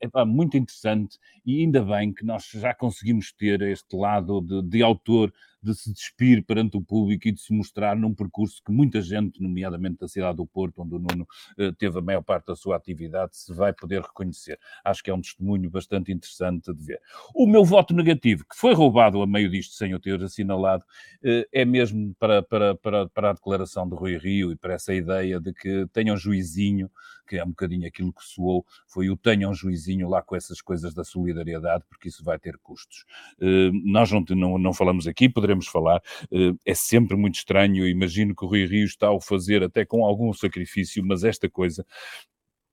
epá, 0.00 0.24
muito 0.24 0.56
interessante 0.56 1.18
e 1.44 1.60
ainda 1.60 1.82
bem 1.84 2.12
que 2.12 2.24
nós 2.24 2.48
já 2.50 2.74
conseguimos 2.74 3.32
ter 3.32 3.60
este 3.62 3.96
lado 3.96 4.40
de, 4.40 4.62
de 4.62 4.82
autor 4.82 5.32
de 5.62 5.74
se 5.74 5.92
despir 5.92 6.44
perante 6.44 6.76
o 6.76 6.82
público 6.82 7.28
e 7.28 7.32
de 7.32 7.40
se 7.40 7.52
mostrar 7.52 7.96
num 7.96 8.14
percurso 8.14 8.62
que 8.64 8.72
muita 8.72 9.02
gente, 9.02 9.42
nomeadamente 9.42 9.98
da 9.98 10.08
cidade 10.08 10.36
do 10.36 10.46
Porto, 10.46 10.82
onde 10.82 10.94
o 10.94 10.98
Nuno 10.98 11.26
eh, 11.58 11.72
teve 11.78 11.98
a 11.98 12.02
maior 12.02 12.22
parte 12.22 12.46
da 12.46 12.56
sua 12.56 12.76
atividade, 12.76 13.36
se 13.36 13.52
vai 13.52 13.72
poder 13.72 14.02
reconhecer. 14.02 14.58
Acho 14.84 15.02
que 15.02 15.10
é 15.10 15.14
um 15.14 15.20
testemunho 15.20 15.68
bastante 15.70 16.12
interessante 16.12 16.72
de 16.72 16.84
ver. 16.84 17.00
O 17.34 17.46
meu 17.46 17.64
voto 17.64 17.94
negativo, 17.94 18.44
que 18.48 18.56
foi 18.56 18.74
roubado 18.74 19.20
a 19.20 19.26
meio 19.26 19.50
disto 19.50 19.74
sem 19.74 19.92
eu 19.92 20.00
ter 20.00 20.22
assinalado, 20.22 20.84
eh, 21.22 21.46
é 21.52 21.64
mesmo 21.64 22.14
para, 22.18 22.42
para, 22.42 22.74
para, 22.76 23.08
para 23.08 23.30
a 23.30 23.32
declaração 23.32 23.88
de 23.88 23.94
Rui 23.94 24.16
Rio 24.16 24.52
e 24.52 24.56
para 24.56 24.74
essa 24.74 24.94
ideia 24.94 25.40
de 25.40 25.52
que 25.52 25.86
tenham 25.92 26.16
juizinho 26.16 26.90
que 27.28 27.36
é 27.36 27.44
um 27.44 27.48
bocadinho 27.50 27.86
aquilo 27.86 28.12
que 28.12 28.24
soou, 28.24 28.64
foi 28.86 29.10
o 29.10 29.16
tenham 29.16 29.52
juizinho 29.52 30.08
lá 30.08 30.22
com 30.22 30.34
essas 30.34 30.60
coisas 30.60 30.94
da 30.94 31.04
solidariedade, 31.04 31.84
porque 31.88 32.08
isso 32.08 32.24
vai 32.24 32.38
ter 32.38 32.56
custos. 32.58 33.04
Uh, 33.40 33.70
nós 33.84 34.10
não, 34.10 34.24
não, 34.30 34.58
não, 34.58 34.72
falamos 34.72 35.06
aqui, 35.06 35.28
poderemos 35.48 35.66
falar, 35.66 36.02
uh, 36.30 36.58
é 36.64 36.74
sempre 36.74 37.16
muito 37.16 37.36
estranho, 37.36 37.84
eu 37.84 37.88
imagino 37.88 38.34
que 38.34 38.44
o 38.44 38.48
Rui 38.48 38.66
Rio 38.66 38.84
está 38.84 39.08
a 39.08 39.20
fazer 39.20 39.62
até 39.62 39.84
com 39.84 40.04
algum 40.04 40.32
sacrifício, 40.32 41.04
mas 41.04 41.24
esta 41.24 41.48
coisa 41.48 41.84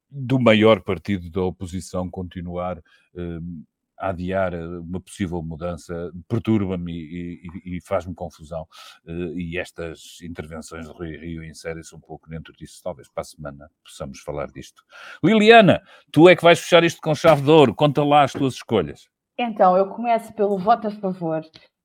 do 0.10 0.40
maior 0.40 0.82
partido 0.82 1.30
da 1.30 1.42
oposição 1.42 2.10
continuar 2.10 2.78
uh, 2.78 3.66
a 3.98 4.10
adiar 4.10 4.54
eh, 4.54 4.68
uma 4.80 5.00
possível 5.00 5.42
mudança 5.42 6.12
perturba-me 6.28 6.92
e, 6.92 7.48
e, 7.66 7.78
e 7.78 7.82
faz-me 7.82 8.14
confusão. 8.14 8.68
Eh, 9.08 9.12
e 9.36 9.58
estas 9.58 10.20
intervenções 10.22 10.86
de 10.86 10.94
Rui 10.94 11.16
Rio 11.16 11.44
inserem-se 11.44 11.96
um 11.96 12.00
pouco 12.02 12.30
dentro 12.30 12.52
disso. 12.54 12.82
Talvez 12.84 13.08
para 13.08 13.22
a 13.22 13.24
semana 13.24 13.72
possamos 13.86 14.20
falar 14.20 14.48
disto. 14.48 14.84
Liliana, 15.24 15.82
tu 16.12 16.28
é 16.28 16.36
que 16.36 16.44
vais 16.44 16.60
fechar 16.60 16.84
isto 16.84 17.00
com 17.02 17.16
chave 17.16 17.42
de 17.42 17.50
ouro. 17.50 17.74
Conta 17.74 18.04
lá 18.04 18.24
as 18.24 18.34
tuas 18.34 18.56
escolhas. 18.56 19.08
Então, 19.38 19.76
eu 19.76 19.88
começo 19.90 20.34
pelo 20.34 20.58
voto 20.58 20.88
a 20.88 20.92
favor. 20.92 21.42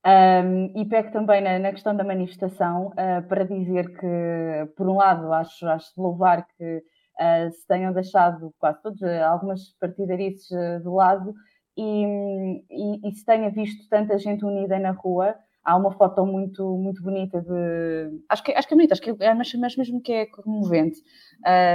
Um, 0.07 0.81
e 0.81 0.87
pego 0.87 1.13
também 1.13 1.43
na, 1.43 1.59
na 1.59 1.73
questão 1.73 1.95
da 1.95 2.03
manifestação 2.03 2.87
uh, 2.89 3.29
para 3.29 3.45
dizer 3.45 3.91
que, 3.99 4.73
por 4.75 4.89
um 4.89 4.97
lado, 4.97 5.31
acho, 5.33 5.67
acho 5.69 5.95
de 5.95 6.01
louvar 6.01 6.47
que 6.57 6.79
uh, 6.79 7.53
se 7.53 7.67
tenham 7.67 7.93
deixado 7.93 8.55
quase 8.59 8.81
todos, 8.83 9.01
uh, 9.03 9.25
algumas 9.27 9.69
partidarices 9.79 10.49
de 10.49 10.89
lado 10.89 11.35
e, 11.77 12.63
e, 12.71 13.09
e, 13.09 13.13
se 13.15 13.25
tenha 13.25 13.51
visto 13.51 13.89
tanta 13.91 14.19
gente 14.19 14.45
unida 14.45 14.79
na 14.79 14.91
rua. 14.91 15.35
Há 15.63 15.77
uma 15.77 15.93
foto 15.93 16.25
muito, 16.25 16.77
muito 16.79 17.03
bonita 17.03 17.39
de. 17.43 18.23
Acho 18.31 18.43
que, 18.43 18.53
acho 18.53 18.67
que 18.67 18.73
é 18.73 18.77
bonita, 18.77 18.95
acho 18.95 19.03
que 19.03 19.15
é, 19.21 19.35
mas, 19.35 19.53
mas 19.55 19.77
mesmo 19.77 20.01
que 20.01 20.13
é 20.13 20.27
comovente, 20.27 21.03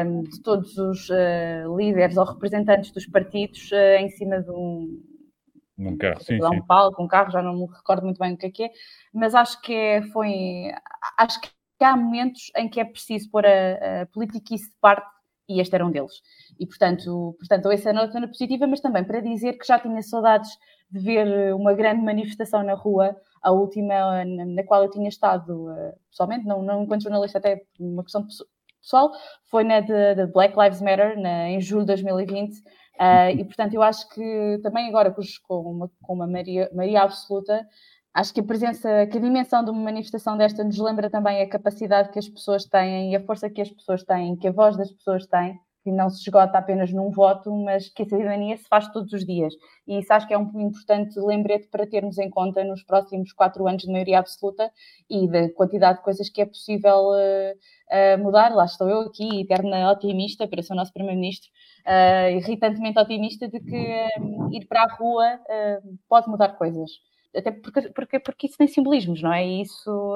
um, 0.06 0.24
de 0.24 0.42
todos 0.42 0.76
os 0.78 1.08
uh, 1.10 1.78
líderes 1.78 2.18
ou 2.18 2.26
representantes 2.26 2.92
dos 2.92 3.06
partidos 3.06 3.72
uh, 3.72 4.00
em 4.00 4.10
cima 4.10 4.42
de 4.42 4.50
um, 4.50 5.00
um 5.78 5.98
carro, 5.98 6.24
sim, 6.24 6.42
um 6.42 6.50
sim. 6.50 6.62
palco, 6.66 7.04
um 7.04 7.08
carro, 7.08 7.32
já 7.32 7.42
não 7.42 7.54
me 7.54 7.68
recordo 7.68 8.04
muito 8.04 8.20
bem 8.20 8.34
o 8.34 8.38
que 8.38 8.46
é 8.46 8.52
que 8.52 8.64
é, 8.64 8.72
mas 9.14 9.36
acho 9.36 9.62
que 9.62 9.74
é, 9.74 10.02
foi, 10.04 10.72
acho 11.18 11.42
que 11.42 11.50
há 11.82 11.96
momentos 11.98 12.52
em 12.56 12.70
que 12.70 12.80
é 12.80 12.86
preciso 12.86 13.30
pôr 13.30 13.46
a, 13.46 14.02
a 14.02 14.06
politiquice 14.08 14.70
de 14.70 14.78
parte 14.80 15.06
e 15.48 15.60
este 15.62 15.76
era 15.76 15.86
um 15.86 15.92
deles. 15.92 16.22
E, 16.60 16.66
portanto, 16.66 17.36
portanto 17.38 17.72
essa 17.72 17.90
é 17.90 17.92
a 17.92 17.94
nota 17.94 18.28
positiva, 18.28 18.66
mas 18.68 18.82
também 18.82 19.04
para 19.04 19.20
dizer 19.20 19.54
que 19.54 19.68
já 19.68 19.78
tinha 19.80 20.02
saudades 20.02 20.50
de 20.90 21.00
ver 21.00 21.54
uma 21.54 21.74
grande 21.74 22.02
manifestação 22.02 22.64
na 22.64 22.74
rua, 22.74 23.16
a 23.42 23.52
última 23.52 24.24
na, 24.26 24.64
qual 24.64 24.84
eu 24.84 24.90
tinha 24.90 25.10
estado 25.10 25.70
uh, 25.70 25.94
pessoalmente, 26.10 26.46
não, 26.46 26.62
não 26.62 26.84
enquanto 26.84 27.04
jornalista, 27.04 27.38
até 27.38 27.62
uma 27.80 28.04
questão 28.04 28.26
pessoal, 28.82 29.12
foi 29.46 29.64
na 29.64 29.82
de, 29.82 30.16
de 30.16 30.28
Black 30.28 30.58
Lives 30.58 30.82
Matter, 30.82 31.20
na, 31.20 31.50
em 31.50 31.60
julho 31.62 31.82
de 31.82 31.88
2020, 31.88 32.64
uh, 33.00 33.30
e 33.38 33.44
portanto 33.44 33.74
eu 33.74 33.82
acho 33.82 34.10
que 34.10 34.60
também 34.64 34.88
agora 34.90 35.14
com, 35.48 35.56
uma, 35.62 35.92
com 36.02 36.14
uma 36.14 36.28
maria, 36.28 36.70
maria 36.74 37.02
absoluta, 37.02 37.66
Acho 38.16 38.34
que 38.34 38.40
a 38.40 38.44
presença, 38.44 39.06
que 39.08 39.18
a 39.18 39.22
dimensão 39.22 39.62
de 39.62 39.70
uma 39.72 39.84
manifestação 39.84 40.38
desta 40.38 40.64
nos 40.64 40.78
lembra 40.78 41.10
também 41.10 41.42
a 41.42 41.50
capacidade 41.50 42.12
que 42.12 42.18
as 42.18 42.30
pessoas 42.30 42.64
têm 42.64 43.12
e 43.12 43.16
a 43.18 43.22
força 43.22 43.50
que 43.50 43.60
as 43.62 43.70
pessoas 43.70 44.06
têm, 44.06 44.38
que 44.38 44.48
a 44.48 44.54
voz 44.54 44.78
das 44.78 44.90
pessoas 44.90 45.28
tem, 45.28 45.60
que 45.86 45.92
não 45.92 46.10
se 46.10 46.20
esgota 46.20 46.58
apenas 46.58 46.92
num 46.92 47.12
voto, 47.12 47.54
mas 47.64 47.90
que 47.90 48.02
a 48.02 48.06
cidadania 48.06 48.58
se 48.58 48.68
faz 48.68 48.92
todos 48.92 49.14
os 49.14 49.24
dias. 49.24 49.54
E 49.88 50.00
isso 50.00 50.12
acho 50.12 50.28
que 50.28 50.34
é 50.34 50.38
um 50.38 50.50
importante 50.60 51.20
lembrete 51.20 51.68
para 51.68 51.86
termos 51.86 52.18
em 52.18 52.28
conta 52.28 52.64
nos 52.64 52.82
próximos 52.82 53.32
quatro 53.32 53.68
anos 53.68 53.84
de 53.84 53.92
maioria 53.92 54.18
absoluta 54.18 54.72
e 55.08 55.28
da 55.28 55.48
quantidade 55.52 56.00
de 56.00 56.04
coisas 56.04 56.28
que 56.28 56.42
é 56.42 56.46
possível 56.48 57.12
uh, 57.12 58.18
uh, 58.18 58.18
mudar. 58.18 58.52
Lá 58.56 58.66
estou 58.66 58.90
eu 58.90 59.02
aqui, 59.02 59.42
eterna 59.42 59.92
otimista, 59.92 60.48
para 60.48 60.64
ser 60.64 60.74
o 60.74 60.76
nosso 60.76 60.92
Primeiro-Ministro, 60.92 61.52
uh, 61.86 62.36
irritantemente 62.36 63.00
otimista 63.00 63.48
de 63.48 63.60
que 63.60 64.08
ir 64.54 64.66
para 64.68 64.82
a 64.82 64.96
rua 64.96 65.40
pode 66.10 66.28
mudar 66.28 66.58
coisas 66.58 66.90
até 67.36 67.52
porque, 67.52 67.82
porque, 67.90 68.20
porque 68.20 68.48
isso 68.48 68.58
tem 68.58 68.68
simbolismos, 68.68 69.22
não 69.22 69.34
é? 69.34 69.46
E 69.46 69.62
isso, 69.62 70.16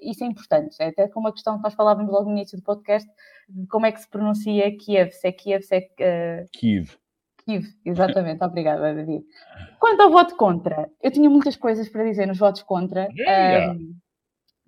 isso 0.00 0.24
é 0.24 0.26
importante. 0.26 0.76
É 0.80 0.88
até 0.88 1.08
com 1.08 1.20
uma 1.20 1.32
questão 1.32 1.56
que 1.56 1.62
nós 1.62 1.74
falávamos 1.74 2.10
logo 2.10 2.26
no 2.26 2.36
início 2.36 2.58
do 2.58 2.64
podcast, 2.64 3.08
de 3.48 3.66
como 3.66 3.86
é 3.86 3.92
que 3.92 4.00
se 4.00 4.08
pronuncia 4.08 4.76
Kiev, 4.76 5.12
se 5.12 5.28
é 5.28 5.32
Kiev, 5.32 5.62
se 5.62 5.76
é... 5.76 6.42
Uh... 6.44 6.48
Kiev. 6.52 6.96
Kiev, 7.44 7.66
exatamente, 7.84 8.44
obrigada, 8.44 8.94
David. 8.94 9.24
Quanto 9.78 10.02
ao 10.02 10.10
voto 10.10 10.36
contra, 10.36 10.90
eu 11.02 11.10
tinha 11.10 11.30
muitas 11.30 11.56
coisas 11.56 11.88
para 11.88 12.04
dizer 12.04 12.26
nos 12.26 12.38
votos 12.38 12.62
contra. 12.62 13.08
Yeah. 13.16 13.72
Um, 13.72 13.94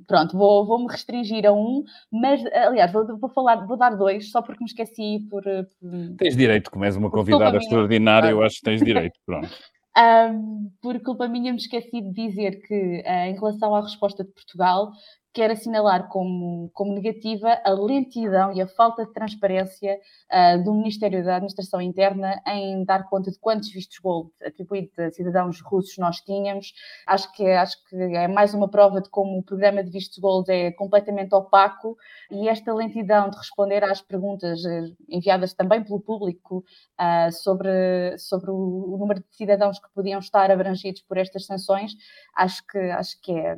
pronto, 0.06 0.36
vou, 0.36 0.66
vou 0.66 0.78
me 0.78 0.90
restringir 0.90 1.46
a 1.46 1.52
um, 1.52 1.84
mas 2.10 2.44
aliás, 2.46 2.90
vou, 2.90 3.18
vou 3.18 3.28
falar, 3.28 3.66
vou 3.66 3.76
dar 3.76 3.90
dois, 3.96 4.30
só 4.30 4.40
porque 4.40 4.64
me 4.64 4.68
esqueci 4.68 5.26
por. 5.30 5.42
por 5.42 6.16
tens 6.16 6.36
direito, 6.36 6.70
como 6.70 6.84
és 6.84 6.96
uma 6.96 7.10
convidada 7.10 7.58
extraordinária, 7.58 8.30
eu 8.30 8.42
acho 8.42 8.56
que 8.56 8.62
tens 8.62 8.82
direito, 8.82 9.18
pronto. 9.26 9.48
Um, 9.96 10.70
por 10.80 11.00
culpa 11.02 11.26
minha, 11.28 11.52
me 11.52 11.58
esqueci 11.58 12.00
de 12.00 12.12
dizer 12.12 12.62
que, 12.62 13.02
uh, 13.04 13.08
em 13.26 13.34
relação 13.34 13.74
à 13.74 13.80
resposta 13.80 14.22
de 14.24 14.30
Portugal, 14.30 14.92
quero 15.32 15.52
assinalar 15.52 16.08
como, 16.08 16.70
como 16.72 16.92
negativa 16.92 17.60
a 17.64 17.70
lentidão 17.70 18.52
e 18.52 18.60
a 18.60 18.66
falta 18.66 19.06
de 19.06 19.12
transparência 19.12 19.98
uh, 20.32 20.62
do 20.64 20.74
Ministério 20.74 21.24
da 21.24 21.36
Administração 21.36 21.80
Interna 21.80 22.40
em 22.46 22.84
dar 22.84 23.08
conta 23.08 23.30
de 23.30 23.38
quantos 23.38 23.70
vistos 23.72 23.98
gold 23.98 24.30
atribuídos 24.44 24.98
a 24.98 25.10
cidadãos 25.10 25.60
russos 25.60 25.96
nós 25.98 26.16
tínhamos. 26.20 26.72
Acho 27.06 27.32
que, 27.32 27.44
acho 27.46 27.76
que 27.88 27.96
é 27.96 28.26
mais 28.26 28.54
uma 28.54 28.68
prova 28.68 29.00
de 29.00 29.08
como 29.08 29.38
o 29.38 29.42
programa 29.42 29.84
de 29.84 29.90
vistos 29.90 30.18
gold 30.18 30.50
é 30.50 30.72
completamente 30.72 31.34
opaco 31.34 31.96
e 32.30 32.48
esta 32.48 32.74
lentidão 32.74 33.30
de 33.30 33.36
responder 33.36 33.84
às 33.84 34.02
perguntas 34.02 34.64
eh, 34.64 34.92
enviadas 35.08 35.54
também 35.54 35.82
pelo 35.84 36.00
público 36.00 36.64
uh, 37.00 37.32
sobre, 37.32 38.18
sobre 38.18 38.50
o, 38.50 38.94
o 38.94 38.96
número 38.98 39.20
de 39.20 39.36
cidadãos 39.36 39.78
que 39.78 39.88
podiam 39.94 40.18
estar 40.18 40.50
abrangidos 40.50 41.02
por 41.02 41.18
estas 41.18 41.46
sanções, 41.46 41.92
acho 42.34 42.66
que, 42.66 42.78
acho 42.78 43.20
que 43.20 43.32
é 43.32 43.56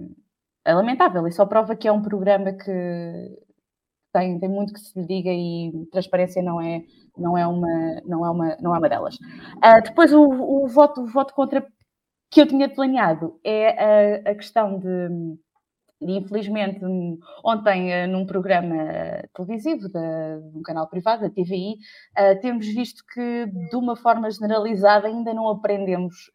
é 0.64 0.74
lamentável 0.74 1.26
e 1.26 1.32
só 1.32 1.44
prova 1.44 1.76
que 1.76 1.88
é 1.88 1.92
um 1.92 2.02
programa 2.02 2.52
que 2.52 2.72
tem, 4.12 4.38
tem 4.38 4.48
muito 4.48 4.72
que 4.72 4.80
se 4.80 4.98
lhe 4.98 5.06
diga 5.06 5.30
e 5.30 5.86
transparência 5.90 6.42
não 6.42 6.60
é, 6.60 6.82
não 7.16 7.36
é, 7.36 7.46
uma, 7.46 8.00
não 8.04 8.26
é, 8.26 8.30
uma, 8.30 8.56
não 8.60 8.74
é 8.74 8.78
uma 8.78 8.88
delas. 8.88 9.16
Uh, 9.16 9.82
depois, 9.82 10.12
o, 10.12 10.22
o, 10.22 10.68
voto, 10.68 11.02
o 11.02 11.06
voto 11.06 11.34
contra 11.34 11.66
que 12.30 12.40
eu 12.40 12.46
tinha 12.46 12.68
planeado 12.68 13.38
é 13.44 14.26
a, 14.26 14.30
a 14.30 14.34
questão 14.34 14.78
de, 14.78 15.08
de, 16.00 16.12
infelizmente, 16.12 16.80
ontem, 17.44 18.04
uh, 18.04 18.08
num 18.08 18.26
programa 18.26 19.22
televisivo 19.34 19.88
de, 19.88 19.92
de, 19.92 20.58
um 20.58 20.62
canal 20.62 20.88
privado, 20.88 21.22
da 21.22 21.30
TVI, 21.30 21.72
uh, 21.72 21.76
ah, 22.16 22.36
temos 22.36 22.66
visto 22.66 23.02
que, 23.12 23.46
de 23.70 23.76
uma 23.76 23.96
forma 23.96 24.30
generalizada, 24.30 25.08
ainda 25.08 25.32
não 25.32 25.48
aprendemos 25.48 26.30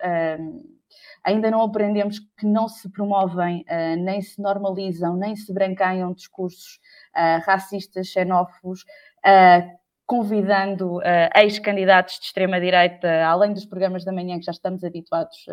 Ainda 1.23 1.51
não 1.51 1.61
aprendemos 1.61 2.19
que 2.19 2.45
não 2.45 2.67
se 2.67 2.89
promovem, 2.89 3.65
uh, 3.69 4.01
nem 4.01 4.21
se 4.21 4.41
normalizam, 4.41 5.15
nem 5.15 5.35
se 5.35 5.53
branqueiam 5.53 6.13
discursos 6.13 6.79
uh, 7.15 7.41
racistas, 7.45 8.07
xenófobos, 8.07 8.83
uh, 9.25 9.77
convidando 10.05 11.01
ex-candidatos 11.35 12.17
de 12.19 12.27
extrema-direita, 12.27 13.25
além 13.25 13.51
dos 13.51 13.65
programas 13.65 14.05
da 14.05 14.13
manhã 14.13 14.39
que 14.39 14.45
já 14.45 14.53
estamos 14.53 14.81
habituados 14.81 15.45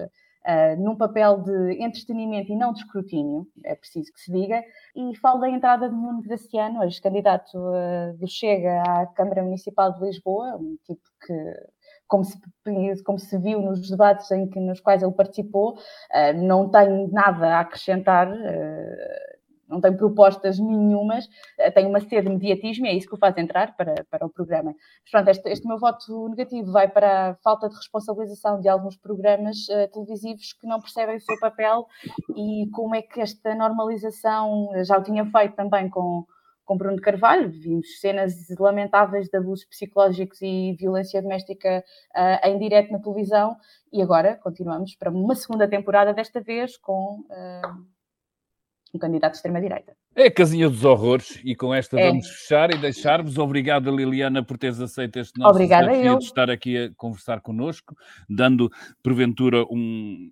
Uh, 0.46 0.78
num 0.78 0.94
papel 0.94 1.38
de 1.38 1.82
entretenimento 1.82 2.52
e 2.52 2.54
não 2.54 2.74
de 2.74 2.80
escrutínio, 2.80 3.48
é 3.64 3.74
preciso 3.74 4.12
que 4.12 4.20
se 4.20 4.30
diga, 4.30 4.62
e 4.94 5.16
falo 5.16 5.40
da 5.40 5.48
entrada 5.48 5.88
de 5.88 5.94
Nuno 5.94 6.20
Graciano, 6.20 6.84
ex-candidato 6.84 7.56
uh, 7.56 8.14
do 8.18 8.28
Chega 8.28 8.82
à 8.82 9.06
Câmara 9.06 9.42
Municipal 9.42 9.94
de 9.94 10.04
Lisboa, 10.04 10.54
um 10.56 10.76
tipo 10.84 11.00
que 11.26 11.32
como 12.14 12.24
se, 12.24 13.02
como 13.02 13.18
se 13.18 13.36
viu 13.38 13.60
nos 13.60 13.90
debates 13.90 14.30
em 14.30 14.48
que, 14.48 14.60
nos 14.60 14.80
quais 14.80 15.02
ele 15.02 15.10
participou, 15.10 15.72
uh, 15.72 16.42
não 16.42 16.70
tem 16.70 17.08
nada 17.08 17.56
a 17.56 17.60
acrescentar, 17.60 18.30
uh, 18.30 19.34
não 19.68 19.80
tem 19.80 19.96
propostas 19.96 20.60
nenhumas, 20.60 21.24
uh, 21.24 21.72
tem 21.74 21.86
uma 21.86 21.98
sede 21.98 22.28
de 22.28 22.28
mediatismo 22.28 22.86
e 22.86 22.90
é 22.90 22.94
isso 22.94 23.08
que 23.08 23.14
o 23.16 23.18
faz 23.18 23.36
entrar 23.36 23.76
para, 23.76 23.94
para 24.08 24.24
o 24.24 24.30
programa. 24.30 24.76
Mas 25.02 25.10
pronto, 25.10 25.28
este, 25.28 25.48
este 25.48 25.66
meu 25.66 25.76
voto 25.76 26.28
negativo 26.28 26.70
vai 26.70 26.86
para 26.86 27.30
a 27.30 27.34
falta 27.42 27.68
de 27.68 27.74
responsabilização 27.74 28.60
de 28.60 28.68
alguns 28.68 28.96
programas 28.96 29.66
televisivos 29.92 30.52
que 30.52 30.68
não 30.68 30.78
percebem 30.78 31.16
o 31.16 31.20
seu 31.20 31.38
papel 31.40 31.84
e 32.36 32.70
como 32.72 32.94
é 32.94 33.02
que 33.02 33.20
esta 33.20 33.56
normalização, 33.56 34.70
já 34.84 34.98
o 34.98 35.02
tinha 35.02 35.26
feito 35.26 35.56
também 35.56 35.90
com 35.90 36.24
com 36.64 36.76
Bruno 36.76 37.00
Carvalho, 37.00 37.50
vimos 37.50 38.00
cenas 38.00 38.34
lamentáveis 38.58 39.28
de 39.28 39.36
abusos 39.36 39.64
psicológicos 39.64 40.40
e 40.42 40.74
violência 40.78 41.20
doméstica 41.20 41.84
uh, 42.14 42.48
em 42.48 42.58
direto 42.58 42.90
na 42.90 42.98
televisão 42.98 43.56
e 43.92 44.02
agora 44.02 44.36
continuamos 44.36 44.94
para 44.94 45.10
uma 45.10 45.34
segunda 45.34 45.68
temporada, 45.68 46.14
desta 46.14 46.40
vez 46.40 46.76
com 46.76 47.20
uh, 47.20 47.84
um 48.94 48.98
candidato 48.98 49.32
de 49.32 49.38
extrema-direita. 49.38 49.94
É 50.16 50.26
a 50.26 50.30
casinha 50.30 50.70
dos 50.70 50.84
horrores 50.84 51.40
e 51.44 51.56
com 51.56 51.74
esta 51.74 51.98
é. 51.98 52.08
vamos 52.08 52.28
fechar 52.28 52.72
e 52.72 52.78
deixar-vos. 52.78 53.36
Obrigado, 53.36 53.94
Liliana, 53.94 54.44
por 54.44 54.56
teres 54.56 54.80
aceito 54.80 55.18
este 55.18 55.38
nosso 55.38 55.50
Obrigada 55.50 55.88
desafio 55.88 56.12
eu. 56.12 56.18
de 56.18 56.24
estar 56.24 56.48
aqui 56.48 56.78
a 56.78 56.94
conversar 56.94 57.40
connosco, 57.40 57.96
dando, 58.28 58.70
porventura, 59.02 59.64
um, 59.70 60.30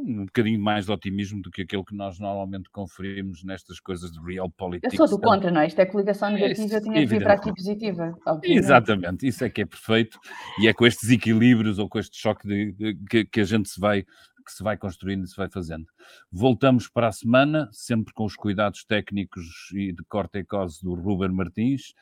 um 0.00 0.24
bocadinho 0.26 0.60
mais 0.60 0.86
de 0.86 0.92
otimismo 0.92 1.42
do 1.42 1.50
que 1.50 1.62
aquele 1.62 1.84
que 1.84 1.94
nós 1.94 2.18
normalmente 2.18 2.68
conferimos 2.70 3.42
nestas 3.44 3.80
coisas 3.80 4.10
de 4.12 4.20
real 4.20 4.50
politics. 4.50 4.98
Eu 4.98 5.06
sou 5.06 5.18
do 5.18 5.22
contra, 5.22 5.50
não 5.50 5.60
é? 5.60 5.66
Isto 5.66 5.80
é 5.80 5.86
coligação 5.86 6.30
negativa, 6.30 6.74
é, 6.74 6.76
eu 6.76 6.82
tinha 6.82 6.94
que 6.94 7.06
vir 7.06 7.22
para 7.22 7.34
aqui 7.34 7.52
positiva. 7.52 8.16
Obviamente. 8.26 8.58
Exatamente, 8.58 9.26
isso 9.26 9.44
é 9.44 9.50
que 9.50 9.62
é 9.62 9.66
perfeito 9.66 10.18
e 10.60 10.68
é 10.68 10.72
com 10.72 10.86
estes 10.86 11.10
equilíbrios 11.10 11.78
ou 11.78 11.88
com 11.88 11.98
este 11.98 12.16
choque 12.18 12.46
de, 12.46 12.72
de, 12.72 12.98
que, 13.08 13.24
que 13.24 13.40
a 13.40 13.44
gente 13.44 13.68
se 13.68 13.80
vai 13.80 14.04
que 14.46 14.52
se 14.52 14.62
vai 14.62 14.76
construindo 14.76 15.24
e 15.24 15.26
se 15.26 15.36
vai 15.36 15.48
fazendo. 15.50 15.86
Voltamos 16.30 16.88
para 16.88 17.08
a 17.08 17.12
semana, 17.12 17.68
sempre 17.72 18.14
com 18.14 18.24
os 18.24 18.36
cuidados 18.36 18.84
técnicos 18.84 19.44
e 19.74 19.92
de 19.92 20.04
corte 20.04 20.38
e 20.38 20.44
cose 20.44 20.80
do 20.84 20.94
Ruben 20.94 21.32
Martins. 21.32 21.92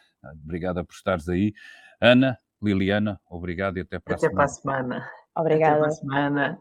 Obrigada 0.45 0.85
por 0.85 0.93
estares 0.93 1.27
aí. 1.27 1.55
Ana, 1.99 2.37
Liliana, 2.63 3.19
obrigado 3.31 3.79
e 3.79 3.81
até 3.81 3.99
para 3.99 4.15
até 4.15 4.27
a 4.27 4.29
semana. 4.29 4.35
Até 4.35 4.35
para 4.35 4.45
a 4.45 4.49
semana. 4.49 5.11
Obrigada. 5.35 5.73
Até 5.73 5.79
para 5.81 5.89
a 5.89 5.91
semana. 5.91 6.61